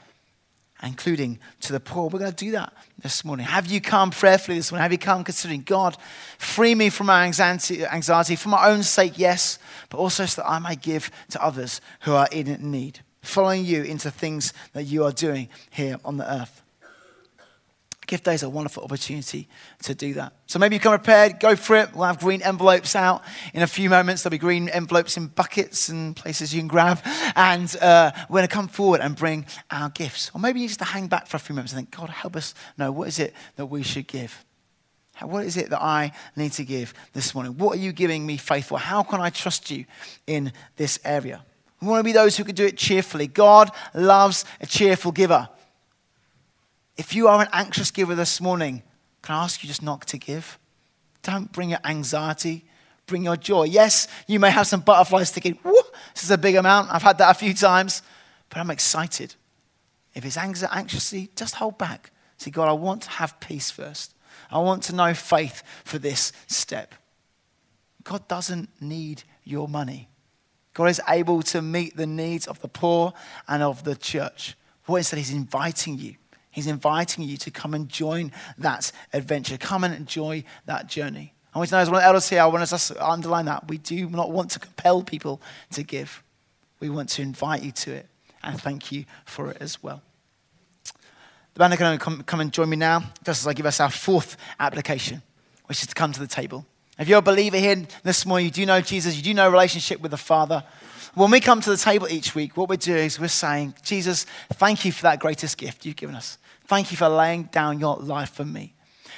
including 0.83 1.39
to 1.61 1.73
the 1.73 1.79
poor. 1.79 2.09
We're 2.09 2.19
going 2.19 2.31
to 2.31 2.45
do 2.45 2.51
that 2.51 2.73
this 3.01 3.25
morning. 3.25 3.45
Have 3.45 3.67
you 3.67 3.81
come 3.81 4.11
prayerfully 4.11 4.57
this 4.57 4.71
morning? 4.71 4.83
Have 4.83 4.91
you 4.91 4.97
come 4.97 5.23
considering 5.23 5.61
God, 5.61 5.97
free 6.37 6.75
me 6.75 6.89
from 6.89 7.07
my 7.07 7.25
anxiety, 7.25 7.85
anxiety 7.85 8.35
for 8.35 8.49
my 8.49 8.67
own 8.69 8.83
sake, 8.83 9.17
yes, 9.17 9.57
but 9.89 9.97
also 9.97 10.25
so 10.25 10.41
that 10.41 10.49
I 10.49 10.59
may 10.59 10.75
give 10.75 11.09
to 11.31 11.43
others 11.43 11.81
who 12.01 12.13
are 12.13 12.27
in 12.31 12.71
need? 12.71 12.99
Following 13.25 13.65
you 13.65 13.83
into 13.83 14.11
things 14.11 14.53
that 14.73 14.83
you 14.83 15.03
are 15.03 15.11
doing 15.11 15.49
here 15.69 15.97
on 16.05 16.17
the 16.17 16.31
earth. 16.31 16.61
Gift 18.07 18.25
Day 18.25 18.35
is 18.35 18.43
a 18.43 18.49
wonderful 18.49 18.83
opportunity 18.83 19.47
to 19.83 19.95
do 19.95 20.13
that. 20.13 20.33
So 20.45 20.59
maybe 20.59 20.75
you 20.75 20.79
come 20.79 20.93
prepared, 20.93 21.39
go 21.39 21.55
for 21.55 21.75
it. 21.75 21.93
We'll 21.95 22.05
have 22.05 22.19
green 22.19 22.41
envelopes 22.41 22.95
out 22.95 23.23
in 23.53 23.61
a 23.61 23.67
few 23.67 23.89
moments. 23.89 24.23
There'll 24.23 24.31
be 24.31 24.37
green 24.37 24.69
envelopes 24.69 25.17
in 25.17 25.27
buckets 25.27 25.89
and 25.89 26.15
places 26.15 26.53
you 26.53 26.61
can 26.61 26.67
grab. 26.67 26.99
And 27.35 27.75
uh, 27.81 28.11
we're 28.29 28.39
going 28.39 28.47
to 28.47 28.53
come 28.53 28.67
forward 28.67 29.01
and 29.01 29.15
bring 29.15 29.45
our 29.71 29.89
gifts. 29.89 30.29
Or 30.33 30.39
maybe 30.39 30.59
you 30.59 30.67
just 30.67 30.79
to 30.79 30.85
hang 30.85 31.07
back 31.07 31.27
for 31.27 31.37
a 31.37 31.39
few 31.39 31.55
moments 31.55 31.73
and 31.73 31.79
think, 31.79 31.95
God, 31.95 32.09
help 32.09 32.35
us 32.35 32.53
know 32.77 32.91
what 32.91 33.07
is 33.07 33.19
it 33.19 33.33
that 33.55 33.65
we 33.65 33.81
should 33.81 34.07
give? 34.07 34.45
What 35.21 35.45
is 35.45 35.55
it 35.55 35.69
that 35.69 35.81
I 35.81 36.11
need 36.35 36.51
to 36.53 36.65
give 36.65 36.93
this 37.13 37.33
morning? 37.33 37.57
What 37.57 37.77
are 37.77 37.81
you 37.81 37.93
giving 37.93 38.25
me 38.25 38.37
faith 38.37 38.67
for? 38.67 38.77
How 38.77 39.01
can 39.01 39.21
I 39.21 39.29
trust 39.29 39.71
you 39.71 39.85
in 40.27 40.51
this 40.75 40.99
area? 41.05 41.43
We 41.81 41.87
want 41.87 41.99
to 41.99 42.03
be 42.03 42.13
those 42.13 42.37
who 42.37 42.43
can 42.43 42.55
do 42.55 42.65
it 42.65 42.77
cheerfully. 42.77 43.27
God 43.27 43.69
loves 43.93 44.45
a 44.61 44.65
cheerful 44.65 45.11
giver. 45.11 45.49
If 46.97 47.13
you 47.13 47.27
are 47.27 47.41
an 47.41 47.49
anxious 47.51 47.91
giver 47.91 48.15
this 48.15 48.39
morning, 48.39 48.81
can 49.21 49.35
I 49.35 49.43
ask 49.43 49.61
you 49.63 49.67
just 49.67 49.83
not 49.83 50.07
to 50.07 50.17
give? 50.17 50.57
Don't 51.21 51.51
bring 51.51 51.71
your 51.71 51.79
anxiety, 51.83 52.65
bring 53.05 53.23
your 53.23 53.35
joy. 53.35 53.63
Yes, 53.63 54.07
you 54.27 54.39
may 54.39 54.51
have 54.51 54.67
some 54.67 54.79
butterflies 54.79 55.31
thinking, 55.31 55.59
this 56.13 56.23
is 56.23 56.31
a 56.31 56.37
big 56.37 56.55
amount. 56.55 56.91
I've 56.91 57.03
had 57.03 57.17
that 57.17 57.31
a 57.31 57.39
few 57.39 57.53
times, 57.53 58.01
but 58.49 58.59
I'm 58.59 58.71
excited. 58.71 59.35
If 60.13 60.23
it's 60.23 60.37
anxiety, 60.37 61.29
just 61.35 61.55
hold 61.55 61.77
back. 61.77 62.11
See, 62.37 62.51
God, 62.51 62.69
I 62.69 62.73
want 62.73 63.01
to 63.03 63.09
have 63.09 63.39
peace 63.39 63.69
first. 63.69 64.13
I 64.49 64.59
want 64.59 64.83
to 64.83 64.95
know 64.95 65.13
faith 65.13 65.63
for 65.83 65.97
this 65.97 66.31
step. 66.47 66.95
God 68.03 68.27
doesn't 68.27 68.69
need 68.79 69.23
your 69.43 69.67
money. 69.67 70.07
God 70.75 70.89
is 70.89 71.01
able 71.07 71.41
to 71.41 71.61
meet 71.61 71.95
the 71.95 72.05
needs 72.05 72.47
of 72.47 72.59
the 72.59 72.67
poor 72.67 73.13
and 73.47 73.63
of 73.63 73.85
the 73.85 73.95
church. 73.95 74.55
What 74.85 74.97
is 74.97 75.09
that? 75.09 75.17
He's 75.17 75.31
inviting 75.31 75.97
you. 75.97 76.15
He's 76.51 76.67
inviting 76.67 77.23
you 77.23 77.37
to 77.37 77.49
come 77.49 77.73
and 77.73 77.89
join 77.89 78.33
that 78.57 78.91
adventure. 79.13 79.57
Come 79.57 79.85
and 79.85 79.95
enjoy 79.95 80.43
that 80.65 80.87
journey. 80.87 81.33
I 81.53 81.57
want 81.57 81.69
to 81.69 81.75
know, 81.75 81.81
as 81.81 81.89
one 81.89 82.03
elders 82.03 82.29
here, 82.29 82.41
I 82.41 82.45
want 82.47 82.69
us 82.69 82.89
to 82.89 83.09
underline 83.09 83.45
that. 83.45 83.69
We 83.69 83.77
do 83.77 84.09
not 84.09 84.31
want 84.31 84.51
to 84.51 84.59
compel 84.59 85.01
people 85.01 85.41
to 85.71 85.81
give. 85.81 86.21
We 86.81 86.89
want 86.89 87.07
to 87.11 87.21
invite 87.21 87.63
you 87.63 87.71
to 87.71 87.93
it 87.93 88.07
and 88.43 88.61
thank 88.61 88.91
you 88.91 89.05
for 89.23 89.51
it 89.51 89.57
as 89.61 89.81
well. 89.81 90.01
The 91.53 91.59
band 91.59 91.73
are 91.73 91.77
going 91.77 91.97
to 91.97 92.03
come, 92.03 92.21
come 92.23 92.41
and 92.41 92.51
join 92.51 92.69
me 92.69 92.75
now, 92.75 92.99
just 93.23 93.43
as 93.43 93.47
I 93.47 93.53
give 93.53 93.65
us 93.65 93.79
our 93.79 93.89
fourth 93.89 94.35
application, 94.59 95.21
which 95.67 95.81
is 95.81 95.87
to 95.87 95.95
come 95.95 96.11
to 96.11 96.19
the 96.19 96.27
table. 96.27 96.65
If 96.97 97.09
you're 97.09 97.19
a 97.19 97.21
believer 97.21 97.57
here 97.57 97.85
this 98.03 98.25
morning, 98.25 98.45
you 98.45 98.51
do 98.51 98.65
know 98.65 98.79
Jesus, 98.79 99.17
you 99.17 99.21
do 99.21 99.33
know 99.33 99.49
relationship 99.49 99.99
with 99.99 100.11
the 100.11 100.17
Father. 100.17 100.63
When 101.13 101.29
we 101.29 101.41
come 101.41 101.59
to 101.59 101.69
the 101.69 101.77
table 101.77 102.07
each 102.07 102.35
week, 102.35 102.55
what 102.55 102.69
we're 102.69 102.77
doing 102.77 103.05
is 103.05 103.19
we're 103.19 103.27
saying, 103.27 103.75
Jesus, 103.83 104.25
thank 104.53 104.85
you 104.85 104.93
for 104.93 105.03
that 105.03 105.19
greatest 105.19 105.57
gift 105.57 105.85
you've 105.85 105.97
given 105.97 106.15
us. 106.15 106.37
Thank 106.67 106.91
you 106.91 106.97
for 106.97 107.09
laying 107.09 107.43
down 107.43 107.79
your 107.79 107.97
life 107.97 108.31
for 108.31 108.45
me. 108.45 108.73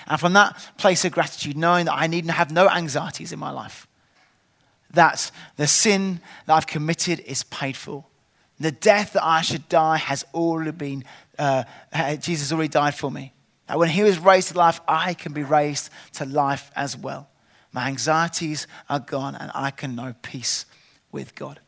And 0.08 0.20
from 0.20 0.34
that 0.34 0.58
place 0.78 1.06
of 1.06 1.12
gratitude, 1.12 1.56
knowing 1.56 1.86
that 1.86 1.94
I 1.94 2.08
need 2.08 2.26
to 2.26 2.32
have 2.32 2.50
no 2.50 2.68
anxieties 2.68 3.32
in 3.32 3.40
my 3.40 3.52
life, 3.52 3.88
that 4.92 5.30
the 5.58 5.68
sin 5.68 6.22
that 6.46 6.56
I've 6.56 6.68
committed 6.68 7.20
is 7.20 7.44
paid 7.44 7.78
for. 7.78 8.06
The 8.60 8.72
death 8.72 9.14
that 9.14 9.24
I 9.24 9.42
should 9.42 9.70
die 9.70 9.98
has 9.98 10.26
already 10.34 10.72
been, 10.72 11.04
uh, 11.38 11.64
Jesus 12.16 12.52
already 12.52 12.70
died 12.70 12.96
for 12.96 13.12
me. 13.12 13.34
That 13.68 13.78
when 13.78 13.90
he 13.90 14.02
was 14.02 14.18
raised 14.18 14.50
to 14.50 14.58
life, 14.58 14.82
I 14.88 15.14
can 15.14 15.34
be 15.34 15.44
raised 15.44 15.92
to 16.14 16.26
life 16.26 16.72
as 16.76 16.98
well. 16.98 17.30
My 17.78 17.90
anxieties 17.90 18.66
are 18.90 18.98
gone, 18.98 19.36
and 19.36 19.52
I 19.54 19.70
can 19.70 19.96
know 19.96 20.16
peace 20.24 20.66
with 21.12 21.36
God. 21.36 21.60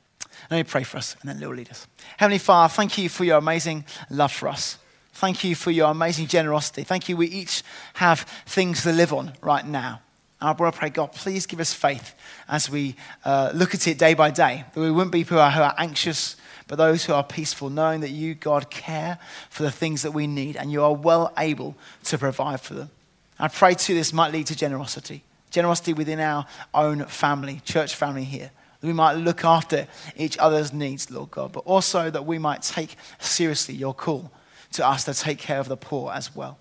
Let 0.49 0.57
me 0.57 0.63
pray 0.63 0.81
for 0.81 0.97
us, 0.97 1.15
and 1.21 1.29
then 1.29 1.39
Lil 1.39 1.53
lead 1.53 1.69
us. 1.69 1.85
Heavenly 2.17 2.39
Father, 2.39 2.73
thank 2.73 2.97
you 2.97 3.09
for 3.09 3.25
your 3.25 3.37
amazing 3.37 3.85
love 4.09 4.31
for 4.31 4.47
us. 4.47 4.79
Thank 5.13 5.43
you 5.43 5.53
for 5.53 5.69
your 5.69 5.91
amazing 5.91 6.25
generosity. 6.25 6.83
Thank 6.83 7.09
you. 7.09 7.15
We 7.15 7.27
each 7.27 7.61
have 7.93 8.21
things 8.47 8.81
to 8.81 8.91
live 8.91 9.13
on 9.13 9.33
right 9.41 9.63
now. 9.63 10.01
I 10.41 10.51
want 10.53 10.73
to 10.73 10.79
pray, 10.79 10.89
God, 10.89 11.11
please 11.11 11.45
give 11.45 11.59
us 11.59 11.75
faith 11.75 12.15
as 12.47 12.71
we 12.71 12.95
uh, 13.23 13.51
look 13.53 13.75
at 13.75 13.87
it 13.87 13.99
day 13.99 14.15
by 14.15 14.31
day. 14.31 14.65
That 14.73 14.81
we 14.81 14.89
wouldn't 14.89 15.11
be 15.11 15.23
people 15.23 15.47
who 15.47 15.61
are 15.61 15.75
anxious, 15.77 16.37
but 16.67 16.77
those 16.77 17.05
who 17.05 17.13
are 17.13 17.23
peaceful, 17.23 17.69
knowing 17.69 18.01
that 18.01 18.09
you, 18.09 18.33
God, 18.33 18.71
care 18.71 19.19
for 19.51 19.61
the 19.61 19.69
things 19.69 20.01
that 20.01 20.15
we 20.15 20.25
need 20.25 20.57
and 20.57 20.71
you 20.71 20.81
are 20.81 20.95
well 20.95 21.31
able 21.37 21.75
to 22.05 22.17
provide 22.17 22.61
for 22.61 22.73
them. 22.73 22.89
I 23.37 23.47
pray 23.47 23.75
too 23.75 23.93
this 23.93 24.11
might 24.11 24.33
lead 24.33 24.47
to 24.47 24.55
generosity, 24.55 25.21
generosity 25.49 25.93
within 25.93 26.19
our 26.19 26.45
own 26.73 27.05
family, 27.05 27.61
church 27.65 27.95
family 27.95 28.23
here. 28.23 28.51
That 28.81 28.87
we 28.87 28.93
might 28.93 29.13
look 29.13 29.43
after 29.43 29.87
each 30.15 30.37
other's 30.37 30.71
needs, 30.71 31.11
Lord 31.11 31.31
God, 31.31 31.51
but 31.51 31.61
also 31.65 32.09
that 32.09 32.25
we 32.25 32.37
might 32.37 32.61
take 32.61 32.95
seriously 33.19 33.75
your 33.75 33.93
call 33.93 34.31
to 34.73 34.87
us 34.87 35.03
to 35.05 35.13
take 35.13 35.39
care 35.39 35.59
of 35.59 35.67
the 35.67 35.77
poor 35.77 36.11
as 36.13 36.35
well. 36.35 36.57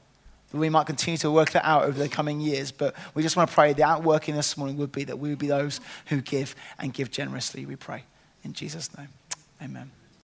That 0.51 0.59
we 0.59 0.71
might 0.71 0.87
continue 0.87 1.19
to 1.19 1.31
work 1.31 1.51
that 1.53 1.67
out 1.67 1.85
over 1.85 1.99
the 1.99 2.09
coming 2.09 2.41
years, 2.41 2.73
but 2.73 2.95
we 3.15 3.23
just 3.23 3.37
want 3.37 3.51
to 3.51 3.55
pray 3.55 3.73
the 3.73 3.85
outworking 3.85 4.35
this 4.35 4.57
morning 4.57 4.77
would 4.79 4.93
be 4.93 5.05
that 5.05 5.19
we 5.19 5.29
would 5.29 5.39
be 5.39 5.49
those 5.49 5.81
who 6.07 6.21
give 6.21 6.55
and 6.79 6.93
give 6.93 7.11
generously, 7.11 7.67
we 7.67 7.77
pray. 7.77 8.05
In 8.43 8.53
Jesus' 8.53 8.97
name, 8.97 9.09
amen. 9.63 9.91